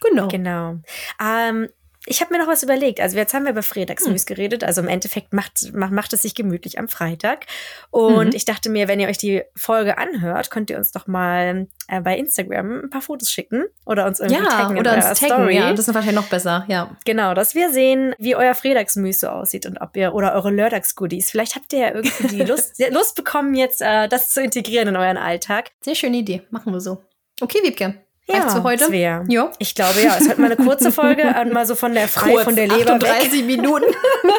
Genau. 0.00 0.28
Genau. 0.28 0.76
Ähm, 1.22 1.68
ich 2.08 2.20
habe 2.20 2.32
mir 2.32 2.38
noch 2.38 2.46
was 2.46 2.62
überlegt. 2.62 3.00
Also 3.00 3.16
jetzt 3.16 3.34
haben 3.34 3.46
wir 3.46 3.50
über 3.50 3.64
Freitagsmüs 3.64 4.22
hm. 4.22 4.26
geredet. 4.26 4.62
Also 4.62 4.80
im 4.80 4.86
Endeffekt 4.86 5.32
macht, 5.32 5.74
macht, 5.74 5.90
macht 5.90 6.12
es 6.12 6.22
sich 6.22 6.36
gemütlich 6.36 6.78
am 6.78 6.86
Freitag. 6.86 7.46
Und 7.90 8.28
mhm. 8.28 8.32
ich 8.32 8.44
dachte 8.44 8.70
mir, 8.70 8.86
wenn 8.86 9.00
ihr 9.00 9.08
euch 9.08 9.18
die 9.18 9.42
Folge 9.56 9.98
anhört, 9.98 10.52
könnt 10.52 10.70
ihr 10.70 10.76
uns 10.76 10.92
doch 10.92 11.08
mal 11.08 11.66
äh, 11.88 12.00
bei 12.00 12.16
Instagram 12.16 12.84
ein 12.84 12.90
paar 12.90 13.00
Fotos 13.00 13.32
schicken 13.32 13.64
oder 13.84 14.06
uns 14.06 14.20
irgendwie 14.20 14.44
ja, 14.44 14.48
taggen 14.48 14.78
oder 14.78 14.92
in 14.92 15.02
uns 15.02 15.18
taggen, 15.18 15.34
Story. 15.34 15.56
Ja, 15.56 15.72
das 15.72 15.88
ist 15.88 15.94
wahrscheinlich 15.94 16.14
noch 16.14 16.28
besser. 16.28 16.64
Ja. 16.68 16.96
Genau, 17.04 17.34
dass 17.34 17.56
wir 17.56 17.72
sehen, 17.72 18.14
wie 18.18 18.36
euer 18.36 18.54
Freitagsmüs 18.54 19.18
so 19.18 19.26
aussieht 19.26 19.66
und 19.66 19.80
ob 19.80 19.96
ihr 19.96 20.14
oder 20.14 20.32
eure 20.34 20.52
Lördagsgoodies. 20.52 21.32
Vielleicht 21.32 21.56
habt 21.56 21.72
ihr 21.72 21.80
ja 21.80 21.92
irgendwie 21.92 22.28
die 22.28 22.42
Lust, 22.44 22.80
Lust 22.88 23.16
bekommen, 23.16 23.54
jetzt 23.54 23.82
äh, 23.82 24.06
das 24.06 24.30
zu 24.30 24.40
integrieren 24.40 24.86
in 24.86 24.96
euren 24.96 25.16
Alltag. 25.16 25.72
Sehr 25.80 25.96
schöne 25.96 26.18
Idee. 26.18 26.42
Machen 26.50 26.72
wir 26.72 26.80
so. 26.80 27.02
Okay, 27.40 27.58
Wiebke. 27.64 28.05
Ja, 28.28 28.48
für 28.48 28.62
heute? 28.64 28.86
Svea. 28.86 29.24
Ja. 29.28 29.52
Ich 29.58 29.74
glaube 29.74 30.00
ja. 30.02 30.16
Es 30.18 30.28
wird 30.28 30.38
mal 30.38 30.50
eine 30.50 30.56
kurze 30.56 30.90
Folge, 30.90 31.24
mal 31.52 31.66
so 31.66 31.76
von 31.76 31.94
der 31.94 32.08
frei 32.08 32.32
Kurz, 32.32 32.44
von 32.44 32.56
der 32.56 32.66
Leber 32.66 32.94
38 32.94 33.32
weg. 33.32 33.46
Minuten. 33.46 33.84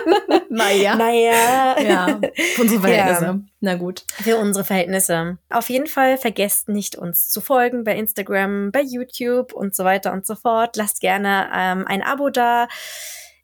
naja. 0.49 0.95
Naja. 0.95 1.79
Ja, 1.81 2.19
für 2.55 2.63
unsere 2.63 2.81
Verhältnisse. 2.81 3.25
Ja. 3.25 3.39
Na 3.61 3.75
gut. 3.75 4.03
Für 4.21 4.37
unsere 4.37 4.65
Verhältnisse. 4.65 5.37
Auf 5.49 5.69
jeden 5.69 5.87
Fall 5.87 6.17
vergesst 6.17 6.67
nicht, 6.67 6.97
uns 6.97 7.29
zu 7.29 7.39
folgen 7.39 7.85
bei 7.85 7.95
Instagram, 7.95 8.71
bei 8.71 8.81
YouTube 8.81 9.53
und 9.53 9.73
so 9.73 9.85
weiter 9.85 10.11
und 10.11 10.25
so 10.25 10.35
fort. 10.35 10.75
Lasst 10.75 10.99
gerne 10.99 11.49
ähm, 11.55 11.85
ein 11.87 12.03
Abo 12.03 12.29
da. 12.29 12.67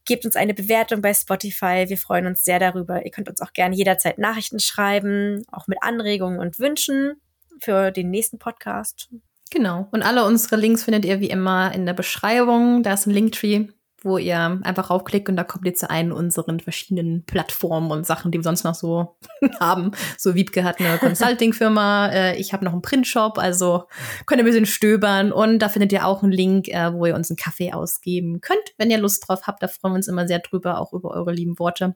Gebt 0.06 0.26
uns 0.26 0.36
eine 0.36 0.54
Bewertung 0.54 1.02
bei 1.02 1.14
Spotify. 1.14 1.86
Wir 1.88 1.98
freuen 1.98 2.28
uns 2.28 2.44
sehr 2.44 2.60
darüber. 2.60 3.06
Ihr 3.06 3.12
könnt 3.12 3.30
uns 3.30 3.42
auch 3.42 3.54
gerne 3.54 3.76
jederzeit 3.76 4.18
Nachrichten 4.18 4.60
schreiben, 4.60 5.46
auch 5.50 5.68
mit 5.68 5.78
Anregungen 5.82 6.40
und 6.40 6.60
Wünschen 6.60 7.22
für 7.62 7.92
den 7.92 8.10
nächsten 8.10 8.40
Podcast. 8.40 9.08
Genau. 9.54 9.88
Und 9.92 10.02
alle 10.02 10.26
unsere 10.26 10.56
Links 10.56 10.84
findet 10.84 11.06
ihr 11.06 11.20
wie 11.20 11.30
immer 11.30 11.74
in 11.76 11.86
der 11.86 11.94
Beschreibung. 11.94 12.82
Da 12.82 12.94
ist 12.94 13.06
ein 13.06 13.12
Linktree, 13.12 13.68
wo 14.02 14.18
ihr 14.18 14.60
einfach 14.64 14.90
raufklickt 14.90 15.30
und 15.30 15.36
da 15.36 15.44
kommt 15.44 15.68
ihr 15.68 15.76
zu 15.76 15.92
einen 15.92 16.12
unseren 16.12 16.60
verschiedenen 16.60 17.24
Plattformen 17.26 17.92
und 17.92 18.04
Sachen, 18.04 18.32
die 18.32 18.40
wir 18.40 18.44
sonst 18.44 18.64
noch 18.64 18.74
so 18.74 19.16
haben. 19.60 19.92
So 20.18 20.34
Wiebke 20.34 20.64
hat 20.64 20.80
eine 20.80 20.98
Consulting-Firma, 20.98 22.10
äh, 22.10 22.38
ich 22.38 22.52
habe 22.52 22.66
noch 22.66 22.72
einen 22.72 22.82
Printshop, 22.82 23.38
also 23.38 23.84
könnt 24.26 24.40
ihr 24.42 24.44
ein 24.44 24.48
bisschen 24.48 24.66
stöbern 24.66 25.32
und 25.32 25.60
da 25.60 25.70
findet 25.70 25.92
ihr 25.94 26.08
auch 26.08 26.24
einen 26.24 26.32
Link, 26.32 26.68
äh, 26.70 26.92
wo 26.92 27.06
ihr 27.06 27.14
uns 27.14 27.30
einen 27.30 27.38
Kaffee 27.38 27.74
ausgeben 27.74 28.42
könnt, 28.42 28.74
wenn 28.80 28.90
ihr 28.90 28.98
Lust 28.98 29.28
drauf 29.28 29.44
habt. 29.46 29.62
Da 29.62 29.68
freuen 29.68 29.94
wir 29.94 29.98
uns 29.98 30.08
immer 30.08 30.28
sehr 30.28 30.40
drüber, 30.40 30.80
auch 30.80 30.94
über 30.94 31.12
eure 31.12 31.32
lieben 31.32 31.60
Worte. 31.60 31.96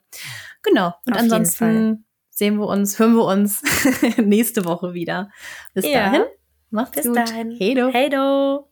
Genau. 0.61 0.93
Und 1.07 1.13
Auf 1.13 1.19
ansonsten 1.21 2.05
sehen 2.29 2.59
wir 2.59 2.67
uns, 2.67 2.99
hören 2.99 3.15
wir 3.15 3.25
uns 3.25 3.63
nächste 4.17 4.63
Woche 4.65 4.93
wieder. 4.93 5.31
Bis 5.73 5.85
ja. 5.85 6.11
dahin. 6.11 6.21
Macht's 6.69 6.95
Bis 6.95 7.05
gut. 7.05 7.15
dahin. 7.15 7.51
Hey 7.51 7.73
do. 7.73 7.89
Hey 7.91 8.09
do. 8.09 8.67